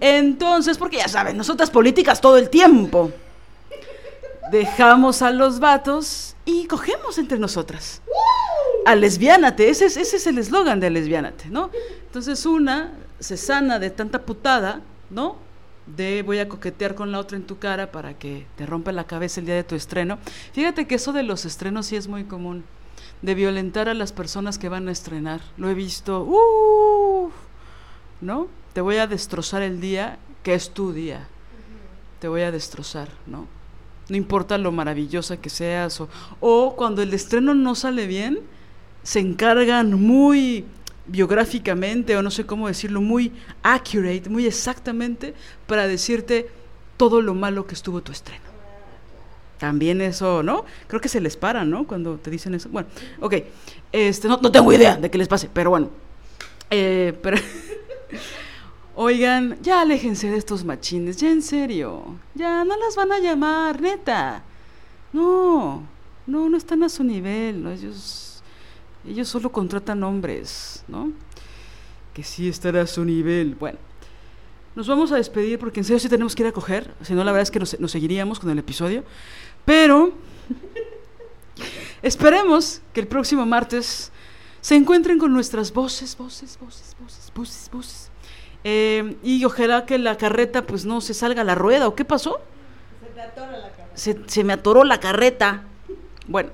[0.00, 3.12] Entonces, porque ya saben, nosotras políticas todo el tiempo
[4.50, 8.00] dejamos a los vatos y cogemos entre nosotras.
[8.86, 11.70] A lesbiánate, ese es, ese es el eslogan de lesbiánate, ¿no?
[12.06, 14.80] Entonces una se sana de tanta putada,
[15.10, 15.36] ¿no?
[15.96, 19.04] De voy a coquetear con la otra en tu cara para que te rompa la
[19.04, 20.18] cabeza el día de tu estreno.
[20.52, 22.64] Fíjate que eso de los estrenos sí es muy común.
[23.22, 25.40] de violentar a las personas que van a estrenar.
[25.56, 27.30] Lo he visto, uh,
[28.20, 28.48] ¿no?
[28.72, 31.28] Te voy a destrozar el día que es tu día.
[32.20, 33.46] Te voy a destrozar, ¿no?
[34.08, 36.08] No importa lo maravillosa que seas o,
[36.40, 38.40] o cuando el estreno no sale bien,
[39.02, 40.64] se encargan muy
[41.08, 43.32] biográficamente o no sé cómo decirlo, muy
[43.62, 45.34] accurate, muy exactamente
[45.66, 46.48] para decirte
[46.96, 48.48] todo lo malo que estuvo tu estreno.
[49.58, 50.64] También eso, ¿no?
[50.86, 51.86] Creo que se les para, ¿no?
[51.86, 52.68] Cuando te dicen eso.
[52.68, 52.88] Bueno,
[53.20, 53.34] ok.
[53.90, 55.90] Este, no, no tengo idea de qué les pase, pero bueno.
[56.70, 57.38] Eh, pero
[59.00, 62.02] Oigan, ya aléjense de estos machines, ya en serio.
[62.34, 64.42] Ya no las van a llamar, neta.
[65.12, 65.84] No,
[66.26, 67.62] no, no están a su nivel.
[67.62, 67.70] ¿no?
[67.70, 68.27] Ellos,
[69.06, 71.12] ellos solo contratan hombres, ¿no?
[72.14, 73.54] Que sí estará a su nivel.
[73.54, 73.78] Bueno,
[74.74, 76.94] nos vamos a despedir porque en serio sí tenemos que ir a coger.
[77.02, 79.04] Si no, la verdad es que nos, nos seguiríamos con el episodio.
[79.64, 80.12] Pero
[82.02, 84.12] esperemos que el próximo martes
[84.60, 88.10] se encuentren con nuestras voces, voces, voces, voces, voces, voces.
[88.64, 91.88] Eh, y ojalá que la carreta pues no se salga a la rueda.
[91.88, 92.40] ¿O qué pasó?
[93.00, 93.96] Se me atora la carreta.
[93.96, 95.64] Se, se me atoró la carreta.
[96.26, 96.50] Bueno,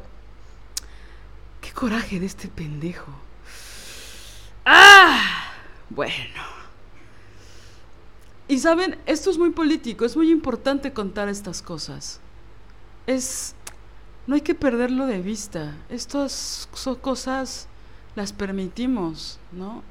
[1.64, 3.10] qué coraje de este pendejo.
[4.66, 5.50] ¡Ah!
[5.88, 6.42] Bueno.
[8.48, 12.20] Y saben, esto es muy político, es muy importante contar estas cosas.
[13.06, 13.54] Es...
[14.26, 15.74] No hay que perderlo de vista.
[15.88, 17.66] Estas son cosas
[18.14, 19.82] las permitimos, ¿no?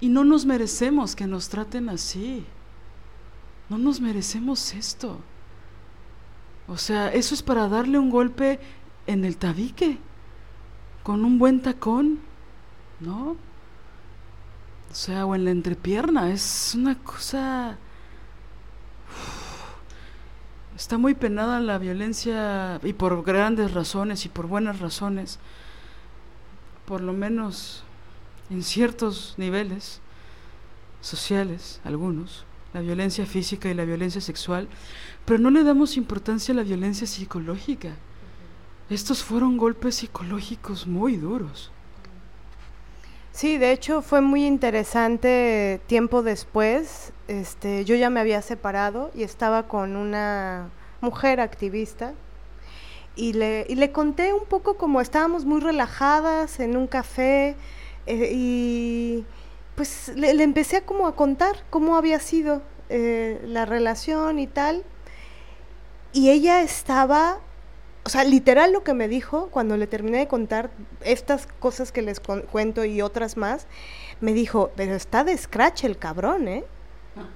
[0.00, 2.44] Y no nos merecemos que nos traten así.
[3.68, 5.18] No nos merecemos esto.
[6.66, 8.60] O sea, eso es para darle un golpe
[9.06, 9.98] en el tabique,
[11.08, 12.18] con un buen tacón,
[13.00, 13.30] ¿no?
[14.90, 16.30] O sea, o en la entrepierna.
[16.30, 17.78] Es una cosa...
[20.76, 25.38] Está muy penada la violencia y por grandes razones y por buenas razones.
[26.84, 27.84] Por lo menos
[28.50, 30.02] en ciertos niveles
[31.00, 32.44] sociales, algunos,
[32.74, 34.68] la violencia física y la violencia sexual,
[35.24, 37.96] pero no le damos importancia a la violencia psicológica.
[38.90, 41.70] Estos fueron golpes psicológicos muy duros.
[43.32, 47.12] Sí, de hecho fue muy interesante tiempo después.
[47.28, 50.70] Este, yo ya me había separado y estaba con una
[51.00, 52.14] mujer activista
[53.14, 57.56] y le, y le conté un poco como estábamos muy relajadas en un café
[58.06, 59.26] eh, y
[59.74, 64.84] pues le, empecé a como a contar cómo había sido eh, la relación y tal.
[66.12, 67.38] Y ella estaba,
[68.08, 70.70] o sea, literal lo que me dijo cuando le terminé de contar
[71.02, 73.66] estas cosas que les cuento y otras más,
[74.22, 76.64] me dijo, pero está de scratch el cabrón, ¿eh?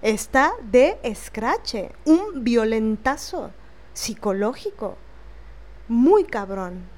[0.01, 3.51] Está de escrache, un violentazo
[3.93, 4.97] psicológico,
[5.89, 6.89] muy cabrón.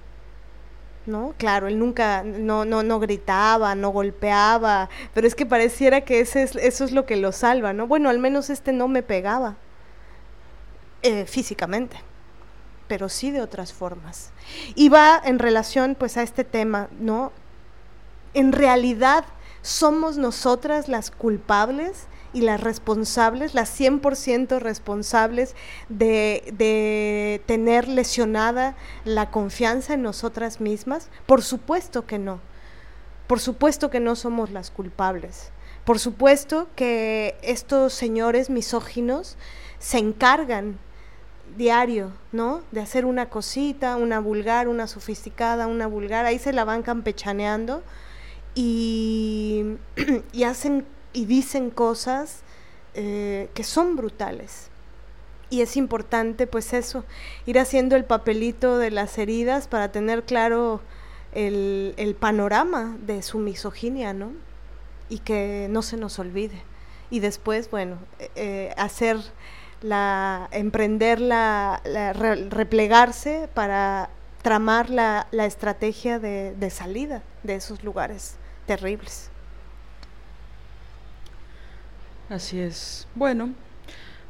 [1.06, 1.34] ¿no?
[1.36, 6.44] Claro, él nunca, no, no, no gritaba, no golpeaba, pero es que pareciera que ese
[6.44, 7.88] es, eso es lo que lo salva, ¿no?
[7.88, 9.56] Bueno, al menos este no me pegaba
[11.02, 11.96] eh, físicamente,
[12.94, 14.30] pero sí de otras formas.
[14.76, 17.32] Y va en relación pues a este tema, ¿no?
[18.34, 19.24] En realidad
[19.62, 25.56] somos nosotras las culpables y las responsables, las 100% responsables
[25.88, 31.08] de, de, tener lesionada la confianza en nosotras mismas?
[31.26, 32.38] Por supuesto que no.
[33.26, 35.50] Por supuesto que no somos las culpables.
[35.84, 39.36] Por supuesto que estos señores misóginos
[39.80, 40.78] se encargan
[41.56, 42.62] diario, ¿no?
[42.72, 47.82] De hacer una cosita, una vulgar, una sofisticada, una vulgar, ahí se la van campechaneando
[48.54, 49.64] y,
[50.32, 52.42] y hacen y dicen cosas
[52.94, 54.68] eh, que son brutales.
[55.48, 57.04] Y es importante, pues eso,
[57.46, 60.80] ir haciendo el papelito de las heridas para tener claro
[61.32, 64.32] el, el panorama de su misoginia, ¿no?
[65.08, 66.62] Y que no se nos olvide.
[67.10, 69.18] Y después, bueno, eh, eh hacer
[69.82, 74.10] la, emprender la, la re, replegarse para
[74.42, 78.36] tramar la, la estrategia de, de salida de esos lugares
[78.66, 79.30] terribles.
[82.28, 83.06] Así es.
[83.14, 83.52] Bueno,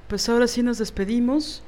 [0.09, 1.63] pues ahora sí nos despedimos.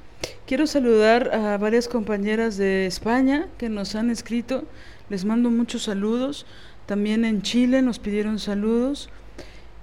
[0.47, 4.65] Quiero saludar a varias compañeras de España que nos han escrito.
[5.09, 6.47] Les mando muchos saludos.
[6.87, 9.09] También en Chile nos pidieron saludos.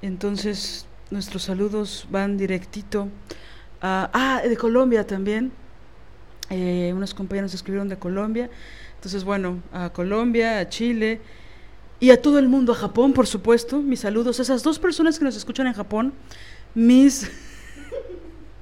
[0.01, 3.07] Entonces, nuestros saludos van directito
[3.83, 4.09] a...
[4.13, 5.51] Ah, de Colombia también.
[6.49, 8.49] Eh, unos compañeros escribieron de Colombia.
[8.95, 11.19] Entonces, bueno, a Colombia, a Chile
[11.99, 13.81] y a todo el mundo, a Japón, por supuesto.
[13.81, 16.13] Mis saludos a esas dos personas que nos escuchan en Japón.
[16.73, 17.29] Mis,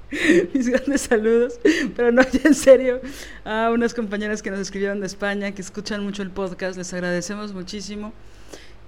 [0.53, 1.59] mis grandes saludos,
[1.95, 3.01] pero no, en serio,
[3.45, 7.53] a unas compañeras que nos escribieron de España, que escuchan mucho el podcast, les agradecemos
[7.53, 8.13] muchísimo.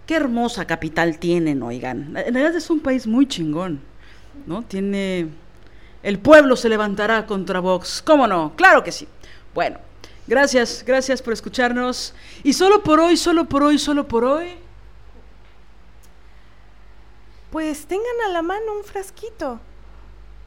[0.05, 2.18] Qué hermosa capital tienen, oigan.
[2.18, 3.80] En realidad es un país muy chingón,
[4.45, 4.64] ¿no?
[4.64, 5.43] Tiene...
[6.03, 8.01] El pueblo se levantará contra Vox.
[8.05, 8.53] ¿Cómo no?
[8.55, 9.07] Claro que sí.
[9.53, 9.80] Bueno,
[10.27, 12.13] gracias, gracias por escucharnos.
[12.43, 14.49] Y solo por hoy, solo por hoy, solo por hoy.
[17.51, 19.59] Pues tengan a la mano un frasquito.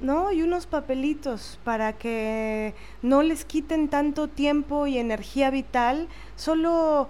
[0.00, 0.30] ¿no?
[0.30, 7.08] Y unos papelitos para que no les quiten tanto tiempo y energía vital, solo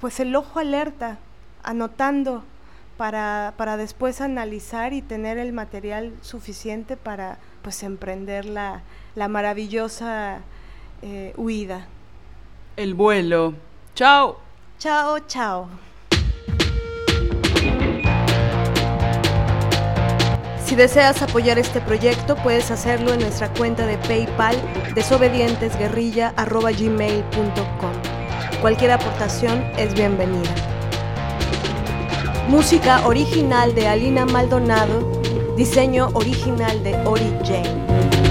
[0.00, 1.18] pues el ojo alerta,
[1.62, 2.42] anotando
[2.96, 8.82] para, para después analizar y tener el material suficiente para pues emprender la,
[9.16, 10.38] la maravillosa
[11.02, 11.88] eh, huida.
[12.76, 13.54] El vuelo.
[13.94, 14.38] Chao.
[14.78, 15.68] Chao, chao.
[20.64, 24.56] Si deseas apoyar este proyecto, puedes hacerlo en nuestra cuenta de PayPal
[24.94, 27.92] desobedientesguerrilla.gmail.com.
[28.60, 30.54] Cualquier aportación es bienvenida.
[32.48, 35.23] Música original de Alina Maldonado,
[35.56, 38.23] diseño original de Ori Jane.